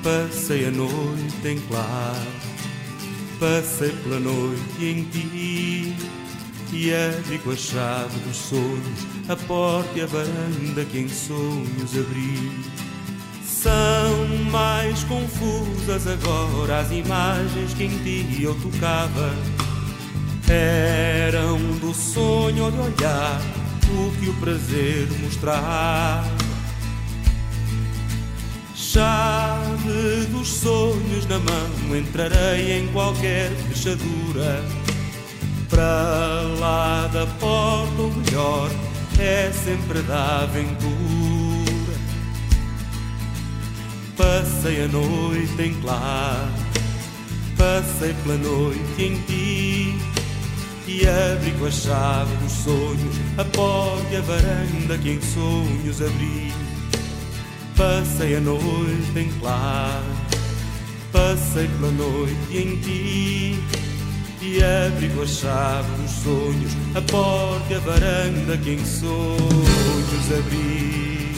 Passei 0.02 0.66
a 0.66 0.70
noite 0.70 1.46
em 1.46 1.58
claro, 1.68 2.26
passei 3.38 3.90
pela 3.90 4.18
noite 4.18 4.82
em 4.82 5.04
ti. 5.04 5.94
E 6.72 6.94
abri 6.94 7.38
com 7.40 7.50
a 7.50 7.56
chave 7.56 8.18
dos 8.20 8.36
sonhos 8.36 9.06
a 9.28 9.36
porta 9.36 9.90
e 9.98 10.02
a 10.02 10.06
varanda 10.06 10.84
que 10.90 11.00
em 11.00 11.08
sonhos 11.08 11.98
abri. 11.98 12.50
São 13.44 14.26
mais 14.50 15.04
confusas 15.04 16.06
agora 16.06 16.78
as 16.80 16.90
imagens 16.90 17.74
que 17.74 17.84
em 17.84 17.98
ti 17.98 18.42
eu 18.42 18.54
tocava. 18.54 19.34
Eram 20.48 21.58
do 21.78 21.92
sonho 21.92 22.70
de 22.70 22.78
olhar 22.78 23.40
o 23.90 24.10
que 24.18 24.30
o 24.30 24.34
prazer 24.34 25.08
mostrar. 25.20 26.24
Chave 28.92 30.26
dos 30.32 30.48
sonhos 30.48 31.24
na 31.28 31.38
mão, 31.38 31.96
entrarei 31.96 32.76
em 32.76 32.88
qualquer 32.88 33.48
fechadura. 33.68 34.64
Para 35.68 36.42
lá 36.58 37.06
da 37.06 37.24
porta, 37.38 38.02
ou 38.02 38.12
melhor, 38.12 38.68
é 39.16 39.52
sempre 39.52 40.02
da 40.02 40.40
aventura. 40.40 40.90
Passei 44.16 44.82
a 44.82 44.88
noite 44.88 45.62
em 45.62 45.74
claro, 45.82 46.50
passei 47.56 48.12
pela 48.24 48.38
noite 48.38 48.80
em 48.98 49.20
ti. 49.20 49.96
E 50.88 51.06
abri 51.06 51.52
com 51.60 51.66
a 51.66 51.70
chave 51.70 52.34
dos 52.38 52.50
sonhos 52.50 53.14
a 53.38 53.44
porta 53.44 54.08
e 54.10 54.16
a 54.16 54.20
varanda 54.20 54.98
que 54.98 55.10
em 55.10 55.20
sonhos 55.22 56.02
abri. 56.02 56.69
Passei 57.80 58.36
a 58.36 58.40
noite 58.40 59.18
em 59.18 59.30
claro, 59.40 60.04
passei 61.10 61.66
pela 61.66 61.90
noite 61.90 62.34
em 62.54 62.76
ti. 62.76 63.58
E 64.42 64.62
abri 64.62 65.08
com 65.08 65.22
a 65.22 65.26
chave 65.26 65.88
dos 66.02 66.10
sonhos 66.10 66.72
a 66.94 67.00
porta 67.00 67.76
a 67.76 67.78
varanda 67.78 68.58
que 68.58 68.72
em 68.72 68.84
sonhos 68.84 69.38
abri. 70.38 71.32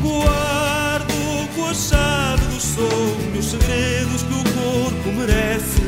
Guardo 0.00 1.48
com 1.56 1.66
a 1.66 1.74
chave 1.74 2.44
dos 2.54 2.62
sonhos 2.62 3.44
segredos 3.44 4.22
que 4.22 4.32
o 4.32 4.44
corpo 4.44 5.12
merece. 5.12 5.82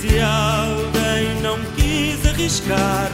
Se 0.00 0.18
alguém 0.18 1.40
não 1.40 1.56
quis 1.76 2.26
arriscar, 2.26 3.12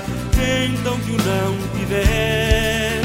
então 0.67 0.99
que 1.01 1.13
o 1.13 1.17
não 1.17 1.57
tivesse. 1.79 3.03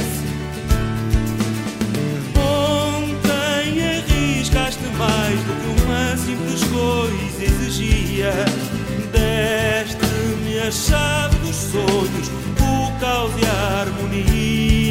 Ontem 2.36 3.84
arriscaste 3.84 4.84
mais 4.98 5.40
do 5.42 5.54
que 5.62 5.84
uma 5.84 6.18
simples 6.18 6.64
coisa 6.64 7.44
exigia. 7.44 8.34
Deste-me 9.12 10.60
a 10.60 10.72
chave 10.72 11.38
dos 11.38 11.56
sonhos, 11.56 12.32
o 12.60 13.00
caos 13.00 13.34
e 13.42 13.46
a 13.46 13.82
harmonia. 13.82 14.87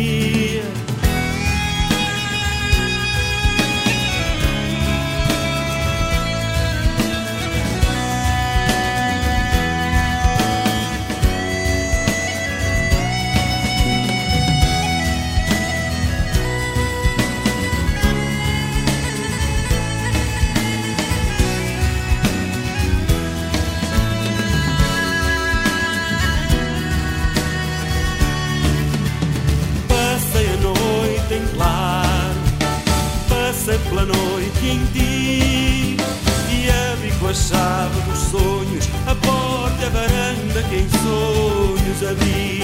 Noite 34.66 34.68
em 34.68 34.84
ti 34.86 35.96
e 36.50 36.70
abri 36.92 37.12
com 37.20 37.28
a 37.28 37.34
chave 37.34 38.00
dos 38.02 38.18
sonhos 38.18 38.88
a 39.06 39.14
porta 39.14 39.82
e 39.82 39.86
a 39.86 39.90
varanda 39.90 40.62
que 40.68 40.76
em 40.76 40.88
sonhos 40.88 42.10
abri. 42.10 42.55